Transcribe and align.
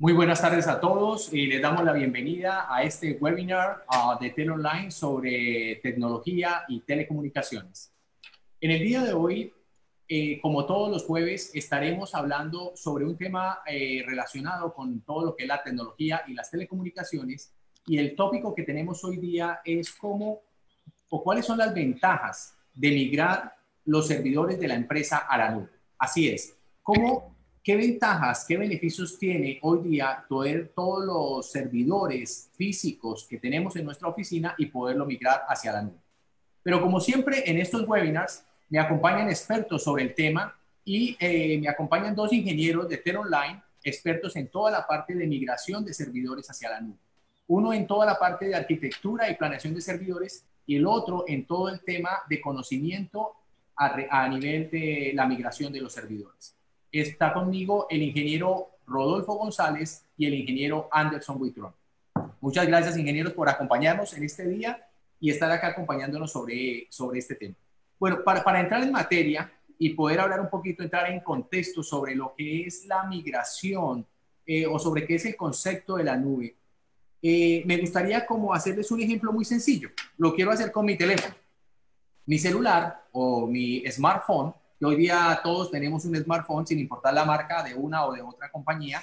Muy 0.00 0.12
buenas 0.12 0.40
tardes 0.40 0.68
a 0.68 0.78
todos 0.78 1.32
y 1.32 1.48
les 1.48 1.60
damos 1.60 1.84
la 1.84 1.92
bienvenida 1.92 2.72
a 2.72 2.84
este 2.84 3.18
webinar 3.20 3.84
uh, 3.90 4.22
de 4.22 4.30
Tel 4.30 4.52
Online 4.52 4.92
sobre 4.92 5.80
tecnología 5.82 6.62
y 6.68 6.82
telecomunicaciones. 6.82 7.92
En 8.60 8.70
el 8.70 8.78
día 8.78 9.02
de 9.02 9.12
hoy, 9.12 9.52
eh, 10.06 10.40
como 10.40 10.66
todos 10.66 10.88
los 10.88 11.04
jueves, 11.04 11.50
estaremos 11.52 12.14
hablando 12.14 12.74
sobre 12.76 13.06
un 13.06 13.16
tema 13.16 13.58
eh, 13.66 14.04
relacionado 14.06 14.72
con 14.72 15.00
todo 15.00 15.24
lo 15.24 15.34
que 15.34 15.42
es 15.42 15.48
la 15.48 15.64
tecnología 15.64 16.22
y 16.28 16.34
las 16.34 16.48
telecomunicaciones. 16.48 17.52
Y 17.84 17.98
el 17.98 18.14
tópico 18.14 18.54
que 18.54 18.62
tenemos 18.62 19.02
hoy 19.02 19.16
día 19.16 19.62
es 19.64 19.90
cómo 19.90 20.42
o 21.08 21.24
cuáles 21.24 21.44
son 21.44 21.58
las 21.58 21.74
ventajas 21.74 22.56
de 22.72 22.90
migrar 22.92 23.52
los 23.84 24.06
servidores 24.06 24.60
de 24.60 24.68
la 24.68 24.74
empresa 24.74 25.26
a 25.28 25.36
la 25.36 25.50
nube. 25.50 25.70
Así 25.98 26.28
es, 26.28 26.56
cómo 26.84 27.37
¿Qué 27.62 27.76
ventajas, 27.76 28.44
qué 28.46 28.56
beneficios 28.56 29.18
tiene 29.18 29.58
hoy 29.62 29.80
día 29.82 30.24
poder 30.28 30.72
todos 30.74 31.04
los 31.04 31.50
servidores 31.50 32.50
físicos 32.56 33.26
que 33.28 33.38
tenemos 33.38 33.74
en 33.76 33.84
nuestra 33.84 34.08
oficina 34.08 34.54
y 34.58 34.66
poderlo 34.66 35.06
migrar 35.06 35.42
hacia 35.48 35.72
la 35.72 35.82
nube? 35.82 35.98
Pero 36.62 36.80
como 36.80 37.00
siempre 37.00 37.48
en 37.50 37.58
estos 37.58 37.86
webinars 37.86 38.44
me 38.68 38.78
acompañan 38.78 39.28
expertos 39.28 39.82
sobre 39.82 40.04
el 40.04 40.14
tema 40.14 40.56
y 40.84 41.16
eh, 41.18 41.58
me 41.60 41.68
acompañan 41.68 42.14
dos 42.14 42.32
ingenieros 42.32 42.88
de 42.88 42.98
Ter 42.98 43.16
Online, 43.16 43.62
expertos 43.82 44.36
en 44.36 44.48
toda 44.48 44.70
la 44.70 44.86
parte 44.86 45.14
de 45.14 45.26
migración 45.26 45.84
de 45.84 45.92
servidores 45.92 46.48
hacia 46.50 46.70
la 46.70 46.80
nube. 46.80 46.98
Uno 47.48 47.72
en 47.72 47.86
toda 47.86 48.06
la 48.06 48.18
parte 48.18 48.46
de 48.46 48.54
arquitectura 48.54 49.30
y 49.30 49.36
planeación 49.36 49.74
de 49.74 49.80
servidores 49.80 50.44
y 50.66 50.76
el 50.76 50.86
otro 50.86 51.24
en 51.26 51.46
todo 51.46 51.68
el 51.70 51.80
tema 51.80 52.10
de 52.28 52.40
conocimiento 52.40 53.32
a, 53.76 53.96
a 54.10 54.28
nivel 54.28 54.70
de 54.70 55.12
la 55.14 55.26
migración 55.26 55.72
de 55.72 55.80
los 55.80 55.92
servidores 55.92 56.57
está 56.92 57.32
conmigo 57.32 57.86
el 57.90 58.02
ingeniero 58.02 58.70
Rodolfo 58.86 59.34
González 59.34 60.04
y 60.16 60.26
el 60.26 60.34
ingeniero 60.34 60.88
Anderson 60.90 61.38
Buitrón. 61.38 61.72
Muchas 62.40 62.66
gracias, 62.66 62.96
ingenieros, 62.96 63.32
por 63.32 63.48
acompañarnos 63.48 64.12
en 64.14 64.24
este 64.24 64.46
día 64.48 64.86
y 65.20 65.30
estar 65.30 65.50
acá 65.50 65.68
acompañándonos 65.68 66.30
sobre, 66.30 66.86
sobre 66.90 67.18
este 67.18 67.34
tema. 67.34 67.54
Bueno, 67.98 68.22
para, 68.24 68.42
para 68.44 68.60
entrar 68.60 68.82
en 68.82 68.92
materia 68.92 69.52
y 69.78 69.90
poder 69.90 70.20
hablar 70.20 70.40
un 70.40 70.48
poquito, 70.48 70.82
entrar 70.82 71.10
en 71.10 71.20
contexto 71.20 71.82
sobre 71.82 72.14
lo 72.14 72.34
que 72.36 72.62
es 72.62 72.86
la 72.86 73.04
migración 73.04 74.06
eh, 74.46 74.66
o 74.66 74.78
sobre 74.78 75.06
qué 75.06 75.16
es 75.16 75.24
el 75.26 75.36
concepto 75.36 75.96
de 75.96 76.04
la 76.04 76.16
nube, 76.16 76.56
eh, 77.20 77.62
me 77.66 77.76
gustaría 77.78 78.24
como 78.24 78.54
hacerles 78.54 78.90
un 78.90 79.00
ejemplo 79.00 79.32
muy 79.32 79.44
sencillo. 79.44 79.90
Lo 80.16 80.34
quiero 80.34 80.52
hacer 80.52 80.70
con 80.70 80.86
mi 80.86 80.96
teléfono. 80.96 81.34
Mi 82.26 82.38
celular 82.38 83.06
o 83.12 83.46
mi 83.46 83.84
smartphone 83.90 84.52
que 84.78 84.86
hoy 84.86 84.96
día 84.96 85.40
todos 85.42 85.70
tenemos 85.70 86.04
un 86.04 86.16
smartphone 86.16 86.66
sin 86.66 86.78
importar 86.78 87.12
la 87.12 87.24
marca 87.24 87.62
de 87.62 87.74
una 87.74 88.06
o 88.06 88.12
de 88.12 88.22
otra 88.22 88.50
compañía. 88.50 89.02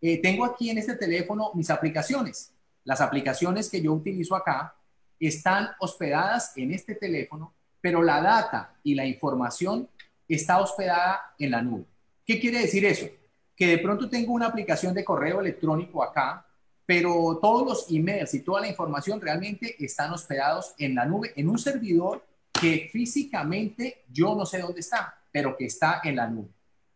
Eh, 0.00 0.20
tengo 0.20 0.44
aquí 0.44 0.70
en 0.70 0.78
este 0.78 0.96
teléfono 0.96 1.52
mis 1.54 1.70
aplicaciones. 1.70 2.52
Las 2.84 3.00
aplicaciones 3.00 3.70
que 3.70 3.80
yo 3.80 3.92
utilizo 3.92 4.34
acá 4.34 4.74
están 5.20 5.68
hospedadas 5.78 6.52
en 6.56 6.72
este 6.72 6.96
teléfono, 6.96 7.54
pero 7.80 8.02
la 8.02 8.20
data 8.20 8.74
y 8.82 8.96
la 8.96 9.06
información 9.06 9.88
está 10.28 10.60
hospedada 10.60 11.34
en 11.38 11.52
la 11.52 11.62
nube. 11.62 11.84
¿Qué 12.26 12.40
quiere 12.40 12.58
decir 12.58 12.84
eso? 12.84 13.06
Que 13.54 13.66
de 13.68 13.78
pronto 13.78 14.08
tengo 14.08 14.32
una 14.32 14.46
aplicación 14.46 14.92
de 14.92 15.04
correo 15.04 15.40
electrónico 15.40 16.02
acá, 16.02 16.44
pero 16.84 17.38
todos 17.40 17.64
los 17.64 17.90
emails 17.90 18.34
y 18.34 18.40
toda 18.40 18.62
la 18.62 18.68
información 18.68 19.20
realmente 19.20 19.76
están 19.84 20.12
hospedados 20.12 20.74
en 20.78 20.96
la 20.96 21.06
nube, 21.06 21.32
en 21.36 21.48
un 21.48 21.58
servidor 21.58 22.24
que 22.62 22.88
físicamente 22.92 24.04
yo 24.12 24.36
no 24.36 24.46
sé 24.46 24.60
dónde 24.60 24.78
está, 24.78 25.18
pero 25.32 25.56
que 25.56 25.64
está 25.64 26.00
en 26.04 26.14
la 26.14 26.28
nube. 26.28 26.48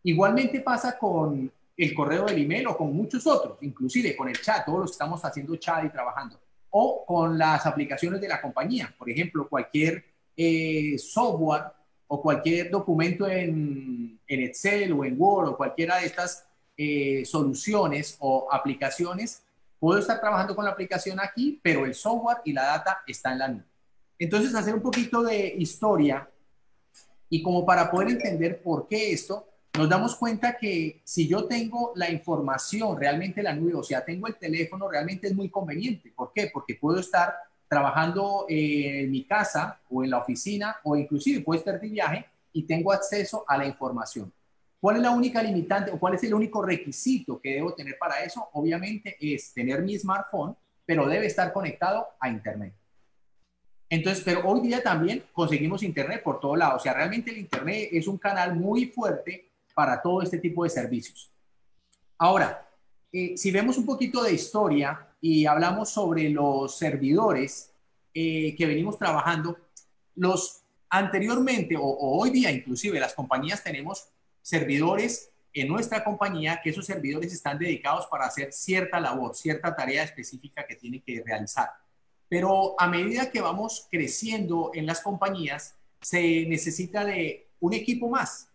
Igualmente 0.04 0.60
pasa 0.60 0.96
con 0.96 1.50
el 1.76 1.94
correo 1.94 2.26
del 2.26 2.40
email 2.40 2.68
o 2.68 2.76
con 2.76 2.94
muchos 2.94 3.26
otros, 3.26 3.58
inclusive 3.62 4.14
con 4.14 4.28
el 4.28 4.40
chat, 4.40 4.64
todos 4.64 4.78
los 4.78 4.90
que 4.90 4.94
estamos 4.94 5.24
haciendo 5.24 5.56
chat 5.56 5.84
y 5.84 5.88
trabajando, 5.88 6.38
o 6.70 7.04
con 7.04 7.36
las 7.36 7.66
aplicaciones 7.66 8.20
de 8.20 8.28
la 8.28 8.40
compañía, 8.40 8.94
por 8.96 9.10
ejemplo, 9.10 9.48
cualquier 9.48 10.04
eh, 10.36 10.96
software 10.98 11.64
o 12.06 12.22
cualquier 12.22 12.70
documento 12.70 13.26
en, 13.26 14.20
Excel 14.28 14.92
o 14.92 15.04
en 15.04 15.20
Word 15.20 15.48
o 15.48 15.56
cualquiera 15.56 15.98
de 15.98 16.06
estas 16.06 16.46
eh, 16.76 17.24
soluciones 17.24 18.16
o 18.20 18.46
aplicaciones, 18.52 19.42
puedo 19.80 19.98
estar 19.98 20.20
trabajando 20.20 20.54
con 20.54 20.64
la 20.64 20.70
aplicación 20.70 21.18
aquí, 21.18 21.58
pero 21.60 21.84
el 21.84 21.94
software 21.94 22.38
y 22.44 22.52
la 22.52 22.66
data 22.66 23.02
está 23.06 23.32
en 23.32 23.38
la 23.38 23.48
nube. 23.48 23.64
Entonces, 24.18 24.54
hacer 24.54 24.74
un 24.74 24.82
poquito 24.82 25.22
de 25.22 25.54
historia 25.58 26.28
y 27.28 27.42
como 27.42 27.66
para 27.66 27.90
poder 27.90 28.10
entender 28.10 28.62
por 28.62 28.86
qué 28.88 29.12
esto, 29.12 29.46
nos 29.76 29.88
damos 29.88 30.16
cuenta 30.16 30.56
que 30.56 31.02
si 31.04 31.28
yo 31.28 31.44
tengo 31.44 31.92
la 31.96 32.10
información 32.10 32.98
realmente 32.98 33.40
en 33.40 33.44
la 33.44 33.54
nube, 33.54 33.74
o 33.74 33.82
sea, 33.82 34.04
tengo 34.04 34.26
el 34.26 34.36
teléfono, 34.36 34.88
realmente 34.88 35.26
es 35.26 35.34
muy 35.34 35.50
conveniente. 35.50 36.12
¿Por 36.16 36.32
qué? 36.32 36.50
Porque 36.52 36.76
puedo 36.76 36.98
estar 36.98 37.34
trabajando 37.68 38.46
en 38.48 39.10
mi 39.10 39.24
casa 39.24 39.80
o 39.90 40.02
en 40.02 40.10
la 40.10 40.18
oficina 40.18 40.76
o 40.84 40.96
inclusive 40.96 41.42
puedo 41.42 41.58
estar 41.58 41.80
de 41.80 41.88
viaje 41.88 42.26
y 42.52 42.62
tengo 42.62 42.92
acceso 42.92 43.44
a 43.46 43.58
la 43.58 43.66
información. 43.66 44.32
¿Cuál 44.80 44.96
es 44.96 45.02
la 45.02 45.10
única 45.10 45.42
limitante 45.42 45.90
o 45.90 45.98
cuál 45.98 46.14
es 46.14 46.22
el 46.22 46.32
único 46.32 46.62
requisito 46.62 47.40
que 47.40 47.54
debo 47.54 47.74
tener 47.74 47.98
para 47.98 48.22
eso? 48.22 48.48
Obviamente 48.52 49.16
es 49.20 49.52
tener 49.52 49.82
mi 49.82 49.98
smartphone, 49.98 50.56
pero 50.84 51.08
debe 51.08 51.26
estar 51.26 51.52
conectado 51.52 52.06
a 52.20 52.28
Internet. 52.28 52.72
Entonces, 53.88 54.24
pero 54.24 54.42
hoy 54.44 54.60
día 54.60 54.82
también 54.82 55.24
conseguimos 55.32 55.82
Internet 55.82 56.22
por 56.22 56.40
todo 56.40 56.56
lado. 56.56 56.76
O 56.76 56.80
sea, 56.80 56.92
realmente 56.94 57.30
el 57.30 57.38
Internet 57.38 57.88
es 57.92 58.06
un 58.08 58.18
canal 58.18 58.56
muy 58.56 58.86
fuerte 58.86 59.52
para 59.74 60.02
todo 60.02 60.22
este 60.22 60.38
tipo 60.38 60.64
de 60.64 60.70
servicios. 60.70 61.30
Ahora, 62.18 62.66
eh, 63.12 63.36
si 63.36 63.50
vemos 63.50 63.78
un 63.78 63.86
poquito 63.86 64.22
de 64.22 64.32
historia 64.32 65.08
y 65.20 65.46
hablamos 65.46 65.90
sobre 65.90 66.28
los 66.30 66.76
servidores 66.76 67.70
eh, 68.12 68.54
que 68.56 68.66
venimos 68.66 68.98
trabajando, 68.98 69.56
los 70.14 70.62
anteriormente 70.88 71.76
o, 71.76 71.82
o 71.82 72.20
hoy 72.20 72.30
día 72.30 72.50
inclusive 72.50 72.98
las 73.00 73.12
compañías 73.12 73.62
tenemos 73.62 74.08
servidores 74.40 75.30
en 75.52 75.68
nuestra 75.68 76.04
compañía 76.04 76.60
que 76.62 76.70
esos 76.70 76.86
servidores 76.86 77.32
están 77.32 77.58
dedicados 77.58 78.06
para 78.06 78.26
hacer 78.26 78.52
cierta 78.52 79.00
labor, 79.00 79.34
cierta 79.34 79.74
tarea 79.74 80.02
específica 80.04 80.66
que 80.66 80.76
tienen 80.76 81.02
que 81.02 81.22
realizar. 81.26 81.70
Pero 82.28 82.74
a 82.78 82.88
medida 82.88 83.30
que 83.30 83.40
vamos 83.40 83.86
creciendo 83.90 84.70
en 84.74 84.86
las 84.86 85.00
compañías, 85.00 85.76
se 86.00 86.46
necesita 86.46 87.04
de 87.04 87.48
un 87.60 87.72
equipo 87.72 88.08
más. 88.08 88.48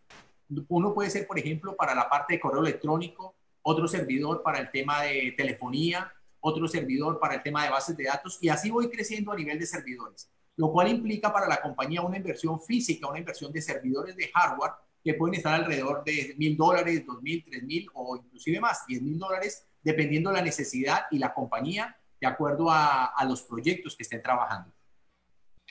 Uno 0.68 0.94
puede 0.94 1.10
ser, 1.10 1.28
por 1.28 1.40
ejemplo, 1.40 1.76
para 1.76 1.96
la 1.96 2.10
parte 2.10 2.34
de 2.34 2.40
correo 2.40 2.62
electrónico, 2.62 3.36
otro 3.62 3.88
servidor 3.88 4.44
para 4.44 4.60
el 4.60 4.72
tema 4.72 5.04
de 5.04 5.34
telefonía, 5.38 6.12
otro 6.42 6.68
servidor 6.68 7.20
para 7.20 7.36
el 7.36 7.44
tema 7.44 7.64
de 7.64 7.70
bases 7.70 7.96
de 7.96 8.06
datos 8.06 8.40
y 8.42 8.50
así 8.50 8.70
voy 8.70 8.90
creciendo 8.90 9.32
a 9.32 9.36
nivel 9.36 9.60
de 9.60 9.66
servidores, 9.66 10.30
lo 10.58 10.72
cual 10.72 10.90
implica 10.90 11.32
para 11.32 11.48
la 11.48 11.62
compañía 11.62 12.02
una 12.02 12.18
inversión 12.18 12.60
física, 12.60 13.08
una 13.08 13.20
inversión 13.20 13.52
de 13.52 13.62
servidores 13.62 14.16
de 14.16 14.30
hardware 14.34 14.72
que 15.04 15.14
pueden 15.14 15.36
estar 15.36 15.54
alrededor 15.54 16.04
de 16.04 16.36
mil 16.38 16.58
dólares, 16.58 17.06
dos 17.06 17.22
mil, 17.22 17.44
tres 17.44 17.64
mil 17.64 17.88
o 17.94 18.18
inclusive 18.18 18.60
más, 18.60 18.86
diez 18.88 19.02
mil 19.02 19.18
dólares, 19.18 19.66
dependiendo 19.84 20.32
la 20.32 20.42
necesidad 20.42 21.04
y 21.12 21.20
la 21.20 21.34
compañía 21.34 21.96
de 22.22 22.28
acuerdo 22.28 22.70
a, 22.70 23.14
los 23.28 23.42
proyectos 23.42 23.96
que 23.96 24.04
estén 24.04 24.22
trabajando. 24.22 24.72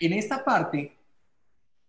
En 0.01 0.13
esta 0.13 0.45
parte, 0.45 0.97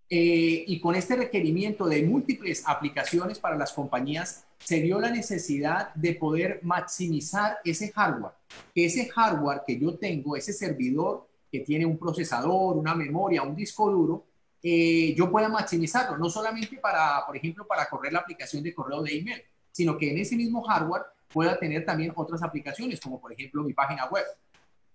eh, 0.08 0.64
y 0.68 0.80
con 0.80 0.94
este 0.94 1.16
requerimiento 1.16 1.88
de 1.88 2.04
múltiples 2.04 2.64
aplicaciones 2.68 3.40
para 3.40 3.58
las 3.58 3.74
compañías, 3.74 4.46
se 4.60 4.80
vio 4.80 5.00
la 5.00 5.10
necesidad 5.10 5.94
de 5.96 6.14
poder 6.14 6.60
maximizar 6.62 7.58
ese 7.64 7.92
hardware. 7.92 8.34
Que 8.76 8.86
ese 8.86 9.10
hardware 9.10 9.64
que 9.66 9.80
yo 9.80 9.98
tengo, 9.98 10.36
ese 10.36 10.54
servidor 10.54 11.28
que 11.52 11.62
tiene 11.62 11.86
un 11.86 11.98
procesador, 11.98 12.78
una 12.78 12.94
memoria, 12.94 13.42
un 13.42 13.56
disco 13.56 13.90
duro, 13.90 14.26
eh, 14.62 15.16
yo 15.16 15.32
pueda 15.32 15.50
maximizarlo, 15.50 16.18
no 16.18 16.30
solamente 16.30 16.78
para, 16.78 17.26
por 17.26 17.36
ejemplo, 17.36 17.66
para 17.66 17.90
correr 17.90 18.14
la 18.14 18.20
aplicación 18.20 18.62
de 18.62 18.76
correo 18.76 19.02
de 19.02 19.18
email, 19.18 19.42
sino 19.72 19.98
que 19.98 20.12
en 20.12 20.20
ese 20.20 20.36
mismo 20.36 20.62
hardware 20.62 21.04
pueda 21.34 21.58
tener 21.58 21.84
también 21.84 22.14
otras 22.16 22.44
aplicaciones, 22.44 23.00
como 23.00 23.20
por 23.20 23.34
ejemplo 23.34 23.64
mi 23.64 23.74
página 23.74 24.06
web. 24.06 24.26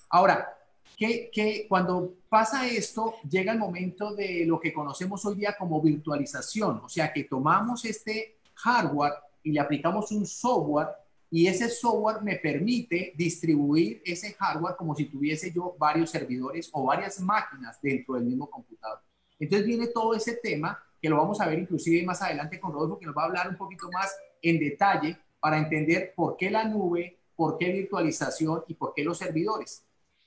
Ahora, 0.08 0.56
que, 0.97 1.67
cuando 1.69 2.14
pasa 2.29 2.67
esto, 2.67 3.17
llega 3.29 3.53
el 3.53 3.58
momento 3.58 4.14
de 4.14 4.44
lo 4.47 4.58
que 4.58 4.73
conocemos 4.73 5.25
hoy 5.26 5.37
día 5.37 5.55
como 5.58 5.82
virtualización, 5.82 6.81
o 6.82 6.88
sea, 6.88 7.12
que 7.12 7.25
tomamos 7.25 7.85
este 7.85 8.38
hardware 8.55 9.12
y 9.43 9.53
le 9.53 9.61
aplicamos 9.61 10.11
un 10.12 10.26
software 10.26 10.88
y 11.31 11.49
ese 11.49 11.69
software 11.69 12.23
me 12.23 12.37
permite 12.37 13.12
distribuir 13.17 14.00
ese 14.05 14.32
hardware 14.35 14.76
como 14.76 14.94
si 14.94 15.06
tuviese 15.06 15.53
yo 15.53 15.76
varios 15.79 16.11
servidores 16.11 16.70
o 16.73 16.85
varias 16.85 17.20
máquinas 17.20 17.79
dentro 17.82 18.14
del 18.14 18.25
mismo 18.25 18.49
computador. 18.49 19.00
Entonces 19.38 19.67
viene 19.67 19.88
todo 19.88 20.14
ese 20.14 20.37
tema 20.37 20.82
que 21.00 21.11
lo 21.11 21.17
vamos 21.17 21.41
a 21.41 21.47
ver 21.47 21.59
inclusive 21.59 22.05
más 22.06 22.23
adelante 22.23 22.59
con 22.59 22.73
Rodolfo, 22.73 22.99
que 22.99 23.06
nos 23.06 23.17
va 23.17 23.23
a 23.23 23.26
hablar 23.26 23.49
un 23.49 23.56
poquito 23.56 23.91
más 23.91 24.17
en 24.41 24.59
detalle 24.59 25.19
para 25.41 25.59
entender 25.59 26.14
por 26.17 26.37
qué 26.37 26.50
la 26.50 26.64
nube, 26.64 27.19
por 27.35 27.59
qué 27.59 27.70
virtualización 27.70 28.64
y 28.69 28.75
por 28.75 28.94
qué 28.94 29.05
los 29.05 29.19
servidores. 29.19 29.86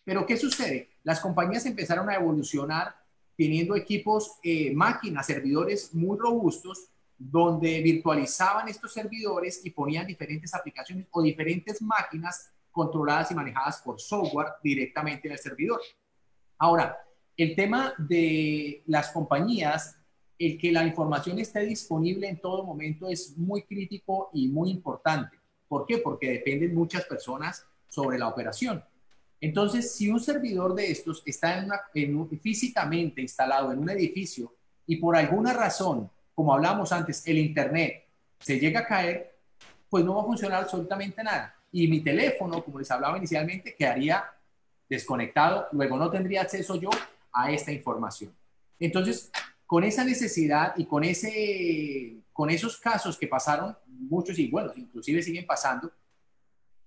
Pero 0.09 0.25
¿qué 0.25 0.37
sucede? 0.37 0.89
Las 1.03 1.19
compañías 1.19 1.67
empezaron 1.67 2.09
a 2.09 2.15
evolucionar 2.15 2.95
teniendo 3.37 3.75
equipos, 3.75 4.39
eh, 4.41 4.73
máquinas, 4.73 5.27
servidores 5.27 5.93
muy 5.93 6.17
robustos 6.17 6.89
donde 7.15 7.79
virtualizaban 7.83 8.67
estos 8.67 8.91
servidores 8.91 9.63
y 9.63 9.69
ponían 9.69 10.07
diferentes 10.07 10.55
aplicaciones 10.55 11.05
o 11.11 11.21
diferentes 11.21 11.79
máquinas 11.83 12.51
controladas 12.71 13.29
y 13.29 13.35
manejadas 13.35 13.83
por 13.83 14.01
software 14.01 14.53
directamente 14.63 15.27
en 15.27 15.33
el 15.33 15.37
servidor. 15.37 15.79
Ahora, 16.57 16.97
el 17.37 17.55
tema 17.55 17.93
de 17.99 18.81
las 18.87 19.11
compañías, 19.11 19.95
el 20.39 20.57
que 20.57 20.71
la 20.71 20.87
información 20.87 21.37
esté 21.37 21.59
disponible 21.67 22.27
en 22.27 22.41
todo 22.41 22.63
momento 22.63 23.07
es 23.07 23.37
muy 23.37 23.61
crítico 23.61 24.31
y 24.33 24.47
muy 24.47 24.71
importante. 24.71 25.37
¿Por 25.67 25.85
qué? 25.85 25.99
Porque 25.99 26.31
dependen 26.31 26.73
muchas 26.73 27.05
personas 27.05 27.63
sobre 27.87 28.17
la 28.17 28.27
operación. 28.27 28.83
Entonces, 29.41 29.95
si 29.95 30.09
un 30.09 30.19
servidor 30.19 30.75
de 30.75 30.91
estos 30.91 31.23
está 31.25 31.65
físicamente 32.41 33.21
instalado 33.21 33.71
en 33.71 33.79
un 33.79 33.89
edificio 33.89 34.53
y 34.85 34.97
por 34.97 35.15
alguna 35.15 35.53
razón, 35.53 36.09
como 36.35 36.53
hablamos 36.53 36.91
antes, 36.91 37.25
el 37.25 37.37
Internet 37.37 38.05
se 38.39 38.59
llega 38.59 38.81
a 38.81 38.85
caer, 38.85 39.37
pues 39.89 40.03
no 40.03 40.15
va 40.15 40.21
a 40.21 40.25
funcionar 40.25 40.63
absolutamente 40.63 41.23
nada. 41.23 41.55
Y 41.71 41.87
mi 41.87 42.01
teléfono, 42.01 42.63
como 42.63 42.79
les 42.79 42.91
hablaba 42.91 43.17
inicialmente, 43.17 43.75
quedaría 43.75 44.23
desconectado, 44.89 45.67
luego 45.71 45.97
no 45.97 46.09
tendría 46.09 46.41
acceso 46.41 46.75
yo 46.75 46.89
a 47.31 47.51
esta 47.51 47.71
información. 47.71 48.33
Entonces, 48.79 49.31
con 49.65 49.83
esa 49.83 50.03
necesidad 50.03 50.73
y 50.77 50.85
con, 50.85 51.03
ese, 51.03 52.17
con 52.33 52.49
esos 52.49 52.77
casos 52.77 53.17
que 53.17 53.27
pasaron, 53.27 53.77
muchos 53.85 54.39
y 54.39 54.47
bueno, 54.47 54.71
inclusive 54.75 55.21
siguen 55.21 55.45
pasando, 55.45 55.91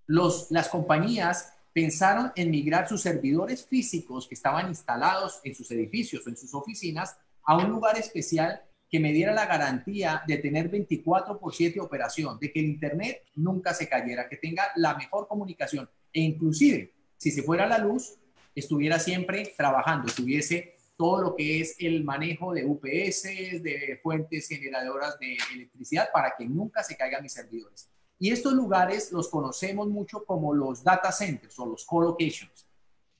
los, 0.06 0.50
las 0.50 0.68
compañías 0.68 1.54
pensaron 1.72 2.32
en 2.36 2.50
migrar 2.50 2.88
sus 2.88 3.00
servidores 3.00 3.64
físicos 3.66 4.28
que 4.28 4.34
estaban 4.34 4.68
instalados 4.68 5.40
en 5.44 5.54
sus 5.54 5.70
edificios 5.70 6.26
o 6.26 6.30
en 6.30 6.36
sus 6.36 6.54
oficinas 6.54 7.16
a 7.44 7.56
un 7.56 7.70
lugar 7.70 7.98
especial 7.98 8.62
que 8.88 9.00
me 9.00 9.12
diera 9.12 9.32
la 9.32 9.46
garantía 9.46 10.22
de 10.26 10.36
tener 10.36 10.68
24 10.68 11.40
por 11.40 11.54
7 11.54 11.80
operación, 11.80 12.38
de 12.38 12.52
que 12.52 12.60
el 12.60 12.66
Internet 12.66 13.22
nunca 13.36 13.72
se 13.72 13.88
cayera, 13.88 14.28
que 14.28 14.36
tenga 14.36 14.64
la 14.76 14.94
mejor 14.94 15.26
comunicación 15.26 15.88
e 16.12 16.20
inclusive 16.20 16.92
si 17.16 17.30
se 17.30 17.42
fuera 17.44 17.66
la 17.66 17.78
luz, 17.78 18.18
estuviera 18.52 18.98
siempre 18.98 19.54
trabajando, 19.56 20.12
tuviese 20.12 20.74
todo 20.96 21.22
lo 21.22 21.36
que 21.36 21.60
es 21.60 21.76
el 21.78 22.02
manejo 22.02 22.52
de 22.52 22.64
UPS, 22.64 23.22
de 23.62 24.00
fuentes 24.02 24.48
generadoras 24.48 25.18
de 25.20 25.38
electricidad 25.54 26.08
para 26.12 26.34
que 26.36 26.44
nunca 26.44 26.82
se 26.82 26.96
caigan 26.96 27.22
mis 27.22 27.32
servidores. 27.32 27.91
Y 28.22 28.30
estos 28.30 28.52
lugares 28.52 29.10
los 29.10 29.28
conocemos 29.28 29.88
mucho 29.88 30.24
como 30.24 30.54
los 30.54 30.84
data 30.84 31.10
centers 31.10 31.58
o 31.58 31.66
los 31.66 31.84
colocations. 31.84 32.68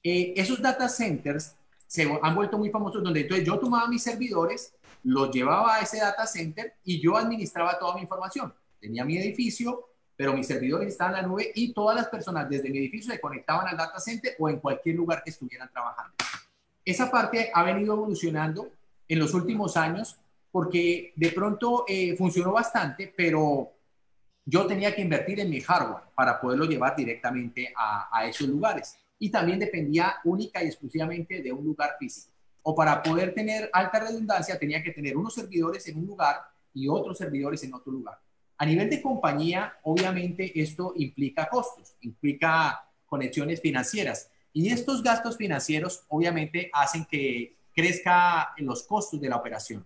Eh, 0.01 0.33
esos 0.37 0.63
data 0.63 0.89
centers 0.89 1.57
se 1.89 2.09
han 2.23 2.35
vuelto 2.37 2.57
muy 2.57 2.71
famosos 2.71 3.03
donde 3.03 3.23
entonces 3.23 3.45
yo 3.45 3.59
tomaba 3.59 3.89
mis 3.89 4.05
servidores, 4.05 4.77
los 5.03 5.33
llevaba 5.33 5.75
a 5.75 5.81
ese 5.81 5.99
data 5.99 6.25
center 6.25 6.75
y 6.85 7.01
yo 7.01 7.17
administraba 7.17 7.81
toda 7.81 7.97
mi 7.97 8.03
información. 8.03 8.55
Tenía 8.79 9.05
mi 9.05 9.19
edificio, 9.19 9.89
pero 10.15 10.35
mis 10.35 10.47
servidores 10.47 10.87
estaban 10.87 11.17
en 11.17 11.23
la 11.23 11.27
nube 11.27 11.51
y 11.53 11.73
todas 11.73 11.97
las 11.97 12.07
personas 12.07 12.49
desde 12.49 12.71
mi 12.71 12.79
edificio 12.79 13.13
se 13.13 13.21
conectaban 13.21 13.67
al 13.67 13.77
data 13.77 13.99
center 13.99 14.37
o 14.39 14.49
en 14.49 14.61
cualquier 14.61 14.95
lugar 14.95 15.25
que 15.25 15.31
estuvieran 15.31 15.69
trabajando. 15.73 16.15
Esa 16.85 17.11
parte 17.11 17.51
ha 17.53 17.65
venido 17.65 17.95
evolucionando 17.95 18.71
en 19.09 19.19
los 19.19 19.35
últimos 19.35 19.77
años 19.77 20.17
porque 20.53 21.13
de 21.17 21.33
pronto 21.33 21.87
eh, 21.89 22.15
funcionó 22.17 22.53
bastante, 22.53 23.13
pero 23.17 23.73
yo 24.45 24.67
tenía 24.67 24.95
que 24.95 25.03
invertir 25.03 25.41
en 25.41 25.51
mi 25.51 25.61
hardware 25.61 26.05
para 26.15 26.41
poderlo 26.41 26.65
llevar 26.65 26.97
directamente 26.97 27.73
a, 27.77 28.27
esos 28.27 28.49
lugares. 28.49 28.97
Y 29.19 29.31
también 29.31 29.59
dependía 29.59 30.17
única 30.25 30.63
y 30.63 30.67
exclusivamente 30.67 31.43
de 31.43 31.53
un 31.53 31.65
lugar 31.65 31.97
físico. 31.99 32.33
O 32.63 32.75
para 32.75 33.03
poder 33.03 33.35
tener 33.35 33.71
alta 33.73 34.01
redundancia, 34.01 34.59
tenía 34.59 34.83
que 34.83 34.91
tener 34.91 35.17
unos 35.17 35.35
servidores 35.35 35.87
en 35.89 35.99
un 35.99 36.07
lugar 36.07 36.37
y 36.75 36.89
otros 36.89 37.19
servidores 37.19 37.63
en 37.63 37.75
otro 37.75 37.93
lugar. 37.93 38.19
A 38.59 38.67
nivel 38.67 38.91
de 38.91 39.03
compañía, 39.03 39.75
obviamente 39.83 40.61
esto 40.61 40.93
implica 40.97 41.49
costos, 41.49 41.95
implica 42.01 42.85
conexiones 43.07 43.61
financieras. 43.61 44.31
Y 44.53 44.71
estos 44.71 45.03
gastos 45.03 45.37
financieros 45.37 46.05
obviamente 46.09 46.71
hacen 46.73 47.05
que 47.05 47.57
crezca 47.75 48.53
los 48.59 48.83
costos 48.85 49.21
de 49.21 49.29
la 49.29 49.37
operación. 49.37 49.85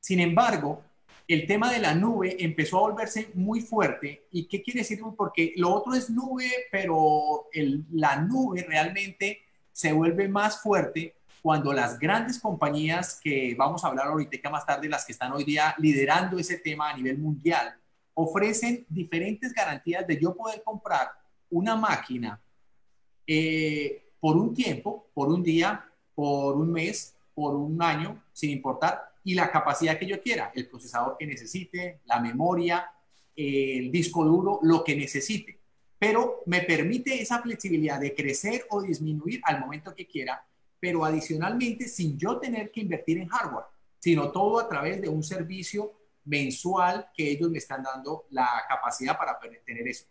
Sin 0.00 0.20
embargo, 0.20 0.82
el 1.26 1.46
tema 1.46 1.72
de 1.72 1.78
la 1.78 1.94
nube 1.94 2.36
empezó 2.38 2.78
a 2.78 2.90
volverse 2.90 3.30
muy 3.34 3.60
fuerte. 3.60 4.26
¿Y 4.30 4.46
qué 4.46 4.62
quiere 4.62 4.80
decir? 4.80 5.00
Porque 5.16 5.54
lo 5.56 5.72
otro 5.72 5.94
es 5.94 6.10
nube, 6.10 6.50
pero 6.70 7.48
la 7.92 8.16
nube 8.16 8.64
realmente 8.68 9.40
se 9.72 9.92
vuelve 9.92 10.28
más 10.28 10.60
fuerte 10.60 11.14
cuando 11.42 11.72
las 11.72 11.98
grandes 11.98 12.38
compañías 12.38 13.20
que 13.22 13.54
vamos 13.56 13.84
a 13.84 13.88
hablar 13.88 14.08
ahorita 14.08 14.50
más 14.50 14.64
tarde, 14.64 14.88
las 14.88 15.04
que 15.04 15.12
están 15.12 15.32
hoy 15.32 15.44
día 15.44 15.74
liderando 15.78 16.38
ese 16.38 16.58
tema 16.58 16.90
a 16.90 16.96
nivel 16.96 17.18
mundial, 17.18 17.74
ofrecen 18.14 18.86
diferentes 18.88 19.52
garantías 19.52 20.06
de 20.06 20.18
yo 20.20 20.34
poder 20.34 20.62
comprar 20.62 21.08
una 21.50 21.76
máquina 21.76 22.40
eh, 23.26 24.12
por 24.20 24.36
un 24.36 24.54
tiempo, 24.54 25.08
por 25.12 25.28
un 25.28 25.42
día, 25.42 25.84
por 26.14 26.56
un 26.56 26.72
mes, 26.72 27.14
por 27.34 27.54
un 27.56 27.82
año, 27.82 28.22
sin 28.32 28.50
importar 28.50 29.13
y 29.24 29.34
la 29.34 29.50
capacidad 29.50 29.98
que 29.98 30.06
yo 30.06 30.20
quiera, 30.20 30.52
el 30.54 30.68
procesador 30.68 31.16
que 31.18 31.26
necesite, 31.26 32.00
la 32.04 32.20
memoria, 32.20 32.92
el 33.34 33.90
disco 33.90 34.24
duro, 34.24 34.60
lo 34.62 34.84
que 34.84 34.94
necesite. 34.94 35.58
Pero 35.98 36.42
me 36.46 36.60
permite 36.60 37.20
esa 37.20 37.40
flexibilidad 37.40 37.98
de 37.98 38.14
crecer 38.14 38.66
o 38.70 38.82
disminuir 38.82 39.40
al 39.44 39.60
momento 39.60 39.94
que 39.94 40.06
quiera, 40.06 40.46
pero 40.78 41.04
adicionalmente 41.04 41.88
sin 41.88 42.18
yo 42.18 42.38
tener 42.38 42.70
que 42.70 42.82
invertir 42.82 43.18
en 43.18 43.28
hardware, 43.28 43.64
sino 43.98 44.30
todo 44.30 44.60
a 44.60 44.68
través 44.68 45.00
de 45.00 45.08
un 45.08 45.22
servicio 45.22 45.92
mensual 46.26 47.08
que 47.16 47.30
ellos 47.30 47.50
me 47.50 47.58
están 47.58 47.82
dando 47.82 48.26
la 48.30 48.64
capacidad 48.68 49.16
para 49.16 49.38
tener 49.64 49.88
eso. 49.88 50.04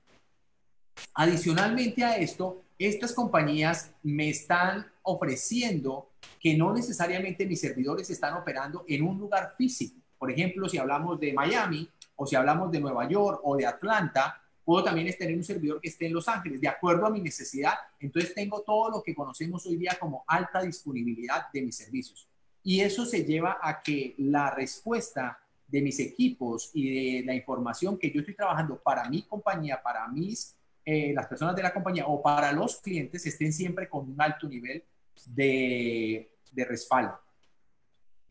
Adicionalmente 1.14 2.04
a 2.04 2.18
esto, 2.18 2.64
estas 2.80 3.14
compañías 3.14 3.92
me 4.02 4.30
están 4.30 4.92
ofreciendo 5.04 6.10
que 6.40 6.58
no 6.58 6.74
necesariamente 6.74 7.46
mis 7.46 7.62
servidores 7.62 8.10
están 8.10 8.34
operando 8.36 8.84
en 8.88 9.04
un 9.04 9.18
lugar 9.18 9.54
físico. 9.58 10.00
Por 10.18 10.32
ejemplo, 10.32 10.70
si 10.70 10.78
hablamos 10.78 11.20
de 11.20 11.34
Miami 11.34 11.90
o 12.16 12.26
si 12.26 12.36
hablamos 12.36 12.72
de 12.72 12.80
Nueva 12.80 13.08
York 13.08 13.42
o 13.44 13.56
de 13.58 13.66
Atlanta, 13.66 14.42
puedo 14.64 14.84
también 14.84 15.14
tener 15.18 15.36
un 15.36 15.44
servidor 15.44 15.82
que 15.82 15.90
esté 15.90 16.08
en 16.08 16.14
Los 16.14 16.28
Ángeles, 16.28 16.62
de 16.62 16.68
acuerdo 16.68 17.06
a 17.06 17.10
mi 17.10 17.22
necesidad. 17.22 17.74
Entonces 18.00 18.34
tengo 18.34 18.62
todo 18.62 18.90
lo 18.90 19.04
que 19.04 19.14
conocemos 19.14 19.66
hoy 19.66 19.76
día 19.76 19.98
como 20.00 20.24
alta 20.28 20.62
disponibilidad 20.62 21.52
de 21.52 21.62
mis 21.62 21.76
servicios. 21.76 22.28
Y 22.64 22.80
eso 22.80 23.06
se 23.06 23.26
lleva 23.26 23.58
a 23.62 23.82
que 23.82 24.16
la 24.18 24.50
respuesta 24.50 25.40
de 25.68 25.82
mis 25.82 26.00
equipos 26.00 26.72
y 26.74 27.20
de 27.20 27.26
la 27.26 27.36
información 27.36 27.98
que 27.98 28.12
yo 28.12 28.20
estoy 28.20 28.36
trabajando 28.36 28.82
para 28.82 29.10
mi 29.10 29.24
compañía, 29.24 29.82
para 29.82 30.08
mis, 30.08 30.56
eh, 30.86 31.14
las 31.14 31.28
personas 31.28 31.56
de 31.56 31.64
la 31.64 31.74
compañía 31.74 32.06
o 32.08 32.22
para 32.22 32.52
los 32.52 32.78
clientes 32.78 33.26
estén 33.26 33.52
siempre 33.52 33.90
con 33.90 34.10
un 34.10 34.22
alto 34.22 34.48
nivel 34.48 34.84
de, 35.28 36.32
de 36.52 36.66
respaldo. 36.66 37.20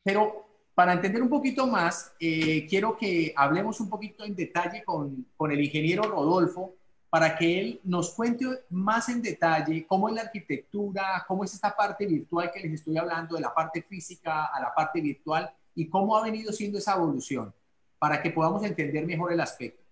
Pero 0.02 0.46
para 0.74 0.94
entender 0.94 1.22
un 1.22 1.28
poquito 1.28 1.66
más, 1.66 2.12
eh, 2.18 2.66
quiero 2.68 2.96
que 2.96 3.32
hablemos 3.36 3.80
un 3.80 3.88
poquito 3.88 4.24
en 4.24 4.34
detalle 4.34 4.82
con, 4.84 5.26
con, 5.36 5.52
el 5.52 5.60
ingeniero 5.60 6.02
Rodolfo 6.04 6.74
para 7.10 7.36
que 7.36 7.60
él 7.60 7.80
nos 7.84 8.14
cuente 8.14 8.46
más 8.70 9.10
en 9.10 9.20
detalle 9.20 9.86
cómo 9.86 10.08
es 10.08 10.14
la 10.14 10.22
arquitectura, 10.22 11.24
cómo 11.28 11.44
es 11.44 11.52
esta 11.52 11.76
parte 11.76 12.06
virtual 12.06 12.50
que 12.50 12.60
les 12.60 12.72
estoy 12.72 12.96
hablando, 12.96 13.34
de 13.34 13.42
la 13.42 13.52
parte 13.52 13.82
física 13.82 14.46
a 14.46 14.60
la 14.60 14.74
parte 14.74 15.00
virtual 15.00 15.52
y 15.74 15.88
cómo 15.88 16.16
ha 16.16 16.22
venido 16.22 16.52
siendo 16.52 16.78
esa 16.78 16.94
evolución 16.94 17.54
para 17.98 18.22
que 18.22 18.30
podamos 18.30 18.64
entender 18.64 19.06
mejor 19.06 19.32
el 19.32 19.40
aspecto. 19.40 19.82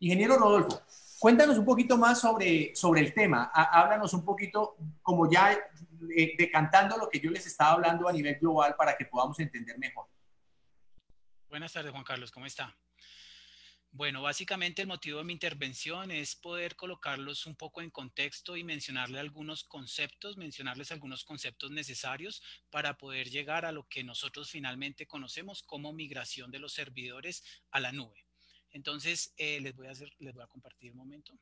Ingeniero 0.00 0.36
Rodolfo, 0.36 0.82
cuéntanos 1.20 1.58
un 1.58 1.64
poquito 1.64 1.96
más 1.96 2.20
sobre, 2.20 2.74
sobre 2.74 3.02
el 3.02 3.14
tema. 3.14 3.50
Háblanos 3.54 4.12
un 4.14 4.24
poquito, 4.24 4.76
como 5.00 5.30
ya 5.30 5.56
decantando 6.36 6.96
lo 6.96 7.08
que 7.08 7.20
yo 7.20 7.30
les 7.30 7.46
estaba 7.46 7.72
hablando 7.72 8.08
a 8.08 8.12
nivel 8.12 8.36
global 8.38 8.74
para 8.76 8.96
que 8.96 9.04
podamos 9.06 9.38
entender 9.40 9.78
mejor. 9.78 10.06
Buenas 11.48 11.72
tardes, 11.72 11.92
Juan 11.92 12.04
Carlos, 12.04 12.30
¿cómo 12.30 12.46
está? 12.46 12.76
Bueno, 13.90 14.20
básicamente 14.20 14.82
el 14.82 14.88
motivo 14.88 15.18
de 15.18 15.24
mi 15.24 15.32
intervención 15.32 16.10
es 16.10 16.36
poder 16.36 16.76
colocarlos 16.76 17.46
un 17.46 17.56
poco 17.56 17.80
en 17.80 17.90
contexto 17.90 18.56
y 18.56 18.62
mencionarles 18.62 19.18
algunos 19.18 19.64
conceptos, 19.64 20.36
mencionarles 20.36 20.92
algunos 20.92 21.24
conceptos 21.24 21.70
necesarios 21.70 22.42
para 22.70 22.98
poder 22.98 23.30
llegar 23.30 23.64
a 23.64 23.72
lo 23.72 23.88
que 23.88 24.04
nosotros 24.04 24.50
finalmente 24.50 25.06
conocemos 25.06 25.62
como 25.62 25.94
migración 25.94 26.50
de 26.50 26.58
los 26.58 26.74
servidores 26.74 27.42
a 27.70 27.80
la 27.80 27.90
nube. 27.92 28.26
Entonces, 28.70 29.32
eh, 29.38 29.58
les, 29.60 29.74
voy 29.74 29.86
a 29.86 29.92
hacer, 29.92 30.12
les 30.18 30.34
voy 30.34 30.44
a 30.44 30.48
compartir 30.48 30.92
un 30.92 30.98
momento. 30.98 31.38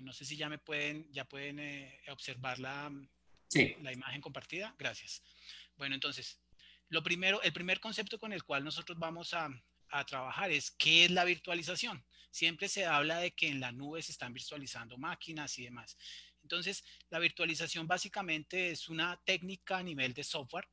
No 0.00 0.12
sé 0.12 0.24
si 0.24 0.36
ya 0.36 0.48
me 0.48 0.58
pueden, 0.58 1.10
ya 1.12 1.24
pueden 1.24 1.58
eh, 1.58 2.00
observar 2.08 2.58
la, 2.58 2.90
la 3.82 3.92
imagen 3.92 4.20
compartida. 4.20 4.74
Gracias. 4.78 5.22
Bueno, 5.76 5.94
entonces, 5.94 6.38
lo 6.88 7.02
primero, 7.02 7.42
el 7.42 7.52
primer 7.52 7.80
concepto 7.80 8.18
con 8.18 8.32
el 8.32 8.42
cual 8.44 8.64
nosotros 8.64 8.98
vamos 8.98 9.34
a, 9.34 9.48
a 9.90 10.04
trabajar 10.04 10.50
es 10.50 10.70
qué 10.70 11.04
es 11.04 11.10
la 11.10 11.24
virtualización. 11.24 12.04
Siempre 12.30 12.68
se 12.68 12.86
habla 12.86 13.18
de 13.18 13.32
que 13.32 13.48
en 13.48 13.60
la 13.60 13.72
nube 13.72 14.02
se 14.02 14.12
están 14.12 14.32
virtualizando 14.32 14.96
máquinas 14.96 15.58
y 15.58 15.64
demás. 15.64 15.98
Entonces, 16.42 16.82
la 17.10 17.18
virtualización 17.18 17.86
básicamente 17.86 18.70
es 18.70 18.88
una 18.88 19.20
técnica 19.24 19.78
a 19.78 19.82
nivel 19.82 20.14
de 20.14 20.24
software 20.24 20.68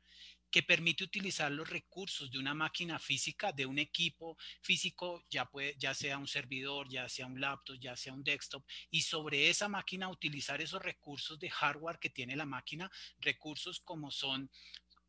que 0.52 0.64
permite 0.64 1.04
utilizar 1.04 1.52
los 1.52 1.70
recursos 1.70 2.32
de 2.32 2.40
una 2.40 2.54
máquina 2.54 3.00
física, 3.00 3.52
de 3.52 3.66
un 3.66 3.80
equipo 3.80 4.38
físico, 4.62 5.24
ya, 5.30 5.46
puede, 5.46 5.76
ya 5.78 5.94
sea 5.94 6.18
un 6.18 6.28
servidor, 6.28 6.90
ya 6.90 7.08
sea 7.08 7.28
un 7.28 7.40
laptop, 7.40 7.78
ya 7.80 7.96
sea 7.96 8.14
un 8.14 8.24
desktop, 8.24 8.64
y 8.90 9.02
sobre 9.02 9.50
esa 9.50 9.68
máquina 9.68 10.10
utilizar 10.10 10.62
esos 10.62 10.82
recursos 10.82 11.40
de 11.40 11.50
hardware 11.50 12.00
que 12.00 12.10
tiene 12.10 12.36
la 12.36 12.46
máquina, 12.46 12.90
recursos 13.20 13.80
como 13.80 14.12
son 14.12 14.50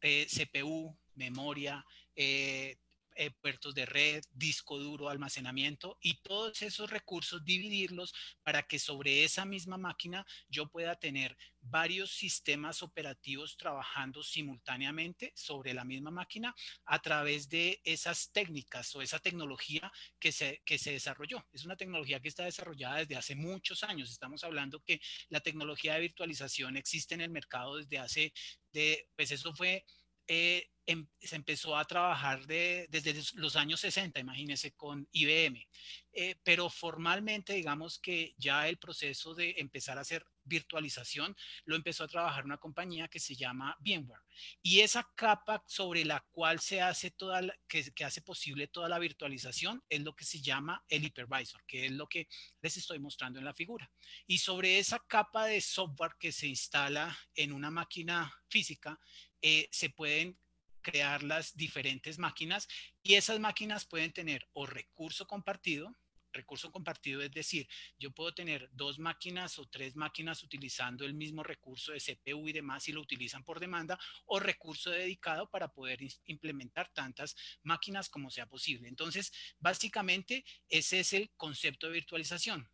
eh, 0.02 0.26
CPU, 0.26 0.96
memoria, 1.14 1.84
eh, 2.14 2.78
eh, 3.20 3.30
puertos 3.42 3.74
de 3.74 3.84
red, 3.84 4.24
disco 4.32 4.78
duro, 4.78 5.10
almacenamiento 5.10 5.98
y 6.00 6.22
todos 6.22 6.62
esos 6.62 6.88
recursos 6.88 7.44
dividirlos 7.44 8.14
para 8.42 8.62
que 8.62 8.78
sobre 8.78 9.24
esa 9.24 9.44
misma 9.44 9.76
máquina 9.76 10.24
yo 10.48 10.70
pueda 10.70 10.98
tener 10.98 11.36
varios 11.60 12.12
sistemas 12.12 12.82
operativos 12.82 13.58
trabajando 13.58 14.22
simultáneamente 14.22 15.32
sobre 15.36 15.74
la 15.74 15.84
misma 15.84 16.10
máquina 16.10 16.54
a 16.86 16.98
través 17.02 17.50
de 17.50 17.82
esas 17.84 18.32
técnicas 18.32 18.96
o 18.96 19.02
esa 19.02 19.18
tecnología 19.18 19.92
que 20.18 20.32
se, 20.32 20.62
que 20.64 20.78
se 20.78 20.92
desarrolló. 20.92 21.46
Es 21.52 21.66
una 21.66 21.76
tecnología 21.76 22.20
que 22.20 22.28
está 22.28 22.44
desarrollada 22.44 23.00
desde 23.00 23.16
hace 23.16 23.34
muchos 23.34 23.82
años. 23.82 24.10
Estamos 24.10 24.44
hablando 24.44 24.82
que 24.82 24.98
la 25.28 25.40
tecnología 25.40 25.92
de 25.92 26.00
virtualización 26.00 26.78
existe 26.78 27.16
en 27.16 27.20
el 27.20 27.30
mercado 27.30 27.76
desde 27.76 27.98
hace, 27.98 28.32
de, 28.72 29.10
pues 29.14 29.30
eso 29.30 29.52
fue 29.54 29.84
eh, 30.32 30.70
em, 30.86 31.08
se 31.18 31.34
empezó 31.34 31.76
a 31.76 31.84
trabajar 31.84 32.46
desde 32.46 33.20
los 33.34 33.56
años 33.56 33.80
60, 33.80 34.20
imagínense, 34.20 34.70
con 34.76 35.08
IBM. 35.10 35.66
Eh, 36.12 36.36
pero 36.44 36.70
formalmente, 36.70 37.54
digamos 37.54 37.98
que 37.98 38.34
ya 38.38 38.68
el 38.68 38.78
proceso 38.78 39.34
de 39.34 39.56
empezar 39.58 39.98
a 39.98 40.02
hacer 40.02 40.24
virtualización 40.44 41.36
lo 41.64 41.76
empezó 41.76 42.04
a 42.04 42.08
trabajar 42.08 42.44
una 42.44 42.58
compañía 42.58 43.08
que 43.08 43.20
se 43.20 43.34
llama 43.34 43.76
VMware. 43.80 44.22
Y 44.62 44.80
esa 44.80 45.08
capa 45.14 45.62
sobre 45.66 46.04
la 46.04 46.20
cual 46.30 46.60
se 46.60 46.80
hace 46.80 47.10
toda 47.10 47.42
que, 47.68 47.92
que 47.92 48.04
hace 48.04 48.22
posible 48.22 48.68
toda 48.68 48.88
la 48.88 48.98
virtualización 48.98 49.82
es 49.88 50.00
lo 50.00 50.14
que 50.14 50.24
se 50.24 50.40
llama 50.40 50.84
el 50.88 51.04
hypervisor, 51.04 51.64
que 51.66 51.86
es 51.86 51.92
lo 51.92 52.08
que 52.08 52.28
les 52.62 52.76
estoy 52.76 52.98
mostrando 52.98 53.38
en 53.38 53.44
la 53.44 53.54
figura. 53.54 53.90
Y 54.26 54.38
sobre 54.38 54.78
esa 54.78 55.00
capa 55.06 55.46
de 55.46 55.60
software 55.60 56.16
que 56.18 56.32
se 56.32 56.46
instala 56.46 57.16
en 57.34 57.52
una 57.52 57.70
máquina 57.70 58.32
física, 58.48 58.98
eh, 59.42 59.68
se 59.70 59.90
pueden 59.90 60.38
crear 60.80 61.22
las 61.22 61.56
diferentes 61.56 62.18
máquinas 62.18 62.68
y 63.02 63.14
esas 63.14 63.38
máquinas 63.40 63.86
pueden 63.86 64.12
tener 64.12 64.48
o 64.52 64.66
recurso 64.66 65.26
compartido, 65.26 65.94
recurso 66.32 66.70
compartido 66.70 67.22
es 67.22 67.32
decir, 67.32 67.68
yo 67.98 68.10
puedo 68.12 68.32
tener 68.32 68.68
dos 68.72 68.98
máquinas 68.98 69.58
o 69.58 69.68
tres 69.68 69.96
máquinas 69.96 70.42
utilizando 70.42 71.04
el 71.04 71.14
mismo 71.14 71.42
recurso 71.42 71.92
de 71.92 72.00
CPU 72.00 72.48
y 72.48 72.52
demás 72.52 72.88
y 72.88 72.92
lo 72.92 73.00
utilizan 73.00 73.44
por 73.44 73.60
demanda 73.60 73.98
o 74.26 74.38
recurso 74.38 74.90
dedicado 74.90 75.50
para 75.50 75.72
poder 75.72 76.00
implementar 76.26 76.90
tantas 76.92 77.36
máquinas 77.62 78.08
como 78.08 78.30
sea 78.30 78.46
posible. 78.46 78.88
Entonces, 78.88 79.32
básicamente 79.58 80.44
ese 80.68 81.00
es 81.00 81.12
el 81.12 81.30
concepto 81.36 81.88
de 81.88 81.94
virtualización. 81.94 82.70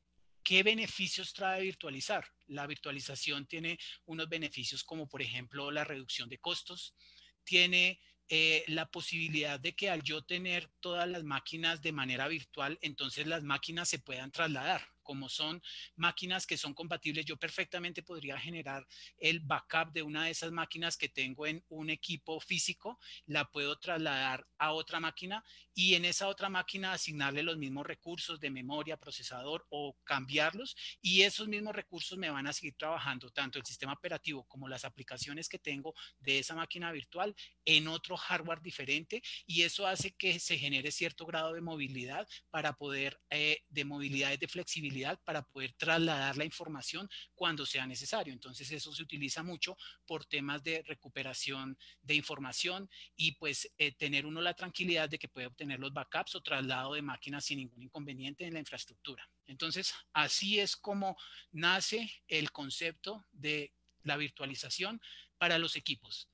¿Qué 0.46 0.62
beneficios 0.62 1.32
trae 1.32 1.60
virtualizar? 1.60 2.24
La 2.46 2.68
virtualización 2.68 3.46
tiene 3.46 3.80
unos 4.04 4.28
beneficios 4.28 4.84
como 4.84 5.08
por 5.08 5.20
ejemplo 5.20 5.72
la 5.72 5.82
reducción 5.82 6.28
de 6.28 6.38
costos, 6.38 6.94
tiene 7.42 8.00
eh, 8.28 8.62
la 8.68 8.88
posibilidad 8.88 9.58
de 9.58 9.74
que 9.74 9.90
al 9.90 10.04
yo 10.04 10.22
tener 10.22 10.70
todas 10.78 11.08
las 11.08 11.24
máquinas 11.24 11.82
de 11.82 11.90
manera 11.90 12.28
virtual, 12.28 12.78
entonces 12.80 13.26
las 13.26 13.42
máquinas 13.42 13.88
se 13.88 13.98
puedan 13.98 14.30
trasladar 14.30 14.86
como 15.06 15.28
son 15.28 15.62
máquinas 15.94 16.46
que 16.46 16.58
son 16.58 16.74
compatibles, 16.74 17.24
yo 17.24 17.36
perfectamente 17.36 18.02
podría 18.02 18.38
generar 18.38 18.84
el 19.18 19.38
backup 19.40 19.92
de 19.92 20.02
una 20.02 20.24
de 20.24 20.32
esas 20.32 20.50
máquinas 20.50 20.96
que 20.96 21.08
tengo 21.08 21.46
en 21.46 21.64
un 21.68 21.90
equipo 21.90 22.40
físico, 22.40 22.98
la 23.26 23.44
puedo 23.44 23.78
trasladar 23.78 24.44
a 24.58 24.72
otra 24.72 24.98
máquina 24.98 25.44
y 25.72 25.94
en 25.94 26.04
esa 26.04 26.26
otra 26.26 26.48
máquina 26.48 26.92
asignarle 26.92 27.44
los 27.44 27.56
mismos 27.56 27.86
recursos 27.86 28.40
de 28.40 28.50
memoria, 28.50 28.96
procesador 28.96 29.64
o 29.70 29.96
cambiarlos 30.02 30.74
y 31.00 31.22
esos 31.22 31.46
mismos 31.46 31.76
recursos 31.76 32.18
me 32.18 32.30
van 32.30 32.48
a 32.48 32.52
seguir 32.52 32.74
trabajando 32.76 33.30
tanto 33.30 33.60
el 33.60 33.64
sistema 33.64 33.92
operativo 33.92 34.44
como 34.48 34.68
las 34.68 34.84
aplicaciones 34.84 35.48
que 35.48 35.60
tengo 35.60 35.94
de 36.18 36.40
esa 36.40 36.56
máquina 36.56 36.90
virtual 36.90 37.34
en 37.64 37.86
otro 37.86 38.16
hardware 38.16 38.60
diferente 38.60 39.22
y 39.46 39.62
eso 39.62 39.86
hace 39.86 40.16
que 40.16 40.40
se 40.40 40.58
genere 40.58 40.90
cierto 40.90 41.26
grado 41.26 41.52
de 41.52 41.60
movilidad 41.60 42.26
para 42.50 42.72
poder, 42.72 43.20
eh, 43.30 43.60
de 43.68 43.84
movilidad 43.84 44.32
y 44.32 44.38
de 44.38 44.48
flexibilidad 44.48 44.95
para 45.24 45.42
poder 45.42 45.72
trasladar 45.74 46.36
la 46.36 46.44
información 46.44 47.08
cuando 47.34 47.66
sea 47.66 47.86
necesario. 47.86 48.32
Entonces 48.32 48.70
eso 48.72 48.92
se 48.92 49.02
utiliza 49.02 49.42
mucho 49.42 49.76
por 50.06 50.24
temas 50.24 50.62
de 50.62 50.82
recuperación 50.82 51.76
de 52.02 52.14
información 52.14 52.88
y 53.16 53.32
pues 53.32 53.70
eh, 53.78 53.92
tener 53.92 54.26
uno 54.26 54.40
la 54.40 54.54
tranquilidad 54.54 55.08
de 55.08 55.18
que 55.18 55.28
puede 55.28 55.46
obtener 55.46 55.78
los 55.78 55.92
backups 55.92 56.34
o 56.34 56.42
traslado 56.42 56.94
de 56.94 57.02
máquinas 57.02 57.44
sin 57.44 57.58
ningún 57.58 57.82
inconveniente 57.82 58.46
en 58.46 58.54
la 58.54 58.60
infraestructura. 58.60 59.28
Entonces 59.46 59.94
así 60.12 60.58
es 60.60 60.76
como 60.76 61.16
nace 61.52 62.10
el 62.28 62.50
concepto 62.52 63.24
de 63.32 63.72
la 64.02 64.16
virtualización 64.16 65.00
para 65.38 65.58
los 65.58 65.76
equipos. 65.76 66.28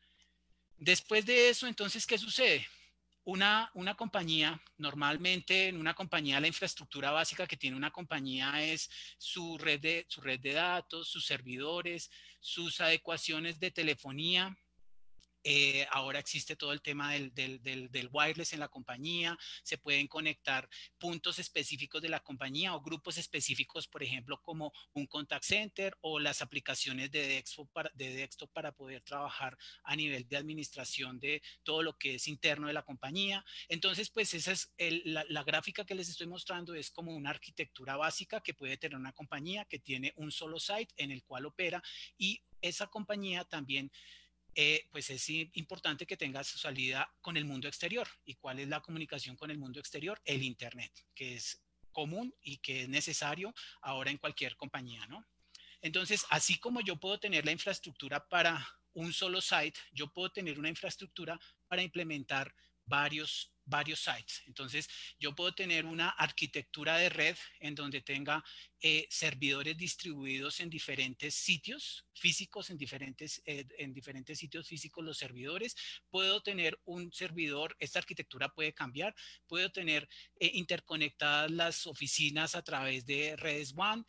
Después 0.76 1.24
de 1.26 1.48
eso, 1.48 1.66
entonces, 1.66 2.06
¿qué 2.06 2.18
sucede? 2.18 2.66
Una, 3.24 3.70
una 3.74 3.94
compañía, 3.94 4.60
normalmente 4.78 5.68
en 5.68 5.76
una 5.76 5.94
compañía 5.94 6.40
la 6.40 6.48
infraestructura 6.48 7.10
básica 7.10 7.46
que 7.46 7.56
tiene 7.56 7.76
una 7.76 7.90
compañía 7.90 8.62
es 8.64 8.90
su 9.18 9.58
red 9.58 9.80
de, 9.80 10.06
su 10.08 10.20
red 10.20 10.40
de 10.40 10.52
datos, 10.52 11.08
sus 11.08 11.26
servidores, 11.26 12.10
sus 12.40 12.80
adecuaciones 12.80 13.60
de 13.60 13.70
telefonía, 13.70 14.56
eh, 15.44 15.86
ahora 15.90 16.18
existe 16.18 16.56
todo 16.56 16.72
el 16.72 16.82
tema 16.82 17.12
del, 17.12 18.08
wireless 18.12 18.52
en 18.52 18.60
la 18.60 18.68
compañía, 18.68 19.36
se 19.62 19.78
pueden 19.78 20.06
conectar 20.06 20.68
puntos 20.98 21.38
específicos 21.38 22.00
de 22.02 22.08
la 22.08 22.20
compañía 22.20 22.74
o 22.74 22.80
grupos 22.80 23.18
específicos, 23.18 23.88
por 23.88 24.02
ejemplo, 24.02 24.40
como 24.42 24.72
un 24.92 25.06
contact 25.06 25.44
center 25.44 25.96
o 26.00 26.18
las 26.20 26.42
aplicaciones 26.42 27.10
de 27.10 27.26
desktop 27.26 27.70
para, 27.72 27.90
de 27.94 28.28
para 28.52 28.72
poder 28.72 29.02
trabajar 29.02 29.56
a 29.84 29.96
nivel 29.96 30.28
de 30.28 30.36
administración 30.36 31.18
de 31.18 31.42
todo 31.62 31.82
lo 31.82 31.98
que 31.98 32.14
es 32.16 32.28
interno 32.28 32.66
de 32.66 32.72
la 32.72 32.82
compañía. 32.82 33.44
Entonces, 33.68 34.10
pues 34.10 34.34
esa 34.34 34.52
es 34.52 34.72
la 34.76 35.44
gráfica 35.44 35.84
que 35.84 35.94
les 35.94 36.08
estoy 36.08 36.26
mostrando, 36.26 36.74
es 36.74 36.90
como 36.90 37.14
una 37.14 37.30
arquitectura 37.30 37.96
básica 37.96 38.40
que 38.40 38.54
puede 38.54 38.76
tener 38.76 38.98
una 38.98 39.12
compañía 39.12 39.64
que 39.64 39.78
tiene 39.78 40.12
un 40.16 40.30
solo 40.30 40.58
site 40.58 40.92
en 40.96 41.10
el 41.10 41.22
cual 41.24 41.46
opera 41.46 41.82
y 42.16 42.42
esa 42.60 42.86
compañía 42.86 43.44
también 43.44 43.90
eh, 44.54 44.86
pues 44.90 45.08
es 45.10 45.28
importante 45.30 46.06
que 46.06 46.16
tenga 46.16 46.44
su 46.44 46.58
salida 46.58 47.10
con 47.20 47.36
el 47.36 47.44
mundo 47.44 47.68
exterior. 47.68 48.06
¿Y 48.24 48.34
cuál 48.34 48.58
es 48.58 48.68
la 48.68 48.80
comunicación 48.80 49.36
con 49.36 49.50
el 49.50 49.58
mundo 49.58 49.80
exterior? 49.80 50.20
El 50.24 50.42
Internet, 50.42 50.92
que 51.14 51.36
es 51.36 51.62
común 51.90 52.34
y 52.42 52.58
que 52.58 52.82
es 52.82 52.88
necesario 52.88 53.54
ahora 53.80 54.10
en 54.10 54.18
cualquier 54.18 54.56
compañía, 54.56 55.06
¿no? 55.06 55.26
Entonces, 55.80 56.24
así 56.30 56.58
como 56.58 56.80
yo 56.80 56.96
puedo 56.96 57.18
tener 57.18 57.44
la 57.44 57.52
infraestructura 57.52 58.28
para 58.28 58.66
un 58.94 59.12
solo 59.12 59.40
site, 59.40 59.78
yo 59.92 60.12
puedo 60.12 60.30
tener 60.30 60.58
una 60.58 60.68
infraestructura 60.68 61.38
para 61.66 61.82
implementar 61.82 62.54
varios 62.84 63.52
varios 63.64 64.00
sites. 64.00 64.42
Entonces, 64.46 64.88
yo 65.18 65.34
puedo 65.34 65.54
tener 65.54 65.86
una 65.86 66.10
arquitectura 66.10 66.96
de 66.98 67.08
red 67.08 67.36
en 67.60 67.74
donde 67.74 68.00
tenga 68.00 68.42
eh, 68.84 69.06
servidores 69.10 69.76
distribuidos 69.76 70.58
en 70.58 70.68
diferentes 70.68 71.36
sitios 71.36 72.04
físicos, 72.14 72.68
en 72.68 72.76
diferentes, 72.76 73.40
eh, 73.46 73.64
en 73.78 73.94
diferentes 73.94 74.40
sitios 74.40 74.66
físicos 74.66 75.04
los 75.04 75.18
servidores. 75.18 75.76
Puedo 76.10 76.42
tener 76.42 76.76
un 76.84 77.12
servidor, 77.12 77.76
esta 77.78 78.00
arquitectura 78.00 78.48
puede 78.48 78.74
cambiar. 78.74 79.14
Puedo 79.46 79.70
tener 79.70 80.08
eh, 80.40 80.50
interconectadas 80.54 81.50
las 81.52 81.86
oficinas 81.86 82.56
a 82.56 82.62
través 82.62 83.06
de 83.06 83.36
redes 83.36 83.72
WAN 83.72 84.04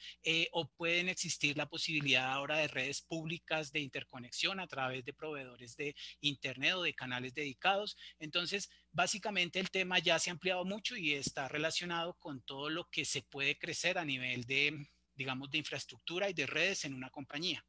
o 0.51 0.67
pueden 0.69 1.07
existir 1.07 1.55
la 1.55 1.69
posibilidad 1.69 2.31
ahora 2.31 2.57
de 2.57 2.67
redes 2.67 3.01
públicas 3.01 3.72
de 3.72 3.79
interconexión 3.81 4.60
a 4.60 4.67
través 4.67 5.05
de 5.05 5.13
proveedores 5.13 5.75
de 5.75 5.95
Internet 6.22 6.74
o 6.74 6.83
de 6.83 6.95
canales 6.95 7.36
dedicados. 7.36 7.95
Entonces, 8.19 8.69
básicamente 8.94 9.60
el 9.60 9.72
tema 9.72 10.00
ya 10.00 10.20
se 10.20 10.30
ha 10.30 10.34
ampliado 10.34 10.64
mucho 10.64 10.96
y 10.96 11.14
está 11.14 11.48
relacionado 11.48 12.14
con 12.20 12.42
todo 12.42 12.70
lo 12.70 12.90
que 12.90 13.04
se 13.04 13.24
puede 13.24 13.58
crecer 13.58 13.98
a 13.98 14.06
nivel 14.06 14.46
de, 14.46 14.88
digamos, 15.16 15.50
de 15.50 15.58
infraestructura 15.58 16.30
y 16.30 16.34
de 16.34 16.46
redes 16.46 16.86
en 16.86 16.94
una 16.94 17.10
compañía. 17.10 17.66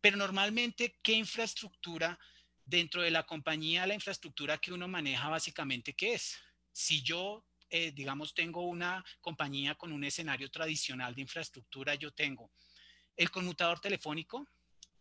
Pero 0.00 0.16
normalmente, 0.16 0.98
¿qué 1.02 1.12
infraestructura 1.12 2.18
dentro 2.64 3.02
de 3.02 3.10
la 3.10 3.24
compañía, 3.24 3.86
la 3.86 3.94
infraestructura 3.94 4.58
que 4.58 4.72
uno 4.72 4.88
maneja 4.88 5.28
básicamente 5.28 5.94
qué 5.94 6.14
es? 6.14 6.36
Si 6.72 7.02
yo, 7.02 7.44
eh, 7.70 7.92
digamos, 7.92 8.34
tengo 8.34 8.66
una 8.66 9.04
compañía 9.20 9.76
con 9.76 9.92
un 9.92 10.02
escenario 10.02 10.50
tradicional 10.50 11.14
de 11.14 11.22
infraestructura, 11.22 11.94
yo 11.94 12.10
tengo 12.12 12.50
el 13.16 13.30
conmutador 13.30 13.80
telefónico, 13.80 14.48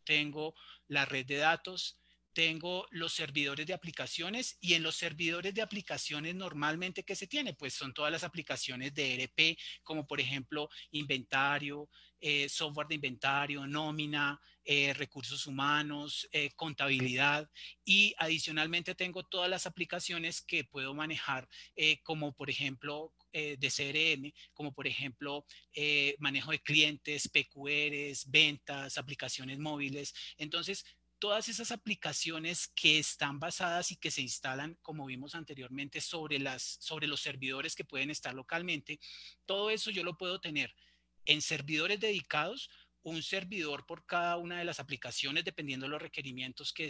tengo 0.03 0.53
la 0.88 1.06
red 1.06 1.25
de 1.25 1.38
datos, 1.38 2.00
tengo 2.33 2.88
los 2.91 3.13
servidores 3.13 3.65
de 3.65 3.74
aplicaciones 3.74 4.57
y 4.62 4.74
en 4.74 4.83
los 4.83 4.95
servidores 4.95 5.53
de 5.53 5.62
aplicaciones 5.62 6.36
normalmente 6.36 7.03
que 7.03 7.15
se 7.15 7.27
tiene, 7.27 7.53
pues 7.53 7.74
son 7.74 7.93
todas 7.93 8.12
las 8.12 8.24
aplicaciones 8.24 8.93
de 8.93 9.15
ERP, 9.15 9.57
como 9.83 10.05
por 10.05 10.19
ejemplo 10.19 10.69
inventario, 10.91 11.89
eh, 12.21 12.50
software 12.50 12.88
de 12.88 12.95
inventario, 12.95 13.65
nómina, 13.65 14.39
eh, 14.65 14.93
recursos 14.93 15.48
humanos, 15.48 16.27
eh, 16.33 16.51
contabilidad. 16.55 17.50
Y 17.86 18.13
adicionalmente 18.17 18.93
tengo 18.93 19.24
todas 19.24 19.50
las 19.50 19.65
aplicaciones 19.65 20.41
que 20.41 20.65
puedo 20.65 20.93
manejar, 20.93 21.48
como 22.03 22.33
por 22.33 22.50
ejemplo 22.50 23.13
de 23.31 23.69
CRM, 23.69 24.33
como 24.53 24.74
por 24.74 24.86
ejemplo 24.88 25.45
manejo 26.19 26.51
de 26.51 26.59
clientes, 26.59 27.29
PQRs, 27.29 28.29
ventas, 28.29 28.98
aplicaciones 28.98 29.59
móviles. 29.59 30.13
Entonces, 30.38 30.83
todas 31.19 31.49
esas 31.49 31.71
aplicaciones 31.71 32.69
que 32.69 32.97
están 32.97 33.39
basadas 33.39 33.91
y 33.91 33.97
que 33.97 34.09
se 34.09 34.21
instalan, 34.21 34.77
como 34.81 35.05
vimos 35.05 35.35
anteriormente, 35.35 36.01
sobre, 36.01 36.39
los 36.39 37.21
servidores 37.21 37.75
que 37.75 37.85
pueden 37.85 38.09
estar 38.09 38.33
localmente, 38.33 38.99
todo 39.45 39.69
eso 39.69 39.91
yo 39.91 40.03
lo 40.03 40.17
puedo 40.17 40.39
tener 40.39 40.73
en 41.25 41.41
servidores 41.41 41.99
dedicados, 41.99 42.69
un 43.01 43.21
servidor 43.21 43.85
por 43.85 44.05
cada 44.05 44.38
una 44.38 44.59
de 44.59 44.65
las 44.65 44.79
aplicaciones, 44.79 45.45
dependiendo 45.45 45.85
de 45.85 45.91
los 45.91 46.01
requerimientos 46.01 46.73
que, 46.73 46.89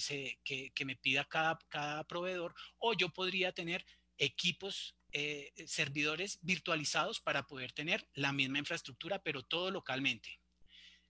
me 0.85 0.95
pida 0.95 1.25
cada, 1.25 1.59
cada 1.67 2.03
proveedor, 2.05 2.53
o 2.77 2.93
yo 2.93 3.09
podría 3.09 3.51
tener 3.51 3.85
equipos 4.17 4.95
eh, 5.11 5.51
servidores 5.65 6.37
virtualizados 6.41 7.19
para 7.19 7.47
poder 7.47 7.71
tener 7.71 8.07
la 8.13 8.31
misma 8.31 8.59
infraestructura, 8.59 9.23
pero 9.23 9.41
todo 9.43 9.71
localmente. 9.71 10.39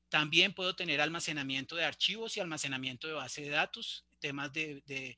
También 0.10 0.54
puedo 0.54 0.76
tener 0.76 1.02
almacenamiento 1.02 1.76
de 1.76 1.86
archivos 1.86 2.36
y 2.36 2.40
almacenamiento 2.40 3.08
de 3.08 3.14
base 3.14 3.44
de 3.44 3.50
datos, 3.50 4.06
temas 4.20 4.52
de, 4.52 5.16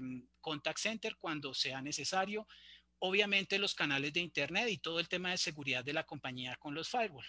mm, 0.00 0.20
contact 0.40 0.78
center 0.78 1.16
cuando 1.16 1.54
sea 1.54 1.80
necesario. 1.80 2.46
Obviamente 2.98 3.58
los 3.58 3.74
canales 3.74 4.12
de 4.12 4.20
internet 4.20 4.68
y 4.68 4.78
todo 4.78 5.00
el 5.00 5.08
tema 5.08 5.30
de 5.30 5.38
seguridad 5.38 5.84
de 5.84 5.94
la 5.94 6.04
compañía 6.04 6.56
con 6.56 6.74
los 6.74 6.88
firewall. 6.88 7.26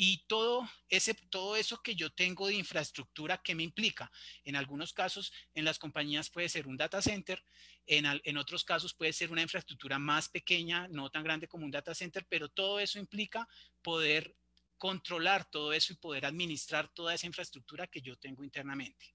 Y 0.00 0.24
todo, 0.28 0.68
ese, 0.88 1.14
todo 1.14 1.56
eso 1.56 1.82
que 1.82 1.96
yo 1.96 2.10
tengo 2.10 2.46
de 2.46 2.54
infraestructura, 2.54 3.40
¿qué 3.42 3.56
me 3.56 3.64
implica? 3.64 4.12
En 4.44 4.54
algunos 4.54 4.92
casos, 4.92 5.32
en 5.54 5.64
las 5.64 5.78
compañías 5.80 6.30
puede 6.30 6.48
ser 6.48 6.68
un 6.68 6.76
data 6.76 7.02
center, 7.02 7.44
en, 7.84 8.06
en, 8.22 8.36
otros 8.36 8.62
casos 8.62 8.94
puede 8.94 9.12
ser 9.12 9.32
una 9.32 9.42
infraestructura 9.42 9.98
más 9.98 10.28
pequeña, 10.28 10.86
no 10.88 11.10
tan 11.10 11.24
grande 11.24 11.48
como 11.48 11.64
un 11.64 11.72
data 11.72 11.96
center, 11.96 12.24
pero 12.28 12.48
todo 12.48 12.78
eso 12.78 13.00
implica 13.00 13.48
poder 13.82 14.36
controlar 14.78 15.50
todo 15.50 15.72
eso 15.72 15.92
y 15.92 15.96
poder 15.96 16.24
administrar 16.24 16.88
toda 16.94 17.14
esa 17.14 17.26
infraestructura 17.26 17.86
que 17.86 18.00
yo 18.00 18.16
tengo 18.16 18.44
internamente. 18.44 19.14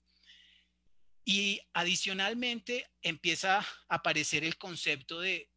Y 1.26 1.62
adicionalmente 1.74 2.92
empieza 3.02 3.60
a 3.60 3.66
aparecer 3.88 4.44
el 4.44 4.58
concepto 4.58 5.22
de, 5.22 5.50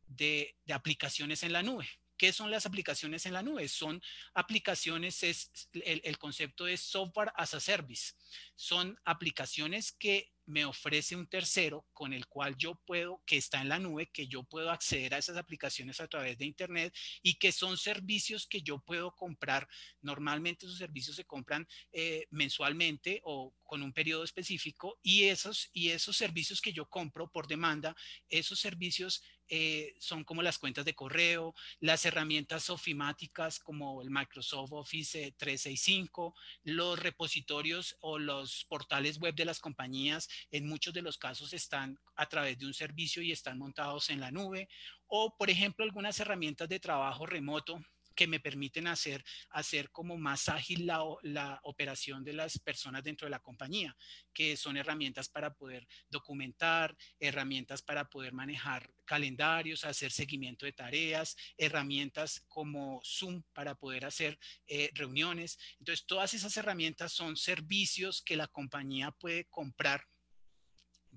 aplicaciones 0.73 1.43
en 1.43 1.53
la 1.53 1.63
nube. 1.63 1.89
¿Qué 2.17 2.33
son 2.33 2.51
las 2.51 2.67
aplicaciones 2.67 3.27
en 3.27 3.35
la 3.35 3.43
nube? 3.43 3.69
Son 3.69 4.01
aplicaciones, 4.35 5.23
es, 5.23 5.51
el, 5.73 6.19
concepto 6.19 6.67
es 6.67 6.81
software 6.81 7.33
as 7.37 7.55
a 7.55 7.61
service. 7.61 8.15
Son 8.55 8.99
aplicaciones 9.05 9.93
que 9.93 10.33
me 10.47 10.65
ofrece 10.65 11.17
un 11.17 11.27
tercero 11.27 11.87
con 11.93 12.13
el 12.13 12.27
cual 12.27 12.57
yo 12.57 12.77
puedo, 12.87 13.23
que 13.27 13.37
está 13.37 13.61
en 13.61 13.69
la 13.69 13.81
nube, 13.81 14.11
que 14.13 14.29
yo 14.29 14.45
puedo 14.45 14.71
acceder 14.71 15.13
a 15.13 15.19
esas 15.19 15.37
aplicaciones 15.37 16.01
a 16.01 16.07
través 16.07 16.39
de 16.39 16.47
Internet 16.47 16.95
y 17.21 17.35
que 17.35 17.51
son 17.51 17.77
servicios 17.77 18.47
que 18.47 18.63
yo 18.63 18.79
puedo 18.79 19.15
comprar. 19.15 19.69
Normalmente 20.01 20.67
esos 20.67 20.79
servicios 20.79 21.17
se 21.17 21.25
compran 21.25 21.67
eh, 21.93 22.27
mensualmente 22.31 23.21
o 23.25 23.55
con 23.65 23.83
un 23.83 23.93
periodo 23.93 24.23
específico 24.23 24.99
y 25.03 25.25
esos, 25.25 25.69
y 25.73 25.91
esos 25.91 26.17
servicios 26.17 26.61
que 26.61 26.73
yo 26.73 26.89
compro 26.89 27.29
por 27.29 27.49
demanda, 27.49 27.97
esos 28.29 28.61
servicios 28.61 29.23
eh, 29.49 29.95
son 29.99 30.25
como 30.25 30.43
las 30.43 30.59
cuentas 30.59 30.85
de 30.85 30.95
correo, 30.95 31.55
las 31.81 32.05
herramientas 32.05 32.71
ofimáticas 32.71 33.59
como 33.59 34.03
el 34.03 34.11
Microsoft 34.11 34.73
Office 34.73 35.33
365, 35.37 36.35
los 36.65 36.99
repositorios 36.99 37.97
o 38.01 38.19
los 38.19 38.65
portales 38.65 39.19
web 39.19 39.35
de 39.35 39.45
las 39.45 39.61
compañías, 39.61 40.29
en 40.51 40.67
muchos 40.67 40.95
de 40.95 41.03
los 41.03 41.19
casos 41.19 41.53
están 41.53 41.99
a 42.17 42.27
través 42.29 42.59
de 42.59 42.67
un 42.67 42.75
servicio 42.75 43.23
y 43.23 43.33
están 43.33 43.59
montados 43.59 44.11
en 44.11 44.21
la 44.21 44.31
nube, 44.31 44.69
o 45.07 45.37
por 45.37 45.51
ejemplo 45.51 45.85
algunas 45.85 46.19
herramientas 46.21 46.69
de 46.69 46.81
trabajo 46.81 47.27
remoto 47.27 47.81
que 48.17 48.27
me 48.27 48.41
permiten 48.41 48.89
hacer, 48.89 49.25
hacer 49.51 49.91
como 49.91 50.17
más 50.17 50.49
ágil 50.49 50.87
la, 50.87 51.05
la, 51.23 51.61
operación 51.63 52.25
de 52.25 52.33
las 52.33 52.59
personas 52.59 53.05
dentro 53.05 53.27
de 53.27 53.31
la 53.31 53.41
compañía, 53.41 53.97
que 54.33 54.57
son 54.57 54.77
herramientas 54.77 55.29
para 55.29 55.55
poder 55.55 55.87
documentar, 56.09 56.97
herramientas 57.21 57.83
para 57.83 58.09
poder 58.09 58.33
manejar 58.33 58.91
calendarios, 59.05 59.85
hacer 59.85 60.11
seguimiento 60.11 60.67
de 60.67 60.73
tareas, 60.73 61.37
herramientas 61.57 62.43
como 62.49 63.01
Zoom 63.05 63.43
para 63.53 63.75
poder 63.75 64.05
hacer 64.05 64.39
eh, 64.67 64.91
reuniones. 64.95 65.59
Entonces, 65.79 66.07
todas 66.07 66.35
esas 66.35 66.57
herramientas 66.57 67.13
son 67.13 67.37
servicios 67.37 68.23
que 68.23 68.37
la 68.37 68.49
compañía 68.49 69.11
puede 69.13 69.45
comprar 69.47 70.05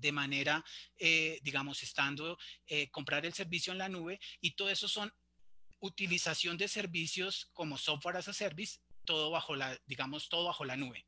de 0.00 0.12
manera, 0.12 0.64
eh, 0.98 1.38
digamos, 1.42 1.82
estando, 1.82 2.38
eh, 2.66 2.90
comprar 2.90 3.26
el 3.26 3.34
servicio 3.34 3.72
en 3.72 3.78
la 3.78 3.88
nube 3.88 4.18
y 4.40 4.52
todo 4.52 4.70
eso 4.70 4.88
son 4.88 5.12
utilización 5.80 6.56
de 6.56 6.68
servicios 6.68 7.50
como 7.52 7.78
software 7.78 8.16
as 8.16 8.28
a 8.28 8.32
service, 8.32 8.78
todo 9.04 9.30
bajo 9.30 9.56
la, 9.56 9.78
digamos, 9.86 10.28
todo 10.28 10.44
bajo 10.46 10.64
la 10.64 10.76
nube. 10.76 11.06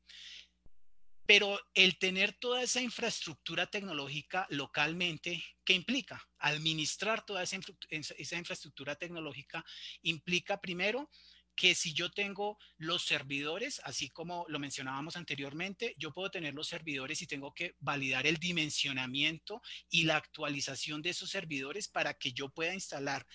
Pero 1.25 1.59
el 1.73 1.97
tener 1.97 2.33
toda 2.33 2.61
esa 2.63 2.81
infraestructura 2.81 3.67
tecnológica 3.67 4.45
localmente, 4.49 5.43
¿qué 5.63 5.73
implica? 5.73 6.21
Administrar 6.39 7.25
toda 7.25 7.43
esa, 7.43 7.59
esa 7.89 8.37
infraestructura 8.37 8.95
tecnológica 8.95 9.63
implica 10.01 10.59
primero 10.59 11.09
que 11.55 11.75
si 11.75 11.93
yo 11.93 12.11
tengo 12.11 12.57
los 12.77 13.05
servidores, 13.05 13.81
así 13.83 14.09
como 14.09 14.45
lo 14.47 14.59
mencionábamos 14.59 15.15
anteriormente, 15.15 15.95
yo 15.97 16.11
puedo 16.11 16.31
tener 16.31 16.53
los 16.53 16.67
servidores 16.67 17.21
y 17.21 17.27
tengo 17.27 17.53
que 17.53 17.75
validar 17.79 18.25
el 18.27 18.37
dimensionamiento 18.37 19.61
y 19.89 20.03
la 20.03 20.17
actualización 20.17 21.01
de 21.01 21.11
esos 21.11 21.29
servidores 21.29 21.87
para 21.87 22.15
que 22.15 22.33
yo 22.33 22.49
pueda 22.49 22.73
instalar 22.73 23.25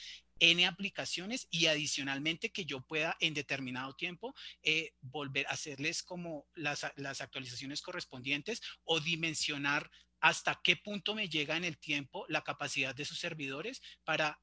N 0.41 0.67
aplicaciones 0.67 1.49
y 1.51 1.67
adicionalmente 1.67 2.51
que 2.51 2.65
yo 2.65 2.81
pueda 2.81 3.17
en 3.21 3.35
determinado 3.35 3.95
tiempo 3.95 4.35
eh, 4.63 4.93
volver 5.01 5.47
a 5.47 5.51
hacerles 5.51 6.03
como 6.03 6.47
las, 6.55 6.87
las 6.97 7.21
actualizaciones 7.21 7.83
correspondientes 7.83 8.61
o 8.85 9.01
dimensionar 9.01 9.91
hasta 10.21 10.61
qué 10.63 10.77
punto 10.77 11.15
me 11.15 11.29
llega 11.29 11.57
en 11.57 11.65
el 11.65 11.79
tiempo 11.79 12.25
la 12.29 12.43
capacidad 12.43 12.95
de 12.95 13.05
sus 13.05 13.19
servidores 13.19 13.81
para 14.05 14.41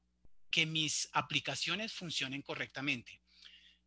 que 0.50 0.66
mis 0.66 1.08
aplicaciones 1.12 1.92
funcionen 1.92 2.42
correctamente. 2.42 3.20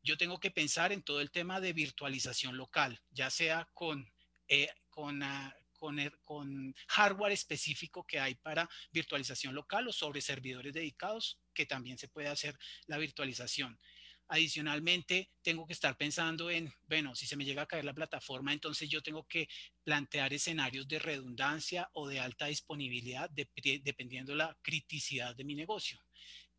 Yo 0.04 0.18
tengo 0.18 0.40
que 0.40 0.52
pensar 0.52 0.92
en 0.92 1.04
todo 1.04 1.20
el 1.20 1.32
tema 1.32 1.60
de 1.60 1.74
virtualización 1.74 2.58
local, 2.58 3.02
ya 3.10 3.30
sea 3.30 3.68
con, 3.74 4.10
eh, 4.48 4.70
con 4.90 5.24
ah, 5.24 5.56
con, 5.80 6.76
hardware 6.88 7.32
específico 7.32 8.06
que 8.06 8.20
hay 8.20 8.36
para 8.36 8.70
virtualización 8.92 9.56
local 9.56 9.88
o 9.88 9.94
sobre 9.94 10.22
servidores 10.22 10.74
dedicados, 10.74 11.40
que 11.54 11.66
también 11.66 11.98
se 11.98 12.08
puede 12.10 12.28
hacer 12.28 12.58
la 12.88 12.98
virtualización. 12.98 13.80
Adicionalmente, 14.28 15.32
tengo 15.42 15.66
que 15.66 15.74
estar 15.74 15.98
pensando 15.98 16.52
en, 16.52 16.72
bueno, 16.88 17.16
si 17.16 17.26
se 17.26 17.36
me 17.36 17.46
llega 17.46 17.64
a 17.64 17.68
caer 17.68 17.84
la 17.84 17.96
plataforma, 17.96 18.54
entonces 18.54 18.88
yo 18.88 19.02
tengo 19.02 19.26
que 19.28 19.48
plantear 19.84 20.32
escenarios 20.34 20.88
de 20.88 21.00
redundancia 21.00 21.90
o 21.94 22.08
de 22.08 22.20
alta 22.20 22.46
disponibilidad 22.46 23.28
dependiendo 23.32 24.34
de 24.34 24.38
la 24.38 24.58
criticidad 24.62 25.36
de 25.36 25.46
mi 25.46 25.56
negocio. 25.56 26.00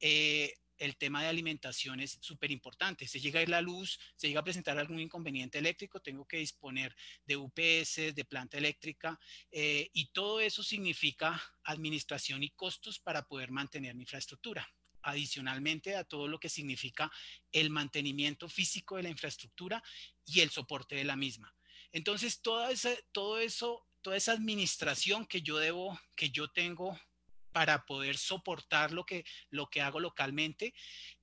Eh, 0.00 0.52
el 0.80 0.96
tema 0.96 1.22
de 1.22 1.28
alimentación 1.28 2.00
es 2.00 2.18
súper 2.22 2.50
importante. 2.50 3.06
Se 3.06 3.20
llega 3.20 3.38
a 3.38 3.42
ir 3.42 3.50
la 3.50 3.60
luz, 3.60 4.00
se 4.16 4.28
llega 4.28 4.40
a 4.40 4.44
presentar 4.44 4.78
algún 4.78 4.98
inconveniente 4.98 5.58
eléctrico, 5.58 6.00
tengo 6.00 6.26
que 6.26 6.38
disponer 6.38 6.96
de 7.26 7.36
UPS, 7.36 8.14
de 8.14 8.24
planta 8.26 8.56
eléctrica, 8.56 9.20
eh, 9.52 9.90
y 9.92 10.06
todo 10.06 10.40
eso 10.40 10.62
significa 10.62 11.40
administración 11.64 12.42
y 12.42 12.50
costos 12.50 12.98
para 12.98 13.26
poder 13.26 13.50
mantener 13.50 13.94
mi 13.94 14.02
infraestructura. 14.02 14.66
Adicionalmente 15.02 15.96
a 15.96 16.04
todo 16.04 16.28
lo 16.28 16.40
que 16.40 16.48
significa 16.48 17.12
el 17.52 17.68
mantenimiento 17.68 18.48
físico 18.48 18.96
de 18.96 19.02
la 19.02 19.10
infraestructura 19.10 19.82
y 20.24 20.40
el 20.40 20.50
soporte 20.50 20.94
de 20.94 21.04
la 21.04 21.16
misma. 21.16 21.54
Entonces, 21.92 22.40
toda 22.40 22.70
esa, 22.70 22.90
todo 23.12 23.38
eso, 23.38 23.86
toda 24.00 24.16
esa 24.16 24.32
administración 24.32 25.26
que 25.26 25.42
yo 25.42 25.58
debo, 25.58 26.00
que 26.16 26.30
yo 26.30 26.48
tengo 26.48 26.98
para 27.52 27.84
poder 27.84 28.16
soportar 28.16 28.92
lo 28.92 29.04
que, 29.04 29.24
lo 29.50 29.68
que 29.68 29.80
hago 29.80 30.00
localmente, 30.00 30.74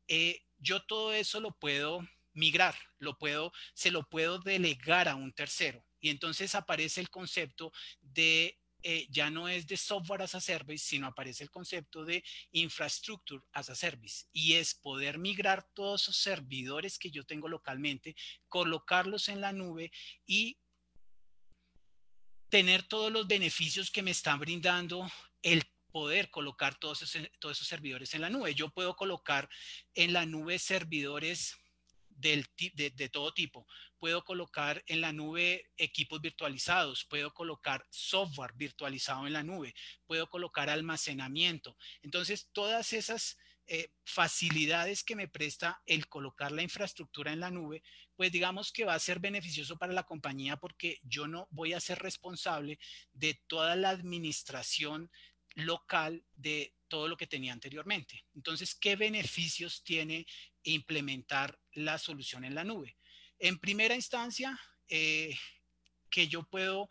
eh, 0.08 0.42
yo 0.58 0.82
todo 0.82 1.14
eso 1.14 1.40
lo 1.40 1.58
puedo 1.58 2.02
migrar, 2.34 2.76
lo 3.00 3.18
puedo, 3.18 3.52
se 3.74 3.92
lo 3.92 4.08
puedo 4.08 4.40
delegar 4.40 5.08
a 5.08 5.16
un 5.16 5.34
tercero. 5.34 5.84
Y 6.00 6.10
entonces 6.10 6.56
aparece 6.56 7.02
el 7.02 7.10
concepto 7.10 7.72
de, 8.00 8.60
eh, 8.84 9.08
ya 9.10 9.30
no 9.30 9.48
es 9.48 9.66
de 9.66 9.76
software 9.76 10.22
as 10.22 10.36
a 10.36 10.42
service, 10.42 10.86
sino 10.86 11.08
aparece 11.08 11.44
el 11.44 11.50
concepto 11.50 12.06
de 12.06 12.24
infrastructure 12.52 13.44
as 13.52 13.70
a 13.70 13.76
service. 13.76 14.26
Y 14.32 14.54
es 14.54 14.76
poder 14.76 15.18
migrar 15.18 15.68
todos 15.74 16.04
esos 16.04 16.18
servidores 16.18 17.00
que 17.00 17.10
yo 17.10 17.26
tengo 17.26 17.48
localmente, 17.48 18.16
colocarlos 18.48 19.30
en 19.30 19.42
la 19.42 19.52
nube 19.52 19.92
y 20.26 20.60
tener 22.50 22.84
todos 22.84 23.12
los 23.12 23.28
beneficios 23.28 23.92
que 23.92 24.04
me 24.04 24.12
están 24.12 24.40
brindando 24.40 25.10
el 25.42 25.64
poder 25.98 26.30
colocar 26.30 26.78
todos 26.78 27.02
esos, 27.02 27.28
todos 27.40 27.58
esos 27.58 27.68
servidores 27.68 28.14
en 28.14 28.22
la 28.22 28.30
nube. 28.30 28.54
Yo 28.54 28.70
puedo 28.70 28.96
colocar 28.96 29.50
en 29.96 30.14
la 30.14 30.28
nube 30.28 30.60
servidores 30.60 31.56
del, 32.08 32.46
de, 32.76 32.92
de, 32.92 33.10
todo 33.10 33.34
tipo. 33.34 33.66
Puedo 33.98 34.24
colocar 34.24 34.84
en 34.86 35.02
la 35.02 35.12
nube 35.12 35.72
equipos 35.76 36.22
virtualizados, 36.22 37.04
puedo 37.06 37.34
colocar 37.34 37.84
software 37.90 38.54
virtualizado 38.54 39.26
en 39.26 39.34
la 39.34 39.42
nube, 39.42 39.74
puedo 40.06 40.30
colocar 40.30 40.70
almacenamiento. 40.70 41.76
Entonces, 42.04 42.48
todas 42.54 42.94
esas 42.94 43.40
eh, 43.66 43.90
facilidades 44.06 45.04
que 45.04 45.16
me 45.16 45.28
presta 45.28 45.82
el 45.88 46.08
colocar 46.08 46.52
la 46.52 46.62
infraestructura 46.62 47.34
en 47.34 47.40
la 47.40 47.50
nube, 47.50 47.82
pues 48.16 48.32
digamos 48.32 48.72
que 48.72 48.86
va 48.86 48.94
a 48.94 49.00
ser 49.00 49.20
beneficioso 49.20 49.80
para 49.80 49.94
la 49.94 50.04
compañía 50.04 50.58
porque 50.58 51.00
yo 51.02 51.28
no 51.28 51.48
voy 51.50 51.74
a 51.74 51.80
ser 51.80 51.98
responsable 51.98 52.78
de 53.14 53.42
toda 53.48 53.76
la 53.76 53.90
administración 53.90 55.10
local 55.58 56.24
de 56.36 56.76
todo 56.88 57.08
lo 57.08 57.18
que 57.18 57.28
tenía 57.28 57.52
anteriormente. 57.52 58.26
Entonces, 58.36 58.76
¿qué 58.76 58.96
beneficios 58.96 59.84
tiene 59.84 60.26
implementar 60.64 61.60
la 61.74 61.98
solución 61.98 62.46
en 62.46 62.56
la 62.56 62.64
nube? 62.64 62.98
En 63.40 63.58
primera 63.58 63.96
instancia, 63.96 64.60
eh, 64.88 65.36
que 66.10 66.28
yo 66.28 66.44
puedo 66.44 66.90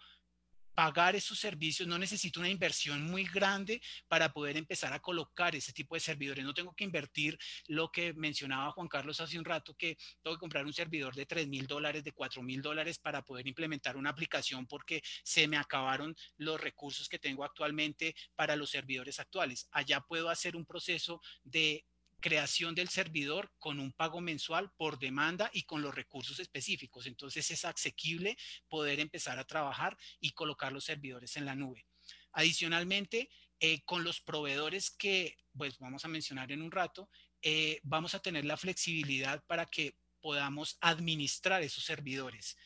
pagar 0.76 1.16
esos 1.16 1.38
servicios, 1.38 1.88
no 1.88 1.98
necesito 1.98 2.38
una 2.38 2.50
inversión 2.50 3.02
muy 3.02 3.24
grande 3.24 3.80
para 4.08 4.30
poder 4.30 4.58
empezar 4.58 4.92
a 4.92 5.00
colocar 5.00 5.56
ese 5.56 5.72
tipo 5.72 5.94
de 5.94 6.00
servidores. 6.00 6.44
No 6.44 6.52
tengo 6.52 6.74
que 6.74 6.84
invertir 6.84 7.38
lo 7.66 7.90
que 7.90 8.12
mencionaba 8.12 8.72
Juan 8.72 8.86
Carlos 8.86 9.18
hace 9.22 9.38
un 9.38 9.46
rato, 9.46 9.74
que 9.74 9.96
tengo 10.22 10.36
que 10.36 10.40
comprar 10.40 10.66
un 10.66 10.74
servidor 10.74 11.14
de 11.14 11.24
3 11.24 11.48
mil 11.48 11.66
dólares, 11.66 12.04
de 12.04 12.12
4 12.12 12.42
mil 12.42 12.60
dólares 12.60 12.98
para 12.98 13.24
poder 13.24 13.48
implementar 13.48 13.96
una 13.96 14.10
aplicación 14.10 14.66
porque 14.66 15.02
se 15.24 15.48
me 15.48 15.56
acabaron 15.56 16.14
los 16.36 16.60
recursos 16.60 17.08
que 17.08 17.18
tengo 17.18 17.42
actualmente 17.42 18.14
para 18.34 18.54
los 18.54 18.68
servidores 18.68 19.18
actuales. 19.18 19.68
Allá 19.72 20.02
puedo 20.02 20.28
hacer 20.28 20.56
un 20.56 20.66
proceso 20.66 21.22
de 21.42 21.86
creación 22.20 22.74
del 22.74 22.88
servidor 22.88 23.52
con 23.58 23.78
un 23.80 23.92
pago 23.92 24.20
mensual 24.20 24.70
por 24.76 24.98
demanda 24.98 25.50
y 25.52 25.62
con 25.62 25.82
los 25.82 25.94
recursos 25.94 26.38
específicos. 26.40 27.06
Entonces 27.06 27.50
es 27.50 27.64
asequible 27.64 28.36
poder 28.68 29.00
empezar 29.00 29.38
a 29.38 29.44
trabajar 29.44 29.96
y 30.20 30.30
colocar 30.30 30.72
los 30.72 30.84
servidores 30.84 31.36
en 31.36 31.44
la 31.44 31.54
nube. 31.54 31.86
Adicionalmente, 32.32 33.30
eh, 33.60 33.82
con 33.84 34.04
los 34.04 34.20
proveedores 34.20 34.90
que 34.90 35.36
pues 35.56 35.78
vamos 35.78 36.04
a 36.04 36.08
mencionar 36.08 36.52
en 36.52 36.62
un 36.62 36.70
rato, 36.70 37.08
eh, 37.42 37.80
vamos 37.82 38.14
a 38.14 38.20
tener 38.20 38.44
la 38.44 38.56
flexibilidad 38.56 39.42
para 39.46 39.66
que 39.66 39.96
podamos 40.20 40.76
administrar 40.80 41.62
esos 41.62 41.84
servidores. 41.84 42.56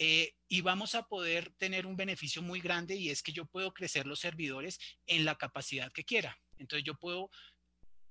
Eh, 0.00 0.34
y 0.46 0.60
vamos 0.60 0.94
a 0.94 1.02
poder 1.08 1.52
tener 1.58 1.84
un 1.84 1.96
beneficio 1.96 2.40
muy 2.40 2.60
grande 2.60 2.94
y 2.94 3.10
es 3.10 3.20
que 3.20 3.32
yo 3.32 3.46
puedo 3.46 3.74
crecer 3.74 4.06
los 4.06 4.20
servidores 4.20 4.78
en 5.06 5.24
la 5.24 5.34
capacidad 5.34 5.92
que 5.92 6.04
quiera. 6.04 6.38
Entonces 6.56 6.84
yo 6.84 6.94
puedo 6.94 7.30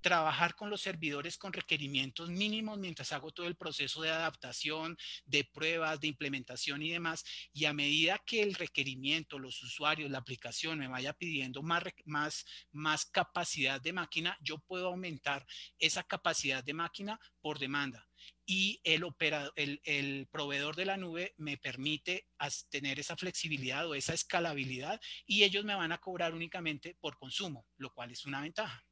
trabajar 0.07 0.55
con 0.55 0.69
los 0.69 0.79
servidores 0.79 1.37
con 1.37 1.51
requerimientos 1.51 2.29
mínimos 2.29 2.79
mientras 2.79 3.11
hago 3.11 3.31
todo 3.31 3.45
el 3.45 3.57
proceso 3.57 4.01
de 4.01 4.09
adaptación, 4.09 4.95
de 5.25 5.43
pruebas, 5.43 5.99
de 5.99 6.07
implementación 6.07 6.81
y 6.81 6.91
demás. 6.91 7.25
Y 7.51 7.65
a 7.65 7.73
medida 7.73 8.17
que 8.25 8.41
el 8.41 8.53
requerimiento, 8.53 9.37
los 9.37 9.61
usuarios, 9.61 10.09
la 10.09 10.19
aplicación 10.19 10.79
me 10.79 10.87
vaya 10.87 11.11
pidiendo 11.11 11.61
más, 11.61 11.83
más, 12.05 12.45
más 12.71 13.03
capacidad 13.03 13.81
de 13.81 13.91
máquina, 13.91 14.37
yo 14.39 14.59
puedo 14.59 14.87
aumentar 14.87 15.45
esa 15.77 16.03
capacidad 16.03 16.63
de 16.63 16.73
máquina 16.73 17.19
por 17.41 17.59
demanda. 17.59 18.07
Y 18.45 18.79
el, 18.85 19.03
operador, 19.03 19.51
el, 19.57 19.81
el 19.83 20.29
proveedor 20.31 20.77
de 20.77 20.85
la 20.85 20.95
nube 20.95 21.33
me 21.35 21.57
permite 21.57 22.29
tener 22.69 22.97
esa 22.97 23.17
flexibilidad 23.17 23.85
o 23.85 23.93
esa 23.93 24.13
escalabilidad 24.13 25.01
y 25.25 25.43
ellos 25.43 25.65
me 25.65 25.75
van 25.75 25.91
a 25.91 25.97
cobrar 25.97 26.33
únicamente 26.33 26.95
por 27.01 27.17
consumo, 27.17 27.67
lo 27.75 27.91
cual 27.91 28.11
es 28.11 28.25
una 28.25 28.39
ventaja. 28.39 28.87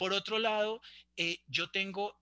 Por 0.00 0.14
otro 0.14 0.38
lado, 0.38 0.80
eh, 1.14 1.42
yo 1.46 1.70
tengo 1.70 2.18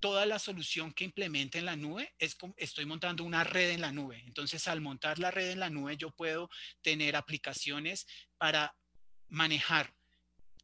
toda 0.00 0.26
la 0.26 0.40
solución 0.40 0.92
que 0.92 1.04
implemente 1.04 1.56
en 1.56 1.66
la 1.66 1.76
nube, 1.76 2.12
es 2.18 2.36
estoy 2.56 2.84
montando 2.84 3.22
una 3.22 3.44
red 3.44 3.70
en 3.70 3.80
la 3.80 3.92
nube. 3.92 4.24
Entonces, 4.26 4.66
al 4.66 4.80
montar 4.80 5.20
la 5.20 5.30
red 5.30 5.50
en 5.50 5.60
la 5.60 5.70
nube, 5.70 5.96
yo 5.96 6.10
puedo 6.10 6.50
tener 6.82 7.14
aplicaciones 7.14 8.08
para 8.38 8.76
manejar 9.28 9.94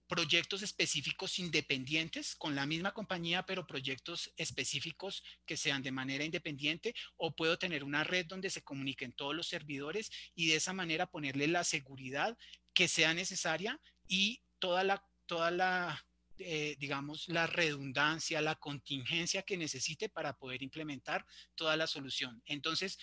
proyectos 0.09 0.65
específicos 0.65 1.39
independientes 1.39 2.35
con 2.35 2.57
la 2.57 2.67
misma 2.67 2.93
compañía, 2.93 3.47
pero 3.47 3.65
proyectos 3.65 4.33
específicos 4.37 5.23
que 5.47 5.57
sean 5.57 5.81
de 5.81 5.93
manera 5.93 6.25
independiente, 6.25 6.93
o 7.19 7.37
puedo 7.37 7.57
tener 7.57 7.85
una 7.85 8.03
red 8.03 8.27
donde 8.27 8.51
se 8.51 8.65
comuniquen 8.65 9.13
todos 9.13 9.37
los 9.37 9.47
servidores 9.47 10.11
y 10.35 10.49
de 10.49 10.57
esa 10.57 10.73
manera 10.73 11.07
ponerle 11.07 11.47
la 11.47 11.63
seguridad 11.63 12.37
que 12.75 12.89
sea 12.89 13.15
necesaria 13.15 13.81
y 14.09 14.43
toda 14.59 14.83
la, 14.83 15.07
toda 15.27 15.53
la 15.53 16.05
eh, 16.38 16.77
digamos, 16.79 17.29
la 17.29 17.47
redundancia, 17.47 18.40
la 18.40 18.57
contingencia 18.57 19.42
que 19.42 19.57
necesite 19.57 20.09
para 20.09 20.37
poder 20.37 20.62
implementar 20.62 21.25
toda 21.55 21.77
la 21.77 21.87
solución. 21.87 22.42
Entonces, 22.47 22.99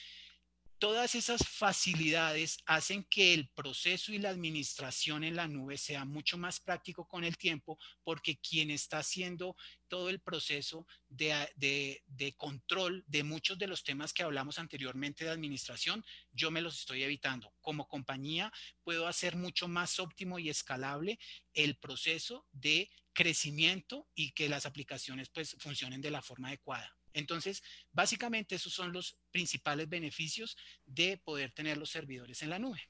todas 0.79 1.13
esas 1.13 1.45
facilidades 1.45 2.57
hacen 2.65 3.03
que 3.03 3.33
el 3.33 3.49
proceso 3.49 4.13
y 4.13 4.17
la 4.17 4.29
administración 4.29 5.25
en 5.25 5.35
la 5.35 5.47
nube 5.47 5.77
sea 5.77 6.05
mucho 6.05 6.37
más 6.37 6.61
práctico 6.61 7.05
con 7.05 7.25
el 7.25 7.37
tiempo 7.37 7.77
porque 8.03 8.39
quien 8.39 8.71
está 8.71 8.99
haciendo 8.99 9.57
todo 9.89 10.09
el 10.09 10.21
proceso 10.21 10.87
de, 11.09 11.49
de, 11.57 12.33
control 12.37 13.03
de 13.07 13.23
muchos 13.23 13.57
de 13.59 13.67
los 13.67 13.83
temas 13.83 14.13
que 14.13 14.23
hablamos 14.23 14.57
anteriormente 14.57 15.25
de 15.25 15.31
administración, 15.31 16.05
yo 16.31 16.49
me 16.49 16.61
los 16.61 16.79
estoy 16.79 17.03
evitando. 17.03 17.53
Como 17.59 17.87
compañía 17.87 18.51
puedo 18.83 19.07
hacer 19.07 19.35
mucho 19.35 19.67
más 19.67 19.99
óptimo 19.99 20.39
y 20.39 20.49
escalable 20.49 21.19
el 21.53 21.75
proceso 21.75 22.47
de 22.53 22.89
crecimiento 23.19 24.07
y 24.15 24.31
que 24.31 24.47
las 24.47 24.65
aplicaciones 24.65 25.27
pues 25.27 25.57
funcionen 25.59 25.99
de 25.99 26.09
la 26.09 26.21
forma 26.21 26.47
adecuada. 26.47 26.89
Entonces, 27.11 27.61
básicamente 27.91 28.55
esos 28.55 28.71
son 28.73 28.93
los 28.93 29.17
principales 29.29 29.89
beneficios 29.89 30.55
de 30.85 31.17
poder 31.17 31.51
tener 31.51 31.77
los 31.77 31.89
servidores 31.89 32.41
en 32.43 32.49
la 32.49 32.59
nube. 32.59 32.81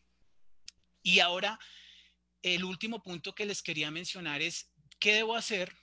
Y 1.01 1.19
ahora, 1.19 1.57
el 2.43 2.63
último 2.63 3.01
punto 3.01 3.33
que 3.33 3.47
les 3.47 3.63
quería 3.63 3.89
mencionar 3.89 4.43
es, 4.43 4.71
¿qué 4.99 5.13
debo 5.13 5.35
hacer 5.35 5.75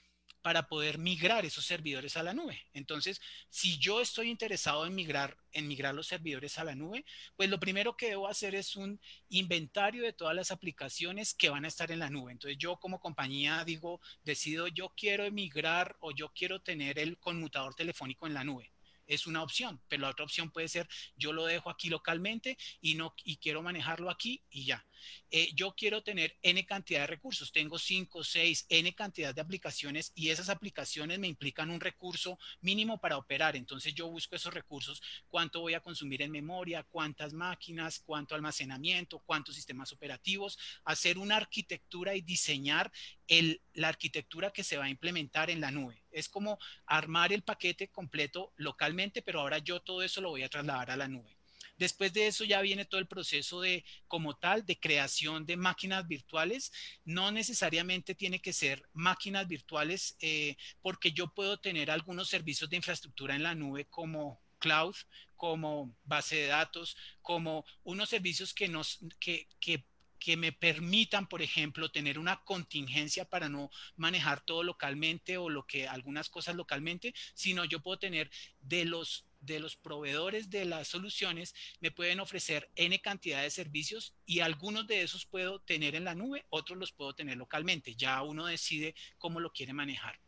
para 0.47 0.69
poder 0.69 0.97
migrar 0.97 1.43
esos 1.43 1.65
servidores 1.65 2.15
a 2.15 2.23
la 2.23 2.33
nube. 2.33 2.69
Entonces, 2.71 3.19
si 3.49 3.77
yo 3.79 3.99
estoy 3.99 4.29
interesado 4.29 4.85
en 4.85 4.95
migrar, 4.95 5.37
en 5.51 5.67
migrar 5.67 5.93
los 5.93 6.07
servidores 6.07 6.57
a 6.57 6.63
la 6.63 6.73
nube, 6.73 7.03
pues 7.35 7.49
lo 7.49 7.59
primero 7.59 7.97
que 7.97 8.11
debo 8.11 8.29
hacer 8.29 8.55
es 8.55 8.77
un 8.77 8.97
inventario 9.27 10.03
de 10.03 10.13
todas 10.13 10.33
las 10.33 10.51
aplicaciones 10.51 11.33
que 11.33 11.49
van 11.49 11.65
a 11.65 11.67
estar 11.67 11.91
en 11.91 11.99
la 11.99 12.09
nube. 12.09 12.31
Entonces, 12.31 12.57
yo 12.57 12.77
como 12.77 13.01
compañía 13.01 13.65
digo, 13.65 13.99
decido, 14.23 14.69
yo 14.69 14.93
quiero 14.95 15.25
emigrar 15.25 15.97
o 15.99 16.11
yo 16.11 16.31
quiero 16.33 16.61
tener 16.61 16.97
el 16.97 17.17
conmutador 17.17 17.75
telefónico 17.75 18.25
en 18.25 18.33
la 18.33 18.45
nube 18.45 18.71
es 19.07 19.27
una 19.27 19.41
opción, 19.43 19.81
pero 19.87 20.03
la 20.03 20.09
otra 20.09 20.25
opción 20.25 20.51
puede 20.51 20.67
ser 20.67 20.87
yo 21.15 21.33
lo 21.33 21.45
dejo 21.45 21.69
aquí 21.69 21.89
localmente 21.89 22.57
y 22.81 22.95
no 22.95 23.15
y 23.23 23.37
quiero 23.37 23.61
manejarlo 23.61 24.09
aquí 24.09 24.43
y 24.49 24.65
ya. 24.65 24.85
Eh, 25.29 25.51
yo 25.53 25.73
quiero 25.75 26.03
tener 26.03 26.37
n 26.41 26.65
cantidad 26.65 27.01
de 27.01 27.07
recursos, 27.07 27.51
tengo 27.51 27.77
5, 27.77 28.23
6, 28.23 28.65
n 28.69 28.93
cantidad 28.95 29.33
de 29.33 29.41
aplicaciones 29.41 30.11
y 30.15 30.29
esas 30.29 30.49
aplicaciones 30.49 31.19
me 31.19 31.27
implican 31.27 31.69
un 31.69 31.79
recurso 31.79 32.39
mínimo 32.61 32.99
para 32.99 33.17
operar. 33.17 33.55
Entonces 33.55 33.93
yo 33.93 34.07
busco 34.07 34.35
esos 34.35 34.53
recursos, 34.53 35.01
cuánto 35.27 35.61
voy 35.61 35.73
a 35.73 35.81
consumir 35.81 36.21
en 36.21 36.31
memoria, 36.31 36.83
cuántas 36.83 37.33
máquinas, 37.33 37.99
cuánto 37.99 38.35
almacenamiento, 38.35 39.19
cuántos 39.19 39.55
sistemas 39.55 39.91
operativos, 39.91 40.57
hacer 40.83 41.17
una 41.17 41.37
arquitectura 41.37 42.15
y 42.15 42.21
diseñar 42.21 42.91
el, 43.27 43.61
la 43.73 43.89
arquitectura 43.89 44.51
que 44.51 44.63
se 44.63 44.77
va 44.77 44.85
a 44.85 44.89
implementar 44.89 45.49
en 45.49 45.61
la 45.61 45.71
nube. 45.71 46.01
Es 46.17 46.29
como 46.29 46.59
armar 46.85 47.33
el 47.33 47.43
paquete 47.43 47.89
completo 47.89 48.53
localmente, 48.57 49.21
pero 49.21 49.41
ahora 49.41 49.59
yo 49.59 49.81
todo 49.81 50.01
eso 50.03 50.21
lo 50.21 50.29
voy 50.29 50.43
a 50.43 50.49
trasladar 50.49 50.91
a 50.91 50.97
la 50.97 51.07
nube. 51.07 51.37
Después 51.77 52.11
de 52.11 52.27
eso 52.27 52.43
ya 52.43 52.61
viene 52.61 52.85
todo 52.85 52.99
el 52.99 53.07
proceso 53.07 53.61
de, 53.61 53.85
como 54.07 54.35
tal, 54.35 54.65
de 54.65 54.79
creación 54.79 55.45
de 55.45 55.57
máquinas 55.57 56.07
virtuales. 56.07 56.71
No 57.05 57.31
necesariamente 57.31 58.15
tiene 58.15 58.39
que 58.39 58.51
ser 58.51 58.83
máquinas 58.93 59.47
virtuales 59.47 60.17
eh, 60.19 60.57
porque 60.81 61.11
yo 61.11 61.27
puedo 61.33 61.59
tener 61.59 61.91
algunos 61.91 62.29
servicios 62.29 62.69
de 62.69 62.77
infraestructura 62.77 63.35
en 63.35 63.43
la 63.43 63.53
nube 63.53 63.85
como 63.85 64.41
cloud, 64.57 64.95
como 65.35 65.95
base 66.03 66.35
de 66.35 66.47
datos, 66.47 66.97
como 67.21 67.63
unos 67.83 68.09
servicios 68.09 68.55
que 68.55 68.67
nos, 68.67 68.99
que, 69.19 69.47
que 69.59 69.85
que 70.19 70.37
me 70.37 70.51
permitan, 70.51 71.27
por 71.27 71.41
ejemplo, 71.41 71.89
tener 71.89 72.19
una 72.19 72.43
contingencia 72.43 73.25
para 73.25 73.49
no 73.49 73.69
manejar 73.95 74.41
todo 74.41 74.63
localmente 74.63 75.37
o 75.37 75.49
lo 75.49 75.65
que 75.65 75.87
algunas 75.87 76.29
cosas 76.29 76.55
localmente, 76.55 77.13
sino 77.33 77.65
yo 77.65 77.81
puedo 77.81 77.99
tener 77.99 78.29
de 78.61 78.85
los 78.85 79.25
de 79.39 79.59
los 79.59 79.75
proveedores 79.75 80.49
de 80.49 80.65
las 80.65 80.87
soluciones 80.87 81.53
me 81.79 81.91
pueden 81.91 82.19
ofrecer 82.19 82.71
N 82.75 82.99
cantidad 83.01 83.43
de 83.43 83.51
servicios 83.51 84.15
y 84.25 84.39
algunos 84.39 84.87
de 84.87 85.03
esos 85.03 85.25
puedo 85.25 85.61
tener 85.61 85.95
en 85.95 86.05
la 86.05 86.15
nube, 86.15 86.45
otros 86.49 86.77
los 86.77 86.91
puedo 86.91 87.13
tener 87.13 87.37
localmente. 87.37 87.95
Ya 87.95 88.21
uno 88.23 88.47
decide 88.47 88.95
cómo 89.17 89.39
lo 89.39 89.51
quiere 89.51 89.73
manejar. 89.73 90.19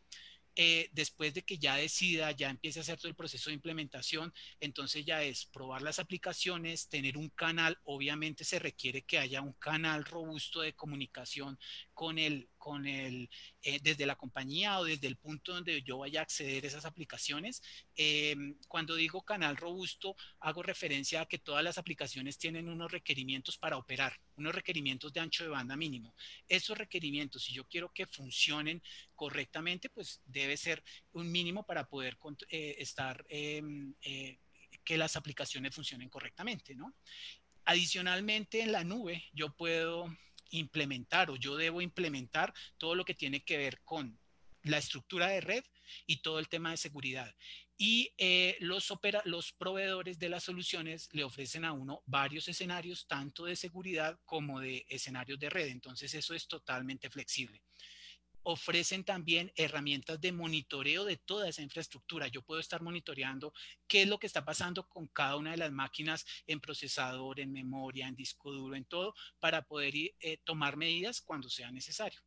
Eh, 0.61 0.89
después 0.91 1.33
de 1.33 1.43
que 1.43 1.57
ya 1.57 1.77
decida, 1.77 2.33
ya 2.33 2.49
empiece 2.49 2.79
a 2.79 2.81
hacer 2.81 2.97
todo 2.97 3.07
el 3.07 3.15
proceso 3.15 3.49
de 3.49 3.53
implementación, 3.53 4.33
entonces 4.59 5.05
ya 5.05 5.23
es 5.23 5.45
probar 5.45 5.81
las 5.81 5.99
aplicaciones, 5.99 6.89
tener 6.89 7.17
un 7.17 7.29
canal, 7.29 7.79
obviamente 7.85 8.43
se 8.43 8.59
requiere 8.59 9.03
que 9.03 9.19
haya 9.19 9.41
un 9.41 9.53
canal 9.53 10.03
robusto 10.03 10.59
de 10.59 10.75
comunicación 10.75 11.57
con 11.99 12.17
el, 12.17 12.47
con 12.57 12.87
el, 12.87 13.29
eh, 13.61 13.77
desde 13.83 14.05
la 14.05 14.15
compañía 14.15 14.79
o 14.79 14.85
desde 14.85 15.05
el 15.07 15.17
punto 15.17 15.51
donde 15.51 15.81
yo 15.81 15.97
vaya 15.97 16.21
a 16.21 16.23
acceder 16.23 16.63
a 16.63 16.67
esas 16.69 16.85
aplicaciones. 16.85 17.61
Em, 17.93 18.55
cuando 18.69 18.95
digo 18.95 19.21
canal 19.25 19.57
robusto, 19.57 20.15
hago 20.39 20.63
referencia 20.63 21.19
a 21.19 21.25
que 21.25 21.39
todas 21.39 21.61
las 21.61 21.77
aplicaciones 21.77 22.37
tienen 22.37 22.69
unos 22.69 22.89
requerimientos 22.89 23.57
para 23.57 23.75
operar, 23.75 24.17
unos 24.37 24.55
requerimientos 24.55 25.11
de 25.11 25.19
ancho 25.19 25.43
de 25.43 25.49
banda 25.49 25.75
mínimo. 25.75 26.15
Esos 26.47 26.77
requerimientos, 26.77 27.43
si 27.43 27.53
yo 27.53 27.65
quiero 27.67 27.91
que 27.93 28.05
funcionen 28.05 28.81
correctamente, 29.13 29.89
pues 29.89 30.21
debe 30.23 30.55
ser 30.55 30.81
un 31.11 31.29
mínimo 31.29 31.65
para 31.65 31.89
poder 31.89 32.17
eh, 32.49 32.75
estar, 32.79 33.25
em, 33.27 33.93
eh, 34.03 34.39
que 34.85 34.97
las 34.97 35.17
aplicaciones 35.17 35.75
funcionen 35.75 36.07
correctamente, 36.07 36.75
¿no? 36.75 36.95
Adicionalmente, 37.65 38.61
en 38.61 38.71
la 38.71 38.85
nube, 38.85 39.25
yo 39.33 39.53
puedo 39.53 40.07
implementar 40.51 41.29
o 41.29 41.35
yo 41.35 41.55
debo 41.55 41.81
implementar 41.81 42.53
todo 42.77 42.95
lo 42.95 43.05
que 43.05 43.13
tiene 43.13 43.43
que 43.43 43.57
ver 43.57 43.81
con 43.83 44.19
la 44.63 44.77
estructura 44.77 45.27
de 45.27 45.41
red 45.41 45.63
y 46.05 46.21
todo 46.21 46.39
el 46.39 46.49
tema 46.49 46.71
de 46.71 46.77
seguridad. 46.77 47.33
Y 47.77 48.11
eh, 48.17 48.57
los, 48.59 48.91
los 49.23 49.53
proveedores 49.53 50.19
de 50.19 50.29
las 50.29 50.43
soluciones 50.43 51.07
le 51.13 51.23
ofrecen 51.23 51.63
a 51.63 51.71
uno 51.71 52.03
varios 52.05 52.47
escenarios, 52.49 53.07
tanto 53.07 53.45
de 53.45 53.55
seguridad 53.55 54.19
como 54.25 54.59
de 54.59 54.85
escenarios 54.89 55.39
de 55.39 55.49
red. 55.49 55.67
Entonces 55.67 56.13
eso 56.13 56.33
es 56.33 56.47
totalmente 56.47 57.09
flexible 57.09 57.61
ofrecen 58.51 59.03
también 59.03 59.51
herramientas 59.55 60.19
de 60.19 60.31
monitoreo 60.31 61.05
de 61.05 61.17
toda 61.17 61.47
esa 61.47 61.61
infraestructura. 61.61 62.27
Yo 62.27 62.41
puedo 62.41 62.59
estar 62.59 62.81
monitoreando 62.81 63.53
qué 63.87 64.01
es 64.03 64.07
lo 64.07 64.19
que 64.19 64.27
está 64.27 64.43
pasando 64.43 64.87
con 64.87 65.07
cada 65.07 65.35
una 65.35 65.51
de 65.51 65.57
las 65.57 65.71
máquinas 65.71 66.25
en 66.47 66.59
procesador, 66.59 67.39
en 67.39 67.51
memoria, 67.51 68.07
en 68.07 68.15
disco 68.15 68.51
duro, 68.51 68.75
en 68.75 68.85
todo, 68.85 69.13
para 69.39 69.61
poder 69.61 69.93
eh, 69.95 70.37
tomar 70.43 70.77
medidas 70.77 71.21
cuando 71.21 71.49
sea 71.49 71.71
necesario. 71.71 72.19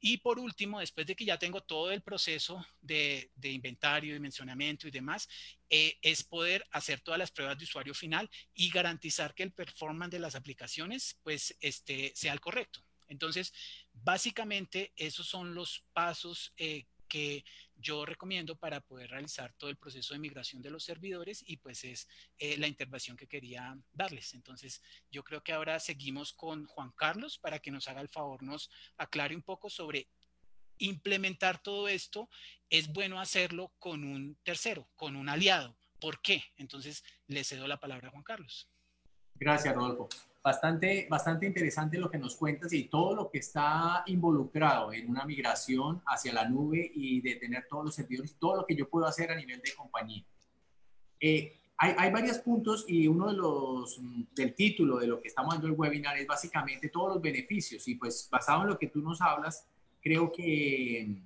Y 0.00 0.18
por 0.18 0.38
último, 0.38 0.78
después 0.78 1.06
de 1.06 1.16
que 1.16 1.24
ya 1.24 1.38
tengo 1.38 1.60
todo 1.62 1.90
el 1.90 2.02
proceso 2.02 2.64
de, 2.80 3.30
inventario, 3.42 4.14
dimensionamiento 4.14 4.86
y 4.86 4.92
demás, 4.92 5.28
eh, 5.68 5.98
es 6.02 6.22
poder 6.22 6.64
hacer 6.70 7.00
todas 7.00 7.18
las 7.18 7.32
pruebas 7.32 7.58
de 7.58 7.64
usuario 7.64 7.94
final 7.94 8.30
y 8.54 8.70
garantizar 8.70 9.34
que 9.34 9.42
el 9.42 9.52
performance 9.52 10.12
de 10.12 10.20
las 10.20 10.36
aplicaciones 10.36 11.18
pues, 11.24 11.56
este, 11.60 12.12
sea 12.14 12.32
el 12.32 12.40
correcto. 12.40 12.80
Entonces, 13.08 13.52
básicamente 13.94 14.92
esos 14.96 15.26
son 15.26 15.54
los 15.54 15.84
pasos 15.92 16.52
eh, 16.56 16.84
que 17.08 17.44
yo 17.76 18.04
recomiendo 18.04 18.56
para 18.56 18.80
poder 18.80 19.10
realizar 19.10 19.52
todo 19.54 19.70
el 19.70 19.76
proceso 19.76 20.14
de 20.14 20.20
migración 20.20 20.62
de 20.62 20.70
los 20.70 20.84
servidores 20.84 21.44
y 21.46 21.58
pues 21.58 21.84
es 21.84 22.08
eh, 22.38 22.56
la 22.56 22.66
intervención 22.66 23.16
que 23.16 23.28
quería 23.28 23.78
darles. 23.92 24.34
Entonces, 24.34 24.82
yo 25.10 25.22
creo 25.22 25.42
que 25.42 25.52
ahora 25.52 25.78
seguimos 25.78 26.32
con 26.32 26.66
Juan 26.66 26.92
Carlos 26.92 27.38
para 27.38 27.58
que 27.58 27.70
nos 27.70 27.88
haga 27.88 28.00
el 28.00 28.08
favor, 28.08 28.42
nos 28.42 28.70
aclare 28.96 29.36
un 29.36 29.42
poco 29.42 29.70
sobre 29.70 30.08
implementar 30.78 31.62
todo 31.62 31.88
esto. 31.88 32.28
Es 32.68 32.88
bueno 32.88 33.20
hacerlo 33.20 33.72
con 33.78 34.02
un 34.02 34.36
tercero, 34.42 34.90
con 34.96 35.14
un 35.14 35.28
aliado. 35.28 35.78
¿Por 36.00 36.20
qué? 36.20 36.42
Entonces, 36.56 37.04
le 37.28 37.44
cedo 37.44 37.68
la 37.68 37.78
palabra 37.78 38.08
a 38.08 38.10
Juan 38.10 38.24
Carlos. 38.24 38.68
Gracias, 39.44 39.74
Rodolfo 39.74 40.08
bastante, 40.44 41.06
bastante 41.08 41.46
interesante 41.46 41.96
lo 41.98 42.10
que 42.10 42.18
nos 42.18 42.36
cuentas 42.36 42.70
y 42.74 42.84
todo 42.84 43.16
lo 43.16 43.30
que 43.30 43.38
está 43.38 44.04
involucrado 44.06 44.92
en 44.92 45.08
una 45.08 45.24
migración 45.24 46.02
hacia 46.06 46.34
la 46.34 46.46
nube 46.46 46.92
y 46.94 47.22
de 47.22 47.36
tener 47.36 47.66
todos 47.66 47.86
los 47.86 47.94
servidores, 47.94 48.36
todo 48.38 48.56
lo 48.56 48.66
que 48.66 48.76
yo 48.76 48.86
puedo 48.86 49.06
hacer 49.06 49.32
a 49.32 49.36
nivel 49.36 49.62
de 49.62 49.74
compañía. 49.74 50.22
Eh, 51.18 51.56
hay, 51.78 51.94
hay, 51.96 52.12
varios 52.12 52.38
puntos 52.38 52.84
y 52.86 53.08
uno 53.08 53.28
de 53.28 53.36
los 53.38 53.98
del 54.34 54.54
título 54.54 54.98
de 54.98 55.06
lo 55.06 55.20
que 55.20 55.28
estamos 55.28 55.54
dando 55.54 55.68
el 55.68 55.72
webinar 55.72 56.18
es 56.18 56.26
básicamente 56.26 56.90
todos 56.90 57.14
los 57.14 57.22
beneficios 57.22 57.88
y 57.88 57.94
pues 57.94 58.28
basado 58.30 58.62
en 58.62 58.68
lo 58.68 58.78
que 58.78 58.88
tú 58.88 59.00
nos 59.00 59.22
hablas, 59.22 59.66
creo 60.02 60.30
que 60.30 61.22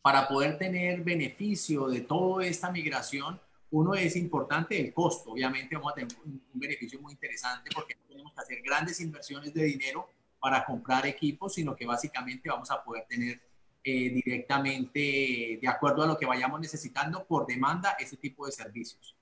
para 0.00 0.28
poder 0.28 0.56
tener 0.56 1.02
beneficio 1.02 1.88
de 1.88 2.02
toda 2.02 2.46
esta 2.46 2.70
migración, 2.70 3.40
uno 3.70 3.94
es 3.94 4.16
importante 4.16 4.80
el 4.80 4.92
costo, 4.92 5.32
obviamente 5.32 5.76
vamos 5.76 5.92
a 5.92 5.94
tener 5.94 6.10
un, 6.24 6.42
beneficio 6.54 7.00
muy 7.00 7.12
interesante 7.12 7.70
porque 7.74 7.94
no 7.94 8.02
tenemos 8.08 8.32
que 8.32 8.40
hacer 8.40 8.62
grandes 8.62 9.00
inversiones 9.00 9.52
de 9.54 9.64
dinero 9.64 10.10
para 10.40 10.64
comprar 10.64 11.06
equipos, 11.06 11.54
sino 11.54 11.76
que 11.76 11.86
básicamente 11.86 12.48
vamos 12.48 12.70
a 12.70 12.82
poder 12.82 13.04
tener 13.08 13.40
eh, 13.84 14.10
directamente, 14.10 15.58
de 15.60 15.68
acuerdo 15.68 16.02
a 16.02 16.06
lo 16.06 16.18
que 16.18 16.26
vayamos 16.26 16.60
necesitando, 16.60 17.26
por 17.26 17.46
demanda, 17.46 17.96
ese 17.98 18.16
tipo 18.16 18.46
de 18.46 18.52
servicios. 18.52 19.16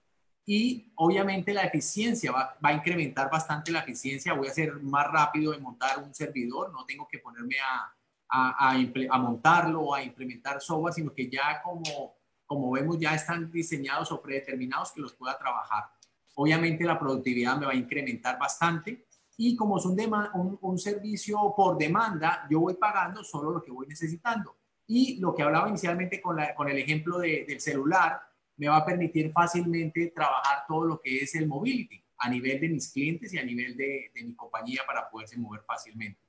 Y 0.45 0.93
obviamente 0.95 1.53
la 1.53 1.65
eficiencia 1.65 2.31
va, 2.31 2.57
va 2.65 2.69
a 2.71 2.73
incrementar 2.75 3.29
bastante 3.31 3.73
la 3.73 3.81
eficiencia, 3.81 4.33
voy 4.33 4.49
a 4.49 4.53
ser 4.53 4.75
más 4.75 5.11
rápido 5.11 5.53
en 5.53 5.63
montar 5.63 5.99
un 5.99 6.15
servidor, 6.15 6.73
no 6.73 6.87
tengo 6.87 7.09
que 7.09 7.19
ponerme 7.19 7.57
a, 7.59 7.93
a, 8.29 8.71
a, 8.71 8.77
a 9.11 9.19
montarlo 9.19 9.81
o 9.83 9.95
a 9.95 10.03
implementar 10.03 10.61
software, 10.61 10.95
sino 10.95 11.13
que 11.13 11.29
ya 11.29 11.61
como 11.63 12.17
como 12.47 12.71
vemos, 12.71 12.99
ya 12.99 13.15
están 13.15 13.51
diseñados 13.51 14.13
o 14.13 14.23
predeterminados 14.23 14.93
que 14.93 15.01
los 15.01 15.15
pueda 15.15 15.37
trabajar. 15.37 15.85
Obviamente 16.35 16.85
la 16.85 16.99
productividad 16.99 17.59
me 17.59 17.67
va 17.67 17.73
a 17.73 17.77
incrementar 17.77 18.39
bastante 18.39 19.07
y 19.39 19.57
como 19.57 19.79
es 19.79 19.85
un, 19.85 20.59
un, 20.63 20.79
servicio 20.79 21.53
por 21.55 21.77
demanda, 21.77 22.47
yo 22.51 22.61
voy 22.61 22.75
pagando 22.75 23.23
solo 23.23 23.51
lo 23.51 23.63
que 23.63 23.71
voy 23.71 23.87
necesitando. 23.87 24.57
Y 24.87 25.19
lo 25.21 25.35
que 25.35 25.43
hablaba 25.43 25.69
inicialmente 25.69 26.23
con, 26.23 26.39
el 26.39 26.79
ejemplo 26.79 27.19
del 27.19 27.61
celular, 27.61 28.21
me 28.57 28.69
va 28.69 28.79
a 28.79 28.87
permitir 28.87 29.33
fácilmente 29.33 30.13
trabajar 30.15 30.65
todo 30.67 30.87
lo 30.87 31.01
que 31.01 31.19
es 31.19 31.35
el 31.35 31.47
mobility 31.47 32.03
a 32.19 32.31
nivel 32.31 32.61
de 32.61 32.69
mis 32.71 32.91
clientes 32.91 33.35
y 33.35 33.39
a 33.39 33.45
nivel 33.45 33.77
de, 33.77 34.11
de 34.15 34.25
mi 34.25 34.35
compañía 34.35 34.83
para 34.87 35.11
poderse 35.11 35.37
mover 35.37 35.63
fácilmente. 35.67 36.21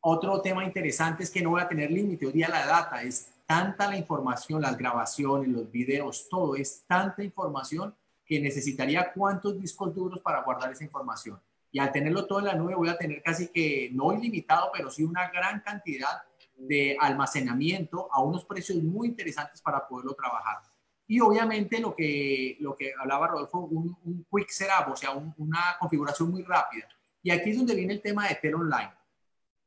Otro 0.00 0.40
tema 0.42 0.64
interesante 0.64 1.22
es 1.22 1.30
que 1.30 1.42
no 1.42 1.50
voy 1.50 1.60
a 1.60 1.68
tener 1.68 1.90
límite. 1.90 2.26
Hoy 2.26 2.32
día 2.32 2.48
la 2.48 2.66
data 2.66 3.02
es 3.02 3.33
tanta 3.46 3.88
la 3.88 3.96
información, 3.96 4.62
las 4.62 4.76
grabaciones, 4.76 5.48
los 5.48 5.70
videos, 5.70 6.28
todo 6.28 6.56
es 6.56 6.84
tanta 6.86 7.22
información 7.22 7.94
que 8.24 8.40
necesitaría 8.40 9.12
cuántos 9.12 9.60
discos 9.60 9.94
duros 9.94 10.20
para 10.20 10.42
guardar 10.42 10.72
esa 10.72 10.84
información. 10.84 11.40
Y 11.70 11.78
al 11.78 11.92
tenerlo 11.92 12.26
todo 12.26 12.38
en 12.38 12.46
la 12.46 12.54
nube 12.54 12.74
voy 12.74 12.88
a 12.88 12.96
tener 12.96 13.22
casi 13.22 13.48
que 13.48 13.90
no 13.92 14.12
ilimitado, 14.12 14.70
pero 14.72 14.90
sí 14.90 15.02
una 15.02 15.28
gran 15.30 15.60
cantidad 15.60 16.22
de 16.56 16.96
almacenamiento 17.00 18.08
a 18.12 18.22
unos 18.22 18.44
precios 18.44 18.82
muy 18.82 19.08
interesantes 19.08 19.60
para 19.60 19.86
poderlo 19.86 20.14
trabajar. 20.14 20.58
Y 21.06 21.20
obviamente 21.20 21.80
lo 21.80 21.94
que, 21.94 22.56
lo 22.60 22.74
que 22.76 22.92
hablaba 22.98 23.26
Rodolfo, 23.26 23.58
un, 23.58 24.24
quick 24.30 24.48
setup, 24.48 24.92
o 24.92 24.96
sea, 24.96 25.10
una 25.12 25.76
configuración 25.78 26.30
muy 26.30 26.42
rápida. 26.42 26.88
Y 27.22 27.30
aquí 27.30 27.50
es 27.50 27.56
donde 27.56 27.74
viene 27.74 27.94
el 27.94 28.02
tema 28.02 28.28
de 28.28 28.36
Tel 28.36 28.54
Online. 28.54 28.92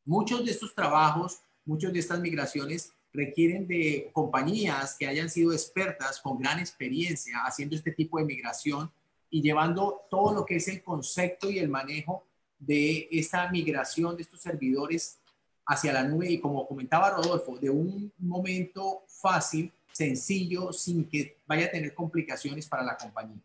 Muchos 0.06 0.46
de 0.46 0.52
estos 0.52 0.74
trabajos, 0.74 1.42
muchas 1.66 1.94
de 1.94 2.00
estas 2.00 2.20
migraciones 2.20 2.94
requieren 3.14 3.68
de 3.68 4.10
compañías 4.14 4.96
que 4.98 5.08
hayan 5.08 5.30
sido 5.30 5.52
expertas 5.52 6.20
con 6.20 6.38
gran 6.38 6.60
experiencia 6.60 7.40
haciendo 7.46 7.76
este 7.76 7.92
tipo 7.92 8.20
de 8.20 8.26
migración 8.26 8.92
y 9.30 9.42
llevando 9.42 10.06
todo 10.10 10.34
lo 10.34 10.46
que 10.46 10.58
es 10.58 10.68
el 10.68 10.84
concepto 10.84 11.50
y 11.50 11.60
el 11.60 11.70
manejo 11.70 12.26
de 12.60 13.08
esta 13.12 13.50
migración 13.52 14.16
de 14.16 14.24
estos 14.24 14.42
servidores 14.42 15.20
hacia 15.66 15.94
la 15.94 16.04
nube 16.04 16.32
y 16.32 16.40
como 16.40 16.68
comentaba 16.68 17.12
Rodolfo, 17.12 17.58
de 17.58 17.70
un 17.70 18.12
momento 18.20 19.04
fácil, 19.08 19.72
sencillo, 19.92 20.72
sin 20.72 21.10
que 21.10 21.38
vaya 21.46 21.66
a 21.66 21.72
tener 21.72 21.94
complicaciones 21.94 22.68
para 22.68 22.84
la 22.84 22.98
compañía. 22.98 23.42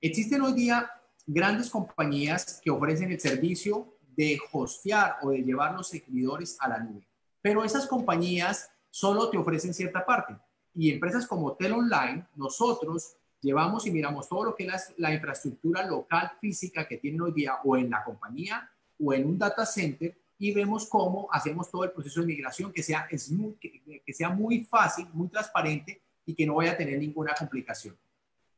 Existen 0.00 0.42
hoy 0.42 0.54
día 0.54 0.90
grandes 1.24 1.70
compañías 1.70 2.60
que 2.62 2.70
ofrecen 2.70 3.12
el 3.12 3.20
servicio 3.20 3.94
de 4.16 4.38
hostear 4.50 5.18
o 5.22 5.30
de 5.30 5.42
llevar 5.42 5.74
los 5.74 5.88
servidores 5.88 6.56
a 6.58 6.68
la 6.68 6.78
nube, 6.80 7.06
pero 7.40 7.64
esas 7.64 7.86
compañías 7.86 8.71
solo 8.92 9.30
te 9.30 9.38
ofrecen 9.38 9.72
cierta 9.72 10.04
parte. 10.04 10.36
Y 10.74 10.90
empresas 10.90 11.26
como 11.26 11.54
Tel 11.54 11.72
Online, 11.72 12.26
nosotros 12.36 13.16
llevamos 13.40 13.86
y 13.86 13.90
miramos 13.90 14.28
todo 14.28 14.44
lo 14.44 14.54
que 14.54 14.66
es 14.66 14.94
la, 14.98 15.12
infraestructura 15.12 15.84
local 15.86 16.32
física 16.40 16.86
que 16.86 16.98
tienen 16.98 17.22
hoy 17.22 17.32
día 17.32 17.54
o 17.64 17.76
en 17.76 17.90
la 17.90 18.04
compañía 18.04 18.70
o 19.02 19.12
en 19.14 19.26
un 19.26 19.38
data 19.38 19.64
center 19.64 20.14
y 20.38 20.52
vemos 20.52 20.86
cómo 20.86 21.28
hacemos 21.32 21.70
todo 21.70 21.84
el 21.84 21.92
proceso 21.92 22.20
de 22.20 22.26
migración 22.26 22.70
que 22.70 22.82
sea, 22.82 23.08
smooth, 23.10 23.58
que, 23.58 24.12
sea 24.12 24.28
muy 24.28 24.64
fácil, 24.64 25.06
muy 25.12 25.28
transparente 25.28 26.02
y 26.26 26.34
que 26.34 26.46
no 26.46 26.56
vaya 26.56 26.72
a 26.72 26.76
tener 26.76 26.98
ninguna 26.98 27.34
complicación. 27.34 27.96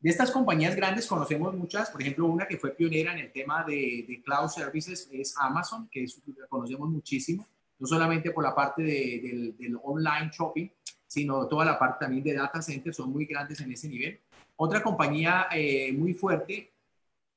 De 0.00 0.10
estas 0.10 0.32
compañías 0.32 0.74
grandes 0.74 1.06
conocemos 1.06 1.54
muchas, 1.54 1.90
por 1.90 2.02
ejemplo, 2.02 2.26
una 2.26 2.46
que 2.46 2.58
fue 2.58 2.72
pionera 2.72 3.12
en 3.12 3.20
el 3.20 3.32
tema 3.32 3.64
de, 3.64 4.20
cloud 4.24 4.48
services 4.48 5.08
es 5.12 5.34
Amazon, 5.38 5.88
que 5.90 6.06
conocemos 6.48 6.88
muchísimo 6.90 7.46
no 7.84 7.88
solamente 7.88 8.30
por 8.30 8.42
la 8.42 8.54
parte 8.54 8.82
del, 8.82 9.78
online 9.82 10.30
shopping, 10.32 10.70
sino 11.06 11.46
toda 11.46 11.66
la 11.66 11.78
parte 11.78 12.06
también 12.06 12.24
de 12.24 12.32
data 12.32 12.62
centers, 12.62 12.96
son 12.96 13.12
muy 13.12 13.26
grandes 13.26 13.60
en 13.60 13.70
ese 13.70 13.88
nivel. 13.88 14.18
Otra 14.56 14.82
compañía 14.82 15.48
eh, 15.52 15.92
muy 15.92 16.14
fuerte, 16.14 16.72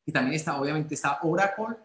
y 0.06 0.12
también 0.14 0.36
está, 0.36 0.58
obviamente, 0.58 0.96
está 0.96 1.20
Oracle, 1.24 1.76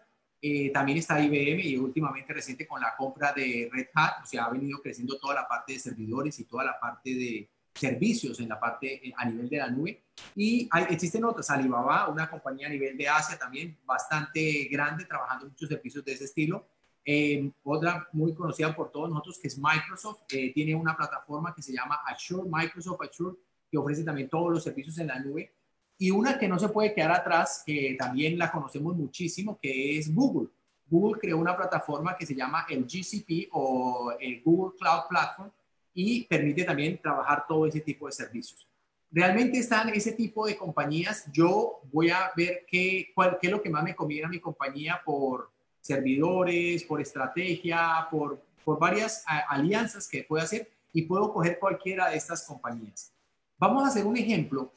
eh, 0.41 0.71
también 0.71 0.97
está 0.97 1.21
IBM 1.21 1.59
y 1.61 1.75
últimamente 1.75 2.31
reciente 2.31 2.65
con 2.65 2.79
la 2.79 2.95
compra 2.95 3.33
de 3.33 3.69
Red 3.69 3.87
Hat, 3.93 4.23
o 4.23 4.25
sea, 4.25 4.45
ha 4.45 4.49
venido 4.49 4.81
creciendo 4.81 5.17
toda 5.17 5.35
la 5.35 5.45
parte 5.45 5.73
de 5.73 5.79
servidores 5.79 6.39
y 6.39 6.45
toda 6.45 6.63
la 6.63 6.79
parte 6.79 7.09
de, 7.09 7.49
servicios 7.73 8.39
en 8.39 8.49
la 8.49 8.59
parte 8.59 9.01
a 9.17 9.25
nivel 9.25 9.49
de 9.49 9.57
la 9.57 9.67
nube. 9.67 10.03
Y 10.35 10.69
hay, 10.71 10.85
existen 10.91 11.25
otras, 11.25 11.49
Alibaba, 11.49 12.07
una 12.07 12.29
compañía 12.29 12.67
a 12.67 12.69
nivel 12.69 12.95
de 12.95 13.09
Asia 13.09 13.35
también 13.37 13.79
bastante 13.83 14.67
grande, 14.71 15.05
trabajando 15.05 15.47
muchos 15.47 15.67
servicios 15.67 16.05
de 16.05 16.13
ese 16.13 16.25
estilo. 16.25 16.67
Eh, 17.05 17.51
otra 17.63 18.07
muy 18.13 18.33
conocida 18.33 18.73
por 18.73 18.91
todos 18.91 19.09
nosotros 19.09 19.37
que 19.39 19.49
es 19.49 19.57
Microsoft, 19.57 20.21
eh, 20.29 20.53
tiene 20.53 20.73
una 20.73 20.95
plataforma 20.95 21.53
que 21.53 21.61
se 21.61 21.73
llama 21.73 21.99
Azure, 22.05 22.49
Microsoft 22.49 23.01
Azure, 23.01 23.37
que 23.69 23.77
ofrece 23.77 24.03
también 24.03 24.29
todos 24.29 24.51
los 24.51 24.63
servicios 24.63 24.97
en 24.99 25.07
la 25.07 25.19
nube. 25.19 25.53
Y 25.97 26.11
una 26.11 26.37
que 26.37 26.47
no 26.47 26.57
se 26.57 26.69
puede 26.69 26.93
quedar 26.93 27.11
atrás, 27.11 27.63
que 27.65 27.95
también 27.99 28.37
la 28.37 28.51
conocemos 28.51 28.95
muchísimo, 28.95 29.59
que 29.61 29.97
es 29.97 30.13
Google. 30.13 30.49
Google 30.87 31.19
creó 31.19 31.37
una 31.37 31.55
plataforma 31.55 32.15
que 32.15 32.25
se 32.25 32.35
llama 32.35 32.65
el 32.69 32.85
GCP 32.85 33.49
o 33.51 34.13
el 34.19 34.41
Google 34.43 34.77
Cloud 34.77 35.03
Platform 35.09 35.51
y 35.93 36.25
permite 36.25 36.63
también 36.63 36.99
trabajar 37.01 37.45
todo 37.47 37.65
ese 37.65 37.81
tipo 37.81 38.05
de 38.05 38.11
servicios. 38.11 38.67
Realmente 39.11 39.59
están 39.59 39.89
ese 39.89 40.13
tipo 40.13 40.47
de 40.47 40.57
compañías. 40.57 41.25
Yo 41.31 41.81
voy 41.91 42.09
a 42.09 42.31
ver 42.35 42.65
qué, 42.67 43.11
cuál, 43.13 43.37
qué 43.39 43.47
es 43.47 43.51
lo 43.51 43.61
que 43.61 43.69
más 43.69 43.83
me 43.83 43.95
conviene 43.95 44.25
a 44.25 44.29
mi 44.29 44.39
compañía 44.39 45.01
por 45.05 45.52
servidores, 45.83 46.83
por 46.85 47.01
estrategia, 47.01 48.07
por, 48.09 48.41
por 48.63 48.79
varias 48.79 49.23
alianzas 49.49 50.07
que 50.07 50.23
puedo 50.23 50.41
hacer 50.41 50.71
y 50.93 51.03
puedo 51.03 51.31
coger 51.33 51.59
cualquiera 51.59 52.09
de 52.09 52.15
estas 52.17 52.43
compañías. 52.43 53.11
Vamos 53.57 53.83
a 53.83 53.87
hacer 53.87 54.05
un 54.05 54.15
ejemplo 54.15 54.71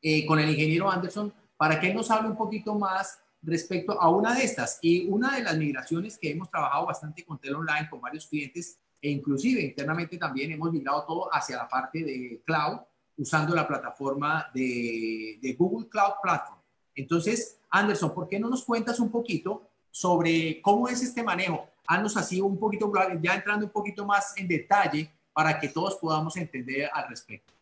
eh, 0.00 0.24
con 0.24 0.38
el 0.38 0.48
ingeniero 0.48 0.90
Anderson 0.90 1.32
para 1.56 1.80
que 1.80 1.92
nos 1.92 2.10
hable 2.10 2.30
un 2.30 2.36
poquito 2.36 2.74
más 2.76 3.18
respecto 3.42 4.00
a 4.00 4.08
una 4.10 4.34
de 4.34 4.44
estas. 4.44 4.78
Y 4.80 5.08
una 5.08 5.36
de 5.36 5.42
las 5.42 5.56
migraciones 5.56 6.16
que 6.16 6.30
hemos 6.30 6.48
trabajado 6.48 6.86
bastante 6.86 7.24
con 7.24 7.38
Tel 7.38 7.56
Online, 7.56 7.88
con 7.90 8.00
varios 8.00 8.26
clientes, 8.26 8.78
e 9.00 9.10
inclusive 9.10 9.60
internamente 9.60 10.16
también 10.16 10.52
hemos 10.52 10.72
migrado 10.72 11.04
todo 11.04 11.34
hacia 11.34 11.56
la 11.56 11.68
parte 11.68 12.04
de 12.04 12.40
cloud, 12.46 12.78
usando 13.16 13.54
la 13.54 13.66
plataforma 13.66 14.48
de, 14.54 15.38
de 15.42 15.52
Google 15.54 15.88
Cloud 15.88 16.14
Platform. 16.22 16.60
Entonces, 16.94 17.58
Anderson, 17.70 18.14
¿por 18.14 18.28
qué 18.28 18.38
no 18.38 18.48
nos 18.48 18.64
cuentas 18.64 19.00
un 19.00 19.10
poquito 19.10 19.71
sobre 19.92 20.60
cómo 20.62 20.88
es 20.88 21.02
este 21.02 21.22
manejo? 21.22 21.68
Haznos 21.86 22.16
así 22.16 22.40
un 22.40 22.58
poquito, 22.58 22.90
ya 23.20 23.34
entrando 23.34 23.66
un 23.66 23.72
poquito 23.72 24.04
más 24.04 24.36
en 24.36 24.48
detalle 24.48 25.12
para 25.32 25.60
que 25.60 25.68
todos 25.68 25.96
podamos 25.96 26.36
entender 26.36 26.90
al 26.92 27.08
respecto. 27.08 27.52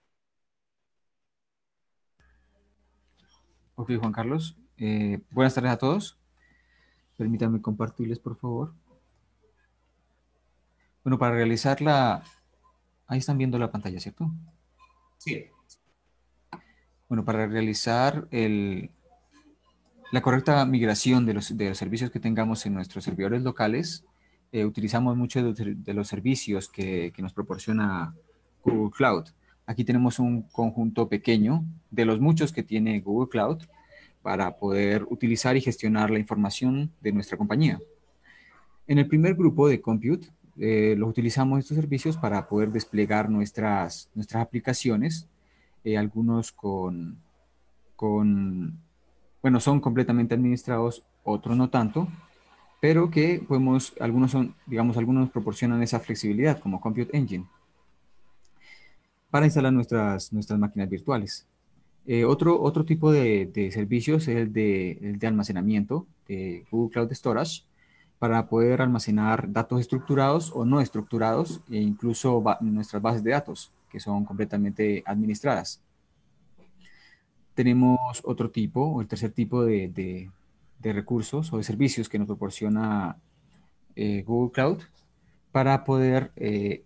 Ok, 3.75 3.93
Juan 3.99 4.13
Carlos. 4.13 4.57
Eh, 4.77 5.21
buenas 5.31 5.55
tardes 5.55 5.73
a 5.73 5.79
todos. 5.79 6.19
Permítanme 7.17 7.61
compartirles, 7.61 8.19
por 8.19 8.37
favor. 8.37 8.73
Bueno, 11.03 11.19
para 11.19 11.35
realizar 11.35 11.81
la... 11.81 12.23
Ahí 13.07 13.19
están 13.19 13.39
viendo 13.39 13.59
la 13.59 13.73
pantalla, 13.73 13.99
¿cierto? 13.99 14.31
Sí. 15.19 15.47
Bueno, 17.09 17.25
para 17.25 17.47
realizar 17.47 18.29
el, 18.31 18.91
la 20.13 20.23
correcta 20.23 20.65
migración 20.67 21.27
de 21.27 21.35
los, 21.35 21.57
de 21.57 21.69
los, 21.69 21.79
servicios 21.79 22.11
que 22.11 22.21
tengamos 22.21 22.67
en 22.67 22.75
nuestros 22.75 23.05
servidores 23.05 23.43
locales, 23.43 24.05
eh, 24.53 24.65
utilizamos 24.65 25.17
muchos 25.17 25.57
de, 25.57 25.95
los 25.95 26.09
servicios 26.09 26.69
que, 26.69 27.13
que, 27.15 27.23
nos 27.23 27.33
proporciona 27.33 28.15
Google 28.65 28.91
Cloud. 28.91 29.25
Aquí 29.67 29.85
tenemos 29.85 30.19
un 30.19 30.43
conjunto 30.43 31.09
pequeño 31.09 31.65
de 31.91 32.05
los 32.05 32.21
muchos 32.21 32.53
que 32.53 32.63
tiene 32.63 33.01
Google 33.01 33.29
Cloud 33.29 33.63
para 34.23 34.57
poder 34.57 35.05
utilizar 35.09 35.57
y 35.57 35.61
gestionar 35.61 36.11
la 36.11 36.19
información 36.19 36.91
de 37.01 37.13
nuestra 37.13 37.39
compañía. 37.39 37.79
En 38.87 38.99
el 38.99 39.07
primer 39.07 39.35
grupo 39.35 39.69
de 39.69 39.81
Compute, 39.81 40.29
eh, 40.59 40.95
los 40.99 41.09
utilizamos 41.09 41.61
estos 41.61 41.77
servicios 41.77 42.17
para 42.17 42.49
poder 42.49 42.71
desplegar 42.71 43.31
nuestras, 43.31 44.11
nuestras 44.15 44.43
aplicaciones, 44.43 45.29
eh, 45.85 45.97
algunos 45.97 46.53
con, 46.53 47.19
con, 47.97 48.79
bueno, 49.43 49.61
son 49.61 49.81
completamente 49.81 50.35
administrados, 50.35 51.05
otros 51.25 51.57
no 51.57 51.71
tanto, 51.71 52.09
pero 52.81 53.11
que 53.11 53.43
podemos, 53.47 53.95
algunos 54.01 54.31
son, 54.31 54.55
digamos, 54.67 54.97
algunos 54.97 55.31
proporcionan 55.31 55.83
esa 55.83 56.01
flexibilidad, 56.01 56.59
como 56.59 56.81
Compute 56.81 57.17
Engine, 57.17 57.47
para 59.31 59.47
instalar 59.47 59.73
nuestras, 59.73 60.33
nuestras 60.33 60.59
máquinas 60.59 60.89
virtuales. 60.89 61.47
Eh, 62.07 62.25
otro, 62.25 62.61
otro 62.61 62.85
tipo 62.85 63.13
de, 63.13 63.71
servicios 63.73 64.27
es 64.29 64.37
el 64.37 64.53
de, 64.53 65.17
de, 65.19 65.27
almacenamiento 65.27 66.07
de 66.27 66.65
Google 66.71 66.91
Cloud 66.91 67.13
Storage 67.13 67.65
para 68.19 68.49
poder 68.49 68.83
almacenar 68.83 69.53
datos 69.53 69.81
estructurados 69.81 70.51
o 70.55 70.65
no 70.65 70.81
estructurados 70.81 71.61
e 71.71 71.77
incluso 71.77 72.43
nuestras 72.61 73.03
bases 73.03 73.23
de 73.23 73.31
datos 73.31 73.73
que 73.91 74.01
son 74.01 74.25
completamente 74.25 75.03
administradas. 75.07 75.83
Tenemos 77.55 77.99
otro 78.25 78.51
tipo, 78.51 78.83
o 78.83 79.01
el 79.01 79.09
tercer 79.09 79.33
tipo 79.33 79.65
de, 79.65 80.31
recursos 80.83 81.53
o 81.53 81.59
de 81.59 81.63
servicios 81.63 82.09
que 82.09 82.19
nos 82.19 82.27
proporciona 82.27 83.17
eh, 83.97 84.23
Google 84.27 84.53
Cloud 84.53 84.83
para 85.53 85.85
poder 85.85 86.31
eh, 86.37 86.85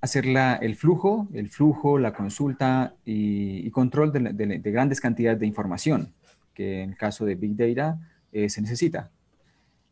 hacer 0.00 0.26
el 0.26 0.76
flujo, 0.76 1.28
el 1.32 1.48
flujo, 1.48 1.98
la 1.98 2.12
consulta 2.12 2.94
y, 3.04 3.68
control 3.70 4.12
de, 4.12 4.60
grandes 4.70 5.00
cantidades 5.00 5.40
de 5.40 5.46
información, 5.46 6.12
que 6.54 6.82
en 6.82 6.90
el 6.90 6.96
caso 6.96 7.24
de 7.24 7.34
Big 7.34 7.56
Data 7.56 7.98
eh, 8.32 8.48
se 8.48 8.60
necesita. 8.60 9.10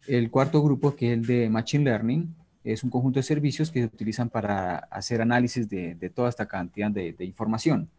El 0.06 0.30
cuarto 0.30 0.62
grupo, 0.62 0.94
que 0.94 1.12
es 1.12 1.18
el 1.18 1.26
de 1.26 1.48
Machine 1.48 1.84
Learning, 1.84 2.34
es 2.62 2.82
un 2.82 2.90
conjunto 2.90 3.18
de 3.18 3.24
servicios 3.24 3.70
que 3.70 3.80
se 3.80 3.86
utilizan 3.86 4.30
para 4.30 4.76
hacer 4.76 5.20
análisis 5.20 5.68
de, 5.68 6.12
toda 6.14 6.28
esta 6.28 6.46
cantidad 6.46 6.90
de, 6.90 7.14
información, 7.20 7.90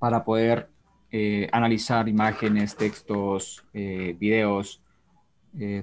para 0.00 0.24
poder 0.24 0.68
eh, 1.12 1.48
analizar 1.52 2.08
imágenes, 2.08 2.76
textos, 2.76 3.64
videos, 3.72 4.82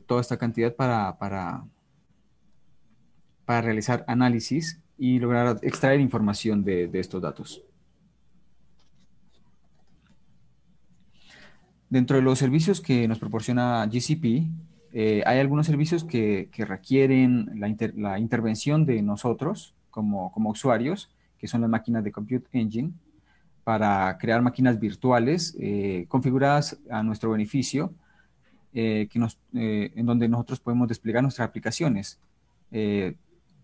toda 0.05 0.21
esta 0.21 0.37
cantidad 0.37 0.73
para, 0.75 1.17
para 1.17 1.63
para 3.47 3.61
realizar 3.61 4.03
análisis 4.07 4.81
y 4.97 5.19
lograr 5.19 5.57
extraer 5.61 6.01
información 6.01 6.65
de, 6.65 6.89
estos 6.93 7.21
datos. 7.21 7.63
Dentro 11.89 12.17
de 12.17 12.23
los 12.23 12.37
servicios 12.37 12.81
que 12.81 13.07
nos 13.07 13.19
proporciona 13.19 13.85
GCP, 13.85 14.49
eh, 14.91 15.23
hay 15.25 15.39
algunos 15.39 15.65
servicios 15.65 16.03
que, 16.03 16.49
requieren 16.57 17.49
la, 17.55 18.19
intervención 18.19 18.85
de 18.85 19.01
nosotros 19.01 19.73
como, 19.91 20.33
usuarios, 20.35 21.09
que 21.39 21.47
son 21.47 21.61
las 21.61 21.69
máquinas 21.69 22.03
de 22.03 22.11
Compute 22.11 22.49
Engine, 22.51 22.91
para 23.67 24.17
crear 24.17 24.41
máquinas 24.41 24.79
virtuales 24.79 25.53
eh, 25.59 26.05
configuradas 26.07 26.77
a 26.89 27.03
nuestro 27.03 27.31
beneficio, 27.31 27.93
eh, 28.73 29.09
que 29.11 29.19
nos, 29.19 29.37
en 29.51 30.05
donde 30.05 30.29
nosotros 30.29 30.61
podemos 30.61 30.87
desplegar 30.87 31.21
nuestras 31.21 31.49
aplicaciones 31.49 32.17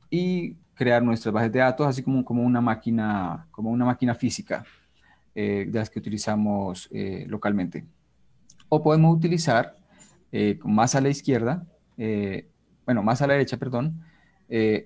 y 0.09 0.57
crear 0.75 1.01
nuestras 1.01 1.33
bases 1.33 1.53
de 1.53 1.59
datos, 1.59 1.87
así 1.87 2.03
como, 2.03 2.25
como, 2.25 2.43
una, 2.43 2.59
máquina, 2.59 3.47
como 3.51 3.71
una 3.71 3.85
máquina 3.85 4.13
física 4.13 4.65
eh, 5.35 5.65
de 5.69 5.79
las 5.79 5.89
que 5.89 5.99
utilizamos 5.99 6.89
eh, 6.91 7.25
localmente. 7.29 7.85
O 8.67 8.83
podemos 8.83 9.15
utilizar 9.15 9.77
eh, 10.33 10.59
más 10.63 10.95
a 10.95 11.01
la 11.01 11.09
izquierda, 11.09 11.65
bueno, 12.85 13.03
más 13.03 13.21
a 13.21 13.27
la 13.27 13.33
derecha, 13.33 13.55
perdón, 13.55 14.03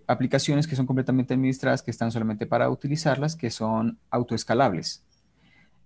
aplicaciones 0.06 0.68
que 0.68 0.76
son 0.76 0.86
completamente 0.86 1.34
administradas, 1.34 1.82
que 1.82 1.90
están 1.90 2.12
solamente 2.12 2.46
para 2.46 2.70
utilizarlas, 2.70 3.36
que 3.36 3.50
son 3.50 3.98
autoescalables. 4.12 5.07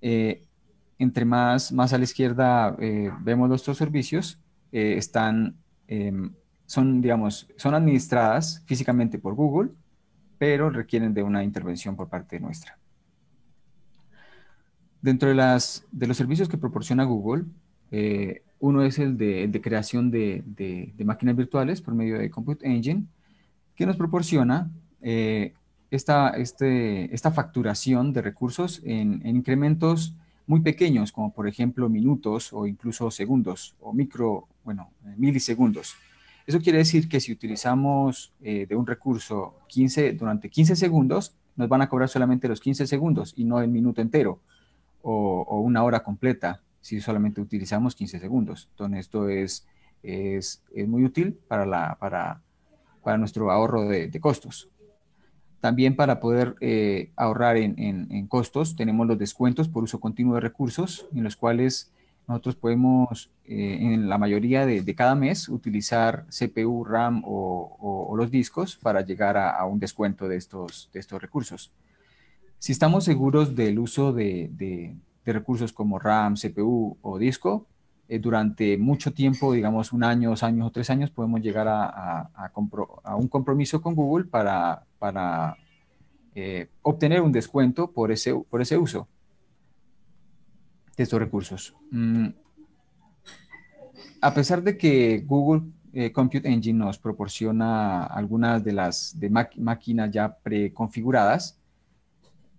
Entre 0.02 1.26
más, 1.26 1.72
más 1.72 1.94
a 1.94 1.98
la 1.98 2.04
izquierda 2.04 2.76
vemos 3.22 3.48
nuestros 3.48 3.78
servicios, 3.78 4.40
están 4.72 5.56
em, 5.88 6.32
son, 6.72 7.02
digamos, 7.02 7.50
son 7.58 7.74
administradas 7.74 8.64
físicamente 8.66 9.20
por 9.20 9.36
Google, 9.36 9.72
pero 10.38 10.70
requieren 10.70 11.14
de 11.14 11.22
una 11.22 11.44
intervención 11.44 11.98
por 11.98 12.08
parte 12.08 12.40
nuestra. 12.40 12.78
Dentro 15.02 15.28
de, 15.28 15.36
las, 15.36 15.86
de 15.92 16.08
los 16.08 16.16
servicios 16.16 16.48
que 16.48 16.58
proporciona 16.58 17.04
Google, 17.04 17.44
eh, 17.92 18.44
uno 18.60 18.84
es 18.84 19.00
el 19.00 19.18
de, 19.18 19.60
creación 19.62 20.12
de, 20.12 20.94
máquinas 21.04 21.36
virtuales 21.36 21.82
por 21.82 21.94
medio 21.94 22.18
de 22.18 22.30
Compute 22.30 22.66
Engine, 22.66 23.04
que 23.76 23.86
nos 23.86 23.98
proporciona 23.98 24.72
eh, 25.02 25.54
esta, 25.91 26.30
este, 26.30 27.13
esta 27.13 27.32
facturación 27.32 28.13
de 28.13 28.21
recursos 28.21 28.82
en, 28.84 29.21
en, 29.25 29.36
incrementos 29.36 30.15
muy 30.47 30.62
pequeños, 30.62 31.12
como 31.12 31.34
por 31.34 31.47
ejemplo 31.47 31.89
minutos 31.89 32.51
o 32.54 32.65
incluso 32.65 33.12
segundos 33.12 33.75
o 33.80 33.93
micro, 33.93 34.47
bueno, 34.63 34.89
milisegundos. 35.17 35.95
Eso 36.48 36.60
quiere 36.60 36.79
decir 36.79 37.08
que 37.08 37.19
si 37.19 37.31
utilizamos 37.31 38.33
eh, 38.42 38.65
de 38.67 38.75
un 38.75 38.87
recurso 38.87 39.56
15, 39.67 40.13
durante 40.13 40.50
15 40.50 40.75
segundos, 40.75 41.35
nos 41.56 41.69
van 41.69 41.81
a 41.81 41.89
cobrar 41.89 42.10
solamente 42.10 42.48
los 42.48 42.60
15 42.60 42.87
segundos 42.87 43.33
y 43.35 43.44
no 43.44 43.62
el 43.62 43.69
minuto 43.69 44.02
entero 44.02 44.39
o, 45.02 45.60
una 45.60 45.83
hora 45.83 46.02
completa 46.04 46.62
si 46.79 47.00
solamente 47.00 47.42
utilizamos 47.42 47.96
15 47.96 48.19
segundos. 48.19 48.67
Entonces, 48.71 49.00
esto 49.02 49.29
es, 49.29 49.67
es, 50.02 50.63
es 50.73 50.87
muy 50.87 51.04
útil 51.06 51.37
para, 51.48 51.65
la, 51.65 51.98
para, 52.00 52.42
para 53.04 53.17
nuestro 53.17 53.52
ahorro 53.52 53.87
de, 53.87 54.19
costos. 54.19 54.69
También 55.62 55.96
para 55.96 56.20
poder 56.20 56.56
eh, 56.60 57.12
ahorrar 57.16 57.56
en, 57.56 58.28
costos, 58.28 58.76
tenemos 58.76 59.06
los 59.06 59.20
descuentos 59.20 59.70
por 59.70 59.84
uso 59.84 60.00
continuo 60.00 60.34
de 60.34 60.42
recursos, 60.42 61.06
en 61.14 61.24
los 61.24 61.36
cuales 61.36 61.92
nosotros 62.28 62.56
podemos, 62.56 63.30
eh, 63.46 63.78
en 63.80 64.10
la 64.10 64.18
mayoría 64.18 64.66
de, 64.66 64.96
cada 64.96 65.14
mes, 65.14 65.48
utilizar 65.50 66.26
CPU, 66.30 66.84
RAM 66.84 67.22
o, 67.26 68.12
los 68.18 68.32
discos 68.32 68.76
para 68.76 69.02
llegar 69.02 69.38
a, 69.38 69.64
un 69.66 69.80
descuento 69.80 70.28
de 70.28 70.38
estos, 70.38 70.90
de 70.94 71.00
estos 71.00 71.22
recursos. 71.22 71.72
Si 72.58 72.72
estamos 72.72 73.04
seguros 73.04 73.56
del 73.56 73.78
uso 73.78 74.14
de, 74.14 74.96
recursos 75.26 75.72
como 75.74 76.00
RAM, 76.00 76.36
CPU 76.36 76.98
o 77.02 77.20
disco, 77.20 77.68
eh, 78.12 78.20
durante 78.20 78.78
mucho 78.78 79.14
tiempo, 79.14 79.54
digamos 79.54 79.94
un 79.94 80.04
año, 80.04 80.32
dos 80.32 80.44
años 80.44 80.68
o 80.68 80.70
tres 80.70 80.90
años, 80.90 81.10
podemos 81.10 81.40
llegar 81.40 81.66
a, 81.70 82.52
un 83.18 83.30
compromiso 83.30 83.82
con 83.82 83.96
Google 83.96 84.26
para, 84.26 85.56
eh, 86.36 86.68
obtener 86.82 87.22
un 87.22 87.32
descuento 87.32 87.90
por 87.90 88.12
ese, 88.12 88.36
por 88.36 88.62
ese 88.62 88.78
uso 88.78 89.08
de 90.98 91.04
estos 91.04 91.22
recursos. 91.22 91.74
Mm, 91.90 92.28
a 94.20 94.34
pesar 94.34 94.62
de 94.62 94.78
que 94.78 95.24
Google 95.26 95.72
eh, 95.94 96.12
Compute 96.12 96.50
Engine 96.50 96.80
nos 96.80 97.00
proporciona 97.00 98.04
algunas 98.04 98.62
de 98.62 98.74
las 98.74 99.18
de 99.18 99.30
máquinas 99.30 100.12
ya 100.12 100.36
preconfiguradas, 100.36 101.58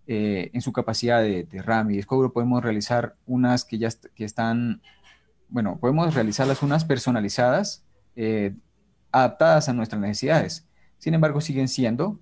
en 0.07 0.61
su 0.61 0.73
capacidad 0.73 1.23
de, 1.23 1.47
RAM 1.63 1.91
y 1.91 1.97
disco 1.97 2.17
duro 2.17 2.33
podemos 2.33 2.63
realizar 2.63 3.17
unas 3.27 3.65
que 3.65 3.79
ya 3.79 3.89
que 4.15 4.25
están, 4.25 4.83
bueno, 5.53 5.79
podemos 5.79 6.15
realizarlas 6.15 6.63
unas 6.63 6.85
personalizadas, 6.85 7.85
adaptadas 9.11 9.69
a 9.69 9.73
nuestras 9.73 10.01
necesidades. 10.01 10.67
Sin 10.99 11.15
embargo, 11.15 11.41
siguen 11.41 11.69
siendo 11.69 12.19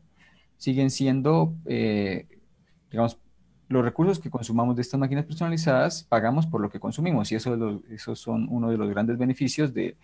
siguen 0.60 0.90
siendo, 0.90 1.54
eh, 1.64 2.28
digamos, 2.90 3.18
los 3.68 3.82
recursos 3.82 4.18
que 4.18 4.28
consumamos 4.28 4.76
de 4.76 4.82
estas 4.82 5.00
máquinas 5.00 5.24
personalizadas, 5.24 6.02
pagamos 6.04 6.46
por 6.46 6.60
lo 6.60 6.68
que 6.68 6.78
consumimos 6.78 7.32
y 7.32 7.36
eso 7.36 7.82
esos 7.88 8.18
son 8.18 8.46
uno 8.50 8.68
de 8.68 8.76
los 8.76 8.90
grandes 8.90 9.16
beneficios 9.16 9.72
de, 9.72 9.96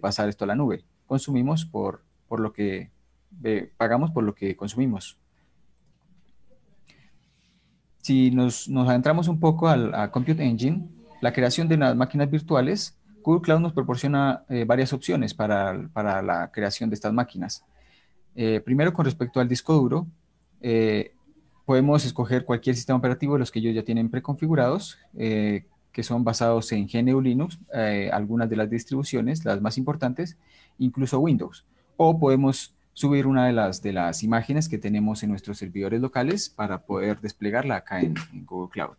pasar 0.00 0.28
esto 0.28 0.44
a 0.44 0.48
la 0.48 0.54
nube. 0.54 0.84
Consumimos 1.06 1.64
por, 1.64 2.02
por 2.28 2.40
lo 2.40 2.52
que, 2.52 2.90
pagamos 3.78 4.10
por 4.10 4.22
lo 4.22 4.34
que 4.34 4.54
consumimos. 4.54 5.16
Si 8.02 8.30
nos, 8.30 8.68
adentramos 8.68 9.28
un 9.28 9.40
poco 9.40 9.68
al, 9.68 9.94
a 9.94 10.10
Compute 10.10 10.44
Engine, 10.44 10.88
la 11.22 11.32
creación 11.32 11.68
de 11.68 11.76
las 11.76 11.94
máquinas 11.94 12.28
virtuales, 12.28 12.98
Google 13.22 13.42
Cloud 13.42 13.60
nos 13.60 13.72
proporciona 13.72 14.42
eh, 14.48 14.64
varias 14.64 14.92
opciones 14.92 15.32
para, 15.32 15.88
para 15.92 16.20
la 16.20 16.50
creación 16.50 16.90
de 16.90 16.94
estas 16.94 17.12
máquinas. 17.12 17.64
Eh, 18.34 18.60
primero, 18.60 18.92
con 18.92 19.04
respecto 19.04 19.38
al 19.38 19.48
disco 19.48 19.72
duro, 19.72 20.08
eh, 20.60 21.12
podemos 21.64 22.04
escoger 22.04 22.44
cualquier 22.44 22.74
sistema 22.74 22.98
operativo 22.98 23.34
de 23.34 23.38
los 23.38 23.52
que 23.52 23.60
ellos 23.60 23.72
ya 23.72 23.84
tienen 23.84 24.10
preconfigurados, 24.10 24.98
que 25.12 26.02
son 26.02 26.24
basados 26.24 26.72
en 26.72 26.88
GNU 26.88 27.20
Linux, 27.20 27.60
algunas 28.10 28.50
de 28.50 28.56
las 28.56 28.68
distribuciones, 28.68 29.44
las 29.44 29.60
más 29.60 29.78
importantes, 29.78 30.36
incluso 30.78 31.20
Windows. 31.20 31.64
O 31.96 32.18
podemos 32.18 32.74
subir 32.94 33.28
una 33.28 33.46
de 33.46 33.52
las, 33.52 33.80
de 33.80 33.92
las 33.92 34.24
imágenes 34.24 34.68
que 34.68 34.78
tenemos 34.78 35.22
en 35.22 35.30
nuestros 35.30 35.58
servidores 35.58 36.00
locales 36.00 36.48
para 36.48 36.82
poder 36.82 37.20
desplegarla 37.20 37.76
acá 37.76 38.00
en 38.00 38.14
Google 38.44 38.70
Cloud 38.70 38.96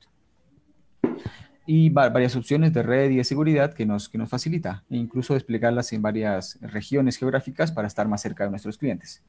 y 1.66 1.90
varias 1.90 2.36
opciones 2.36 2.74
de 2.74 2.84
red 2.84 3.12
y 3.12 3.18
de 3.18 3.24
seguridad 3.24 3.74
que 3.74 3.86
nos, 3.86 4.10
que 4.10 4.18
nos 4.18 4.30
facilita, 4.30 4.84
e 4.90 4.98
incluso 4.98 5.34
desplegarlas 5.34 5.94
en 5.94 6.02
varias 6.02 6.60
regiones 6.62 7.18
geográficas 7.18 7.72
para 7.72 7.88
estar 7.88 8.08
más 8.08 8.22
cerca 8.22 8.44
de 8.44 8.50
nuestros 8.50 8.78
clientes. 8.78 9.24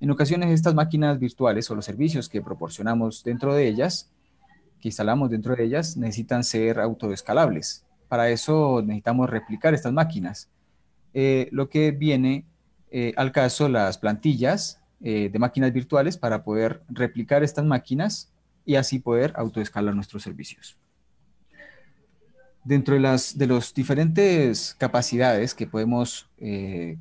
En 0.00 0.10
ocasiones 0.10 0.50
estas 0.50 0.74
máquinas 0.74 1.18
virtuales 1.18 1.70
o 1.70 1.74
los 1.74 1.84
servicios 1.84 2.28
que 2.28 2.42
proporcionamos 2.42 3.24
dentro 3.24 3.54
de 3.54 3.66
ellas, 3.68 4.10
que 4.80 4.88
instalamos 4.88 5.30
dentro 5.30 5.56
de 5.56 5.64
ellas, 5.64 5.96
necesitan 5.96 6.44
ser 6.44 6.78
autoescalables. 6.80 7.86
Para 8.08 8.28
eso 8.28 8.82
necesitamos 8.82 9.30
replicar 9.30 9.72
estas 9.72 9.92
máquinas. 9.92 10.50
Eh, 11.14 11.48
lo 11.52 11.70
que 11.70 11.92
viene 11.92 12.44
eh, 12.90 13.14
al 13.16 13.32
caso 13.32 13.68
las 13.68 13.98
plantillas 13.98 14.80
eh, 15.00 15.30
de 15.32 15.38
máquinas 15.38 15.72
virtuales 15.72 16.16
para 16.16 16.44
poder 16.44 16.82
replicar 16.88 17.42
estas 17.42 17.64
máquinas 17.64 18.32
y 18.64 18.74
así 18.76 18.98
poder 18.98 19.32
autoescalar 19.36 19.94
nuestros 19.94 20.22
servicios. 20.22 20.78
Dentro 22.64 22.94
de 22.94 23.00
las 23.00 23.36
de 23.36 23.46
los 23.46 23.74
diferentes 23.74 24.74
capacidades 24.78 25.54
que 25.54 25.66
podemos 25.66 26.28
eh, 26.38 26.96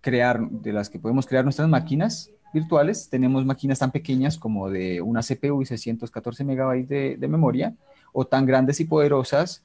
crear, 0.00 0.48
de 0.48 0.72
las 0.72 0.88
que 0.88 0.98
podemos 0.98 1.26
crear 1.26 1.44
nuestras 1.44 1.68
máquinas 1.68 2.30
virtuales, 2.52 3.08
tenemos 3.08 3.44
máquinas 3.44 3.78
tan 3.78 3.90
pequeñas 3.90 4.38
como 4.38 4.70
de 4.70 5.00
una 5.00 5.22
CPU 5.22 5.62
y 5.62 5.66
614 5.66 6.44
megabytes 6.44 7.20
de, 7.20 7.28
memoria, 7.28 7.74
o 8.12 8.24
tan 8.26 8.46
grandes 8.46 8.80
y 8.80 8.84
poderosas 8.84 9.62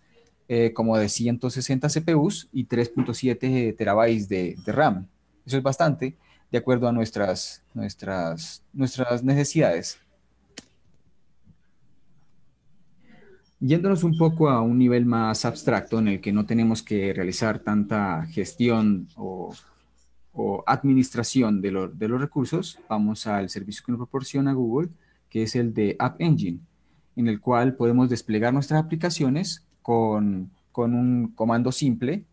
eh, 0.47 0.73
como 0.73 0.97
de 0.97 1.09
160 1.09 1.89
CPUs 1.89 2.49
y 2.51 2.65
3.7 2.67 3.75
terabytes 3.75 4.29
de, 4.29 4.55
de, 4.63 4.71
RAM. 4.71 5.07
Eso 5.45 5.57
es 5.57 5.63
bastante 5.63 6.15
de 6.51 6.57
acuerdo 6.57 6.87
a 6.87 6.91
nuestras, 6.91 7.63
nuestras, 7.73 8.63
nuestras 8.73 9.23
necesidades. 9.23 9.99
Yéndonos 13.59 14.03
un 14.03 14.17
poco 14.17 14.49
a 14.49 14.61
un 14.61 14.77
nivel 14.77 15.05
más 15.05 15.45
abstracto 15.45 15.99
en 15.99 16.09
el 16.09 16.21
que 16.21 16.33
no 16.33 16.45
tenemos 16.45 16.83
que 16.83 17.13
realizar 17.13 17.59
tanta 17.59 18.25
gestión 18.27 19.07
o, 19.15 19.53
administración 20.67 21.61
de, 21.61 21.71
los 21.71 22.21
recursos, 22.21 22.79
vamos 22.89 23.25
al 23.25 23.49
servicio 23.49 23.83
que 23.85 23.93
nos 23.93 23.99
proporciona 23.99 24.51
Google, 24.51 24.89
que 25.29 25.43
es 25.43 25.55
el 25.55 25.73
de 25.73 25.95
App 25.97 26.19
Engine, 26.19 26.59
en 27.15 27.27
el 27.29 27.39
cual 27.39 27.75
podemos 27.75 28.09
desplegar 28.09 28.53
nuestras 28.53 28.83
aplicaciones 28.83 29.65
con, 29.81 30.51
un 30.75 31.31
comando 31.35 31.71
simple 31.71 32.25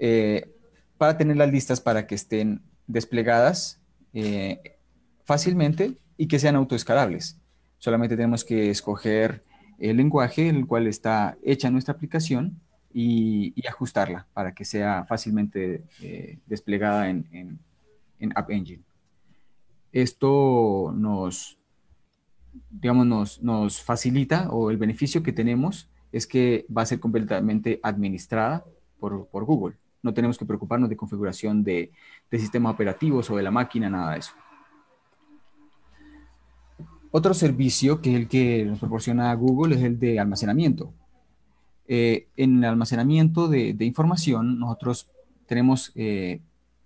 eh, 0.00 0.50
para 0.96 1.16
tenerlas 1.16 1.52
listas 1.52 1.80
para 1.80 2.08
que 2.08 2.16
estén 2.16 2.60
desplegadas 2.88 3.80
eh, 4.14 4.76
fácilmente 5.24 5.96
y 6.16 6.26
que 6.26 6.40
sean 6.40 6.56
autoescalables. 6.56 7.38
Solamente 7.78 8.16
tenemos 8.16 8.44
que 8.44 8.70
escoger 8.70 9.44
el 9.78 9.96
lenguaje 9.96 10.48
en 10.48 10.56
el 10.56 10.66
cual 10.66 10.86
está 10.86 11.36
hecha 11.42 11.70
nuestra 11.70 11.94
aplicación 11.94 12.60
y, 12.92 13.54
ajustarla 13.68 14.26
para 14.32 14.52
que 14.54 14.64
sea 14.64 15.04
fácilmente 15.04 15.84
eh, 16.00 16.38
desplegada 16.46 17.08
en, 17.08 17.58
App 18.34 18.50
Engine. 18.50 18.82
Esto 19.92 20.92
nos, 20.94 21.58
digamos, 22.70 23.40
nos, 23.40 23.80
facilita 23.80 24.50
o 24.50 24.70
el 24.70 24.76
beneficio 24.76 25.22
que 25.22 25.32
tenemos 25.32 25.88
es 26.10 26.26
que 26.26 26.66
va 26.74 26.82
a 26.82 26.86
ser 26.86 26.98
completamente 26.98 27.78
administrada 27.82 28.64
por, 28.98 29.28
Google. 29.30 29.76
No 30.02 30.12
tenemos 30.12 30.38
que 30.38 30.46
preocuparnos 30.46 30.88
de 30.88 30.96
configuración 30.96 31.62
de, 31.62 31.92
de 32.30 32.38
sistemas 32.38 32.74
operativos 32.74 33.30
o 33.30 33.36
de 33.36 33.42
la 33.42 33.50
máquina, 33.50 33.88
nada 33.88 34.12
de 34.12 34.18
eso. 34.18 34.32
Otro 37.10 37.32
servicio 37.32 38.02
que 38.02 38.10
es 38.10 38.16
el 38.16 38.28
que 38.28 38.64
nos 38.64 38.78
proporciona 38.78 39.32
Google 39.34 39.76
es 39.76 39.82
el 39.82 39.98
de 39.98 40.20
almacenamiento. 40.20 40.92
Eh, 41.86 42.26
en 42.36 42.58
el 42.58 42.64
almacenamiento 42.66 43.48
de, 43.48 43.74
información, 43.80 44.58
nosotros 44.58 45.08
tenemos 45.46 45.90
eh, 45.94 46.40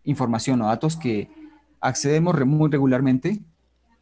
información 0.05 0.63
o 0.63 0.67
datos 0.67 0.97
que 0.97 1.29
accedemos 1.81 2.39
muy 2.47 2.71
regularmente, 2.71 3.41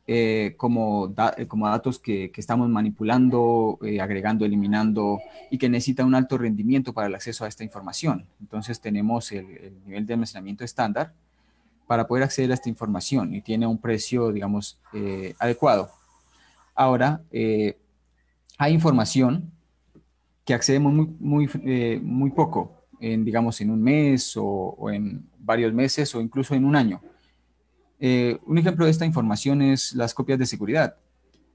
eh, 0.06 0.54
como, 0.58 1.14
como 1.48 1.68
datos 1.68 1.98
que, 1.98 2.30
estamos 2.36 2.68
manipulando, 2.68 3.78
agregando, 3.98 4.44
eliminando 4.44 5.20
y 5.50 5.56
que 5.56 5.70
necesitan 5.70 6.06
un 6.06 6.14
alto 6.14 6.36
rendimiento 6.36 6.92
para 6.92 7.06
el 7.06 7.14
acceso 7.14 7.46
a 7.46 7.48
esta 7.48 7.64
información. 7.64 8.26
Entonces 8.40 8.78
tenemos 8.78 9.32
el, 9.32 9.46
el 9.46 9.74
nivel 9.86 10.04
de 10.04 10.14
almacenamiento 10.14 10.64
estándar 10.64 11.14
para 11.86 12.06
poder 12.06 12.24
acceder 12.24 12.50
a 12.50 12.54
esta 12.54 12.68
información 12.68 13.34
y 13.34 13.40
tiene 13.40 13.66
un 13.66 13.78
precio, 13.78 14.32
digamos, 14.32 14.78
adecuado. 15.38 15.99
Ahora, 16.74 17.22
eh, 17.30 17.76
hay 18.58 18.72
información 18.72 19.50
que 20.44 20.54
accedemos 20.54 20.92
muy, 20.92 21.06
muy, 21.18 21.50
eh, 21.64 22.00
muy 22.02 22.30
poco, 22.30 22.84
en, 23.00 23.24
digamos, 23.24 23.60
en 23.60 23.70
un 23.70 23.82
mes 23.82 24.34
o, 24.36 24.90
en 24.90 25.26
varios 25.38 25.72
meses 25.72 26.14
o 26.14 26.20
incluso 26.20 26.54
en 26.54 26.64
un 26.64 26.76
año. 26.76 27.00
Eh, 27.98 28.38
un 28.46 28.58
ejemplo 28.58 28.84
de 28.84 28.90
esta 28.90 29.06
información 29.06 29.62
es 29.62 29.94
las 29.94 30.14
copias 30.14 30.38
de 30.38 30.46
seguridad. 30.46 30.96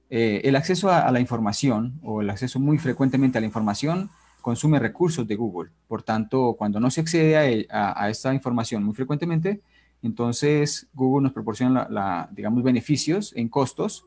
el 0.10 0.56
acceso 0.56 0.92
a, 0.92 1.12
la 1.12 1.20
información 1.20 2.00
o 2.04 2.22
el 2.22 2.30
acceso 2.30 2.60
muy 2.60 2.78
frecuentemente 2.78 3.38
a 3.40 3.42
la 3.42 3.48
información 3.48 4.10
consume 4.42 4.78
recursos 4.80 5.28
de 5.28 5.36
Google. 5.36 5.72
Por 5.88 6.04
tanto, 6.04 6.54
cuando 6.58 6.80
no 6.80 6.92
se 6.92 7.02
accede 7.02 7.68
a, 7.72 8.10
esta 8.10 8.32
información 8.32 8.84
muy 8.84 8.94
frecuentemente, 8.94 9.62
entonces 10.04 10.88
Google 10.94 11.24
nos 11.24 11.34
proporciona, 11.34 12.30
digamos, 12.32 12.64
beneficios 12.64 13.34
en 13.36 13.50
costos 13.50 14.06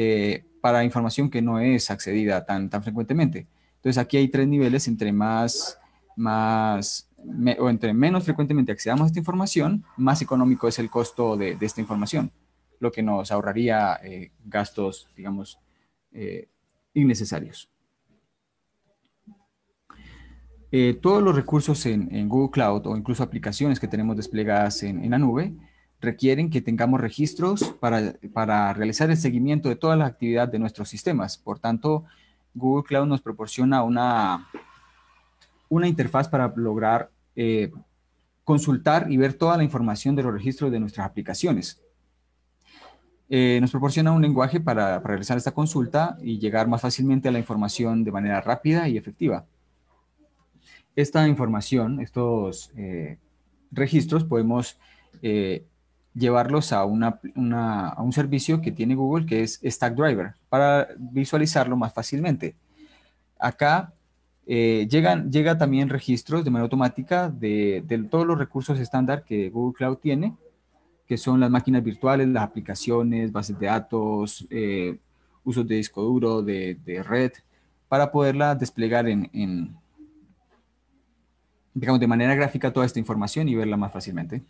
eh, 0.00 0.44
para 0.60 0.84
información 0.84 1.28
que 1.28 1.42
no 1.42 1.58
es 1.58 1.90
accedida 1.90 2.46
tan, 2.46 2.70
tan 2.70 2.84
frecuentemente. 2.84 3.48
Entonces 3.78 3.98
aquí 3.98 4.16
hay 4.16 4.28
tres 4.28 4.46
niveles, 4.46 4.86
entre 4.86 5.10
más, 5.10 5.76
más 6.14 7.10
o 7.58 7.68
entre 7.68 7.92
menos 7.92 8.22
frecuentemente 8.22 8.70
accedamos 8.70 9.02
a 9.02 9.06
esta 9.08 9.18
información, 9.18 9.84
más 9.96 10.22
económico 10.22 10.68
es 10.68 10.78
el 10.78 10.88
costo 10.88 11.36
de, 11.36 11.58
esta 11.60 11.80
información. 11.80 12.30
lo 12.78 12.92
que 12.92 13.02
nos 13.02 13.32
ahorraría 13.32 13.98
eh, 14.04 14.30
gastos, 14.44 15.08
digamos, 15.16 15.58
eh, 16.12 16.46
innecesarios. 16.94 17.68
Todos 21.02 21.24
los 21.24 21.34
recursos 21.34 21.84
en, 21.86 22.28
Google 22.28 22.52
Cloud 22.52 22.86
o 22.86 22.96
incluso 22.96 23.24
aplicaciones 23.24 23.80
que 23.80 23.88
tenemos 23.88 24.16
desplegadas 24.16 24.84
en, 24.84 25.10
la 25.10 25.18
nube 25.18 25.54
requieren 26.00 26.50
que 26.50 26.60
tengamos 26.60 27.00
registros 27.00 27.74
para, 27.80 28.14
para, 28.32 28.72
realizar 28.72 29.10
el 29.10 29.16
seguimiento 29.16 29.68
de 29.68 29.76
toda 29.76 29.96
la 29.96 30.06
actividad 30.06 30.48
de 30.48 30.58
nuestros 30.58 30.88
sistemas. 30.88 31.36
Por 31.38 31.58
tanto, 31.58 32.04
Google 32.54 32.84
Cloud 32.84 33.06
nos 33.06 33.20
proporciona 33.20 33.82
una, 33.82 34.48
una 35.68 35.88
interfaz 35.88 36.28
para 36.28 36.52
lograr 36.56 37.10
consultar 38.48 39.12
y 39.12 39.18
ver 39.18 39.34
toda 39.34 39.58
la 39.58 39.62
información 39.62 40.16
de 40.16 40.22
los 40.22 40.32
registros 40.32 40.72
de 40.72 40.80
nuestras 40.80 41.06
aplicaciones. 41.06 41.82
Eh, 43.28 43.58
nos 43.60 43.70
proporciona 43.70 44.10
un 44.10 44.22
lenguaje 44.22 44.58
para, 44.58 45.00
realizar 45.00 45.36
esta 45.36 45.52
consulta 45.52 46.16
y 46.22 46.38
llegar 46.38 46.66
más 46.66 46.80
fácilmente 46.80 47.28
a 47.28 47.32
la 47.32 47.38
información 47.38 48.04
de 48.04 48.10
manera 48.10 48.40
rápida 48.40 48.88
y 48.88 48.96
efectiva. 48.96 49.44
Esta 50.96 51.28
información, 51.28 52.00
estos 52.00 52.72
eh, 52.74 53.18
registros, 53.70 54.24
podemos 54.24 54.78
eh, 55.20 55.66
llevarlos 56.14 56.72
a, 56.72 56.84
un 56.84 58.12
servicio 58.12 58.60
que 58.60 58.72
tiene 58.72 58.94
Google, 58.94 59.26
que 59.26 59.42
es 59.42 59.60
Stackdriver, 59.64 60.34
para 60.48 60.88
visualizarlo 60.98 61.76
más 61.76 61.92
fácilmente. 61.92 62.56
Acá 63.38 63.92
llegan, 64.46 65.30
llega 65.30 65.58
también 65.58 65.88
registros 65.88 66.44
de 66.44 66.50
manera 66.50 66.64
automática 66.64 67.28
de, 67.28 67.84
todos 68.10 68.26
los 68.26 68.38
recursos 68.38 68.78
estándar 68.78 69.24
que 69.24 69.50
Google 69.50 69.76
Cloud 69.76 69.96
tiene, 69.98 70.34
que 71.06 71.16
son 71.16 71.40
las 71.40 71.50
máquinas 71.50 71.82
virtuales, 71.82 72.28
las 72.28 72.44
aplicaciones, 72.44 73.32
bases 73.32 73.58
de 73.58 73.66
datos, 73.66 74.46
eh, 74.50 74.98
usos 75.44 75.66
de 75.66 75.76
disco 75.76 76.02
duro, 76.02 76.42
de, 76.42 77.02
red, 77.06 77.32
para 77.88 78.10
poderla 78.12 78.54
desplegar 78.54 79.08
en, 79.08 79.76
digamos, 81.72 82.00
de 82.00 82.06
manera 82.06 82.34
gráfica 82.34 82.72
toda 82.72 82.84
esta 82.84 82.98
información 82.98 83.48
y 83.48 83.54
verla 83.54 83.76
más 83.76 83.92
fácilmente. 83.92 84.42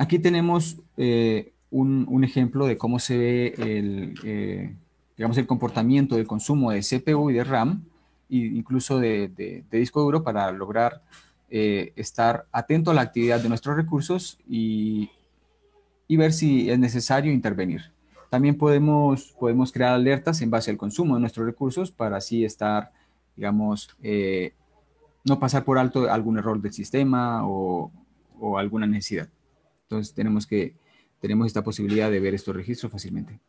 Aquí 0.00 0.18
tenemos 0.18 0.78
eh, 0.96 1.52
un, 1.70 2.24
ejemplo 2.24 2.66
de 2.66 2.78
cómo 2.78 2.98
se 2.98 3.18
ve 3.18 3.54
el, 3.58 4.14
eh, 4.24 4.74
digamos, 5.16 5.36
el 5.36 5.46
comportamiento 5.46 6.16
del 6.16 6.26
consumo 6.26 6.70
de 6.70 6.80
CPU 6.80 7.30
y 7.30 7.34
de 7.34 7.44
RAM, 7.44 7.84
e 8.30 8.36
incluso 8.36 8.98
de, 8.98 9.28
de 9.28 9.78
disco 9.78 10.00
duro 10.00 10.22
para 10.22 10.50
lograr 10.52 11.02
eh, 11.52 11.92
estar 11.96 12.46
atento 12.52 12.92
a 12.92 12.94
la 12.94 13.00
actividad 13.00 13.40
de 13.40 13.48
nuestros 13.48 13.74
recursos 13.74 14.38
y, 14.48 15.10
ver 16.08 16.32
si 16.32 16.70
es 16.70 16.78
necesario 16.78 17.32
intervenir. 17.32 17.90
También 18.30 18.56
podemos, 18.56 19.34
podemos 19.38 19.72
crear 19.72 19.94
alertas 19.94 20.42
en 20.42 20.50
base 20.50 20.70
al 20.70 20.76
consumo 20.76 21.16
de 21.16 21.20
nuestros 21.20 21.44
recursos 21.44 21.90
para 21.90 22.18
así 22.18 22.44
estar, 22.44 22.92
digamos, 23.34 23.90
eh, 24.00 24.52
no 25.24 25.40
pasar 25.40 25.64
por 25.64 25.76
alto 25.76 26.08
algún 26.08 26.38
error 26.38 26.60
del 26.62 26.72
sistema 26.72 27.44
o, 27.48 27.90
o, 28.38 28.56
alguna 28.56 28.86
necesidad. 28.86 29.28
Entonces 29.90 30.14
tenemos 30.14 30.46
que 30.46 30.76
tenemos 31.20 31.48
esta 31.48 31.64
posibilidad 31.64 32.08
de 32.10 32.20
ver 32.20 32.32
estos 32.32 32.54
registros 32.54 32.92
fácilmente. 32.92 33.40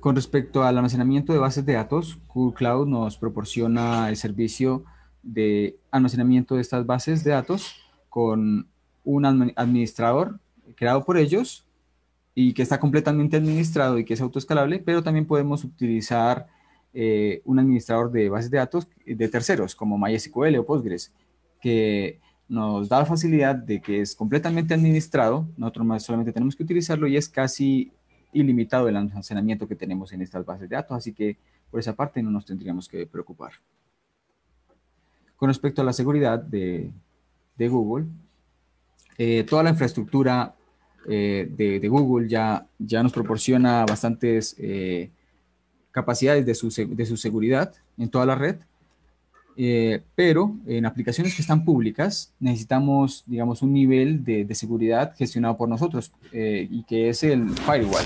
Con 0.00 0.14
respecto 0.14 0.62
al 0.62 0.76
almacenamiento 0.76 1.32
de 1.32 1.38
bases 1.38 1.64
de 1.64 1.72
datos, 1.72 2.18
Google 2.28 2.54
Cloud 2.54 2.86
nos 2.86 3.16
proporciona 3.16 4.10
el 4.10 4.16
servicio 4.16 4.84
de 5.22 5.78
almacenamiento 5.90 6.56
de 6.56 6.60
estas 6.60 6.84
bases 6.84 7.24
de 7.24 7.30
datos 7.30 7.74
con 8.10 8.68
un 9.02 9.24
administrador 9.24 10.38
creado 10.76 11.02
por 11.06 11.16
ellos 11.16 11.66
y 12.34 12.52
que 12.52 12.62
está 12.62 12.78
completamente 12.78 13.38
administrado 13.38 13.98
y 13.98 14.04
que 14.04 14.12
es 14.12 14.20
autoescalable, 14.20 14.78
pero 14.78 15.02
también 15.02 15.26
podemos 15.26 15.64
utilizar 15.64 16.48
eh, 16.92 17.40
un 17.46 17.58
administrador 17.58 18.12
de 18.12 18.28
bases 18.28 18.50
de 18.50 18.58
datos 18.58 18.86
de 19.06 19.28
terceros 19.28 19.74
como 19.74 19.96
MySQL 19.96 20.56
o 20.58 20.66
Postgres, 20.66 21.14
que 21.62 22.20
nos 22.48 22.88
da 22.88 23.00
la 23.00 23.06
facilidad 23.06 23.54
de 23.54 23.80
que 23.80 24.00
es 24.00 24.14
completamente 24.14 24.74
administrado, 24.74 25.48
nosotros 25.56 25.86
más 25.86 26.02
solamente 26.02 26.32
tenemos 26.32 26.54
que 26.56 26.62
utilizarlo 26.62 27.06
y 27.06 27.16
es 27.16 27.28
casi 27.28 27.90
ilimitado 28.32 28.88
el 28.88 28.96
almacenamiento 28.96 29.66
que 29.66 29.76
tenemos 29.76 30.12
en 30.12 30.22
estas 30.22 30.44
bases 30.44 30.68
de 30.68 30.76
datos, 30.76 30.96
así 30.96 31.12
que 31.12 31.38
por 31.70 31.80
esa 31.80 31.94
parte 31.94 32.22
no 32.22 32.30
nos 32.30 32.44
tendríamos 32.44 32.88
que 32.88 33.06
preocupar. 33.06 33.52
Con 35.36 35.48
respecto 35.48 35.82
a 35.82 35.84
la 35.84 35.92
seguridad 35.92 36.38
de, 36.38 36.92
Google, 37.58 38.06
eh, 39.18 39.44
toda 39.44 39.62
la 39.62 39.70
infraestructura 39.70 40.54
eh, 41.08 41.48
de, 41.50 41.88
Google 41.88 42.28
ya, 42.28 42.66
ya 42.78 43.02
nos 43.02 43.12
proporciona 43.12 43.84
bastantes 43.84 44.56
eh, 44.58 45.10
capacidades 45.90 46.46
de 46.46 46.54
su, 46.54 46.68
de 46.70 47.06
su, 47.06 47.16
seguridad 47.16 47.74
en 47.98 48.08
toda 48.08 48.26
la 48.26 48.34
red, 48.34 48.56
pero 50.14 50.56
en 50.66 50.86
aplicaciones 50.86 51.34
que 51.34 51.42
están 51.42 51.64
públicas 51.64 52.32
necesitamos, 52.40 53.22
digamos, 53.26 53.62
un 53.62 53.72
nivel 53.72 54.24
de, 54.24 54.52
seguridad 54.54 55.14
gestionado 55.16 55.56
por 55.56 55.68
nosotros 55.68 56.12
y 56.32 56.82
que 56.84 57.08
es 57.08 57.22
el 57.22 57.50
firewall, 57.50 58.04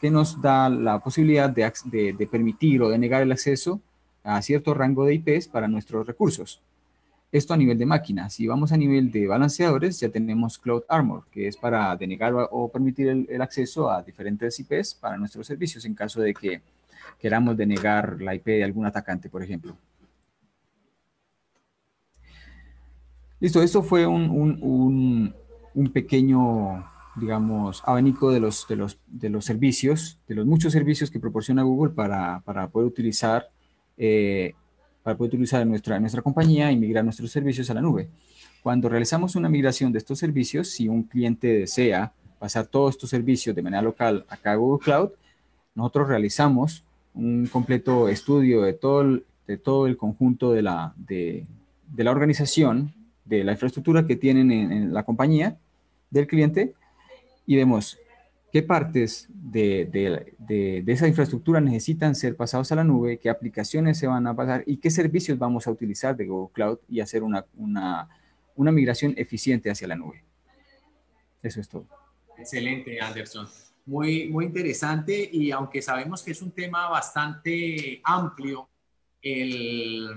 que 0.00 0.10
nos 0.10 0.40
da 0.40 0.68
la 0.68 0.98
posibilidad 0.98 1.48
de, 1.48 1.72
de 2.12 2.26
permitir 2.26 2.82
o 2.82 2.90
de 2.90 2.98
negar 2.98 3.22
el 3.22 3.32
acceso 3.32 3.80
a 4.24 4.40
cierto 4.42 4.74
rango 4.74 5.04
de 5.04 5.14
IPs 5.14 5.48
para 5.48 5.68
nuestros 5.68 6.06
recursos. 6.06 6.60
Esto 7.32 7.54
a 7.54 7.56
nivel 7.56 7.78
de 7.78 7.86
máquina. 7.86 8.28
Si 8.28 8.46
vamos 8.46 8.72
a 8.72 8.76
nivel 8.76 9.10
de 9.10 9.26
balanceadores, 9.26 9.98
ya 9.98 10.10
tenemos 10.10 10.58
Cloud 10.58 10.82
Armor, 10.86 11.24
que 11.30 11.48
es 11.48 11.56
para 11.56 11.96
denegar 11.96 12.34
o 12.50 12.68
permitir 12.70 13.26
el, 13.28 13.40
acceso 13.40 13.90
a 13.90 14.02
diferentes 14.02 14.60
IPs 14.60 14.94
para 14.94 15.16
nuestros 15.16 15.46
servicios 15.46 15.86
en 15.86 15.94
caso 15.94 16.20
de 16.20 16.34
que 16.34 16.60
queramos 17.18 17.56
denegar 17.56 18.20
la 18.20 18.34
IP 18.34 18.44
de 18.48 18.64
algún 18.64 18.84
atacante, 18.84 19.30
por 19.30 19.42
ejemplo. 19.42 19.74
Listo, 23.42 23.60
esto 23.60 23.82
fue 23.82 24.06
un, 24.06 25.34
pequeño, 25.92 26.88
digamos, 27.16 27.82
abanico 27.84 28.30
de 28.30 28.38
los, 28.38 28.68
de, 28.68 28.76
los, 28.76 29.00
de 29.08 29.30
los 29.30 29.44
servicios, 29.44 30.20
de 30.28 30.36
los 30.36 30.46
muchos 30.46 30.72
servicios 30.72 31.10
que 31.10 31.18
proporciona 31.18 31.64
Google 31.64 31.92
para, 31.92 32.40
para 32.44 32.68
poder 32.68 32.86
utilizar 32.86 33.50
eh, 33.98 34.54
para 35.02 35.16
poder 35.16 35.30
utilizar 35.30 35.66
nuestra, 35.66 35.98
nuestra 35.98 36.22
compañía 36.22 36.70
y 36.70 36.76
migrar 36.76 37.02
nuestros 37.02 37.32
servicios 37.32 37.68
a 37.68 37.74
la 37.74 37.80
nube. 37.80 38.08
Cuando 38.62 38.88
realizamos 38.88 39.34
una 39.34 39.48
migración 39.48 39.90
de 39.90 39.98
estos 39.98 40.20
servicios, 40.20 40.68
si 40.68 40.86
un 40.88 41.02
cliente 41.02 41.48
desea 41.48 42.12
pasar 42.38 42.68
todos 42.68 42.94
estos 42.94 43.10
servicios 43.10 43.56
de 43.56 43.62
manera 43.62 43.82
local 43.82 44.24
acá 44.28 44.52
a 44.52 44.54
Google 44.54 44.84
Cloud, 44.84 45.10
nosotros 45.74 46.06
realizamos 46.06 46.84
un 47.12 47.48
completo 47.48 48.08
estudio 48.08 48.62
de 48.62 48.74
todo 48.74 49.00
el, 49.00 49.24
de 49.48 49.56
todo 49.56 49.88
el 49.88 49.96
conjunto 49.96 50.52
de 50.52 50.62
la, 50.62 50.94
de, 50.96 51.44
de 51.88 52.04
la 52.04 52.12
organización, 52.12 52.94
de 53.24 53.44
la 53.44 53.52
infraestructura 53.52 54.06
que 54.06 54.16
tienen 54.16 54.50
en 54.50 54.92
la 54.92 55.04
compañía 55.04 55.56
del 56.10 56.26
cliente 56.26 56.74
y 57.46 57.56
vemos 57.56 57.98
qué 58.52 58.62
partes 58.62 59.28
de, 59.30 60.84
esa 60.86 61.08
infraestructura 61.08 61.60
necesitan 61.60 62.14
ser 62.14 62.36
pasados 62.36 62.70
a 62.70 62.76
la 62.76 62.84
nube, 62.84 63.18
qué 63.18 63.30
aplicaciones 63.30 63.98
se 63.98 64.06
van 64.06 64.26
a 64.26 64.36
pasar 64.36 64.62
y 64.66 64.76
qué 64.76 64.90
servicios 64.90 65.38
vamos 65.38 65.66
a 65.66 65.70
utilizar 65.70 66.14
de 66.16 66.26
Google 66.26 66.52
Cloud 66.52 66.78
y 66.88 67.00
hacer 67.00 67.22
una, 67.22 68.08
migración 68.56 69.14
eficiente 69.16 69.70
hacia 69.70 69.88
la 69.88 69.96
nube. 69.96 70.22
Eso 71.42 71.60
es 71.60 71.68
todo. 71.68 71.86
Excelente, 72.36 73.00
Anderson. 73.00 73.48
Muy, 73.86 74.28
muy 74.28 74.44
interesante 74.44 75.28
y 75.32 75.50
aunque 75.50 75.80
sabemos 75.80 76.22
que 76.22 76.32
es 76.32 76.42
un 76.42 76.52
tema 76.52 76.88
bastante 76.88 78.00
amplio, 78.04 78.68
el, 79.22 80.08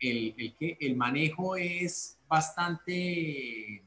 el, 0.00 0.54
el 0.58 0.96
manejo 0.96 1.56
es 1.56 2.18
bastante 2.28 3.82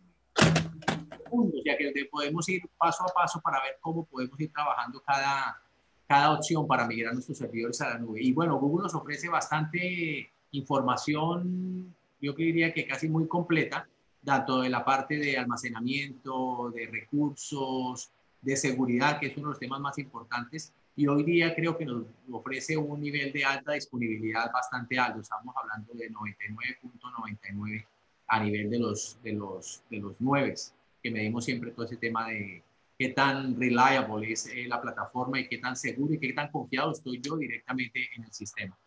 ya 1.65 1.77
que 1.77 2.05
podemos 2.11 2.47
ir 2.49 2.63
paso 2.77 3.03
a 3.03 3.13
paso 3.13 3.39
para 3.41 3.61
ver 3.61 3.77
cómo 3.81 4.05
podemos 4.05 4.39
ir 4.39 4.51
trabajando 4.51 5.01
cada, 5.01 5.61
cada 6.07 6.33
opción 6.33 6.67
para 6.67 6.87
migrar 6.87 7.13
nuestros 7.13 7.37
servidores 7.37 7.79
a 7.81 7.89
la 7.89 7.97
nube. 7.99 8.21
Y 8.21 8.33
bueno, 8.33 8.59
Google 8.59 8.83
nos 8.83 8.95
ofrece 8.95 9.29
bastante 9.29 10.31
información, 10.51 11.93
yo 12.19 12.33
diría 12.33 12.73
que 12.73 12.87
casi 12.87 13.07
muy 13.07 13.27
completa, 13.27 13.87
tanto 14.25 14.61
de 14.61 14.69
la 14.69 14.83
parte 14.83 15.17
de 15.17 15.37
almacenamiento, 15.37 16.71
de 16.71 16.87
recursos, 16.87 18.11
de 18.41 18.55
seguridad, 18.57 19.19
que 19.19 19.27
es 19.27 19.37
uno 19.37 19.47
de 19.47 19.51
los 19.51 19.59
temas 19.59 19.79
más 19.79 19.97
importantes. 19.97 20.73
Y 20.99 21.07
hoy 21.07 21.23
día 21.23 21.55
creo 21.55 21.77
que 21.77 21.85
nos 21.85 22.03
ofrece 22.29 22.75
un 22.75 22.99
nivel 22.99 23.31
de 23.31 23.45
alta 23.45 23.71
disponibilidad 23.71 24.51
bastante 24.51 24.99
alto. 24.99 25.21
Estamos 25.21 25.55
hablando 25.55 25.93
de 25.93 26.11
99.99 26.11 27.85
a 28.27 28.43
nivel 28.43 28.69
de 28.69 28.79
los, 28.79 29.17
de 29.23 29.31
los, 29.31 29.81
de 29.89 29.99
los 29.99 30.15
9 30.19 30.55
que 31.01 31.09
medimos 31.09 31.45
siempre 31.45 31.71
todo 31.71 31.85
ese 31.85 31.95
tema 31.95 32.27
de 32.27 32.61
qué 32.97 33.13
tan 33.13 33.57
reliable 33.57 34.29
es 34.29 34.47
eh, 34.47 34.65
la 34.67 34.81
plataforma 34.81 35.39
y 35.39 35.47
qué 35.47 35.59
tan 35.59 35.77
seguro 35.77 36.15
y 36.15 36.19
qué 36.19 36.33
tan 36.33 36.51
confiado 36.51 36.91
estoy 36.91 37.21
yo 37.21 37.37
directamente 37.37 38.09
en 38.17 38.25
el 38.25 38.33
sistema. 38.33 38.77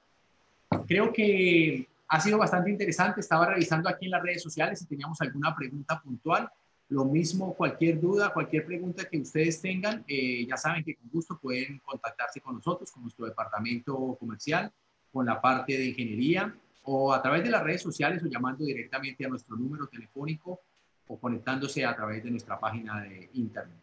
Creo 0.87 1.15
que 1.15 1.89
ha 2.09 2.21
sido 2.21 2.37
bastante 2.37 2.71
interesante. 2.71 3.23
Estaba 3.23 3.47
revisando 3.47 3.89
aquí 3.89 4.05
en 4.05 4.11
las 4.11 4.23
redes 4.23 4.43
sociales 4.43 4.81
si 4.81 4.85
teníamos 4.85 5.19
alguna 5.23 5.57
pregunta 5.57 5.99
puntual. 6.03 6.51
Lo 6.93 7.07
mismo, 7.07 7.55
cualquier 7.55 7.99
duda, 7.99 8.35
cualquier 8.35 8.67
pregunta 8.67 9.09
que 9.09 9.19
ustedes 9.19 9.63
tengan, 9.63 10.05
eh, 10.07 10.45
ya 10.47 10.59
saben 10.59 10.85
que 10.85 10.95
con 10.95 11.09
gusto 11.09 11.39
pueden 11.41 11.79
contactarse 11.79 12.43
con 12.43 12.57
nosotros, 12.57 12.93
con 12.93 13.03
nuestro 13.05 13.25
departamento 13.25 14.15
comercial, 14.21 14.71
con 15.11 15.25
la 15.25 15.41
parte 15.41 15.73
de 15.79 15.87
ingeniería 15.87 16.55
o 16.83 17.15
a 17.15 17.23
través 17.23 17.45
de 17.45 17.51
las 17.51 17.63
redes 17.63 17.81
sociales 17.81 18.23
o 18.23 18.27
llamando 18.27 18.67
directamente 18.67 19.25
a 19.25 19.31
nuestro 19.31 19.57
número 19.57 19.87
telefónico 19.87 20.61
o 21.07 21.19
conectándose 21.19 21.83
a 21.87 21.97
través 21.97 22.23
de 22.25 22.31
nuestra 22.31 22.61
página 22.61 23.01
de 23.01 23.31
internet. 23.33 23.81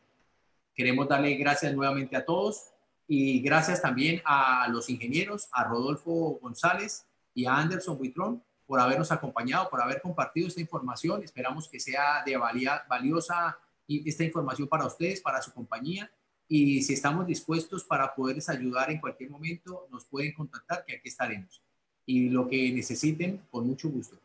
Queremos 0.75 1.07
darle 1.07 1.33
gracias 1.33 1.73
nuevamente 1.73 2.15
a 2.15 2.23
todos 2.23 2.73
y 3.07 3.41
gracias 3.41 3.81
también 3.81 4.21
a 4.23 4.67
los 4.69 4.87
ingenieros, 4.87 5.49
a 5.51 5.63
Rodolfo 5.63 6.37
González 6.39 7.07
y 7.33 7.47
a 7.47 7.57
Anderson 7.57 7.97
Buitrón 7.97 8.43
por 8.69 8.79
habernos 8.79 9.11
acompañado, 9.11 9.67
por 9.67 9.81
haber 9.81 9.99
compartido 9.99 10.47
esta 10.47 10.61
información. 10.61 11.23
Esperamos 11.23 11.67
que 11.67 11.79
sea 11.79 12.21
de 12.23 12.37
valiosa 12.37 13.57
esta 13.87 14.23
información 14.23 14.67
para 14.67 14.85
ustedes, 14.85 15.21
para 15.21 15.41
su 15.41 15.51
compañía. 15.51 16.11
Y 16.47 16.83
si 16.83 16.93
estamos 16.93 17.25
dispuestos 17.25 17.83
para 17.83 18.13
poderles 18.13 18.47
ayudar 18.47 18.91
en 18.91 18.99
cualquier 18.99 19.31
momento, 19.31 19.87
nos 19.89 20.05
pueden 20.05 20.35
contactar, 20.35 20.85
que 20.85 20.97
aquí 20.97 21.09
estaremos. 21.09 21.63
Y 22.05 22.29
lo 22.29 22.47
que 22.47 22.71
necesiten, 22.71 23.41
con 23.49 23.65
mucho 23.65 23.89
gusto. 23.89 24.17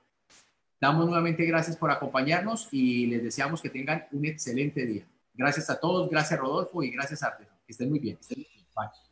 Damos 0.78 1.06
nuevamente 1.06 1.46
gracias 1.46 1.78
por 1.78 1.90
acompañarnos 1.90 2.68
y 2.70 3.06
les 3.06 3.22
deseamos 3.22 3.62
que 3.62 3.70
tengan 3.70 4.06
un 4.12 4.26
excelente 4.26 4.84
día. 4.84 5.06
Gracias 5.32 5.70
a 5.70 5.80
todos, 5.80 6.10
gracias 6.10 6.38
Rodolfo 6.38 6.82
y 6.82 6.90
gracias 6.90 7.22
Arturo. 7.22 7.48
Que 7.66 7.72
estén 7.72 7.88
muy 7.88 7.98
bien. 7.98 8.18
Estén 8.20 8.40
muy 8.40 8.48
bien. 8.52 8.66
Bye. 8.76 9.03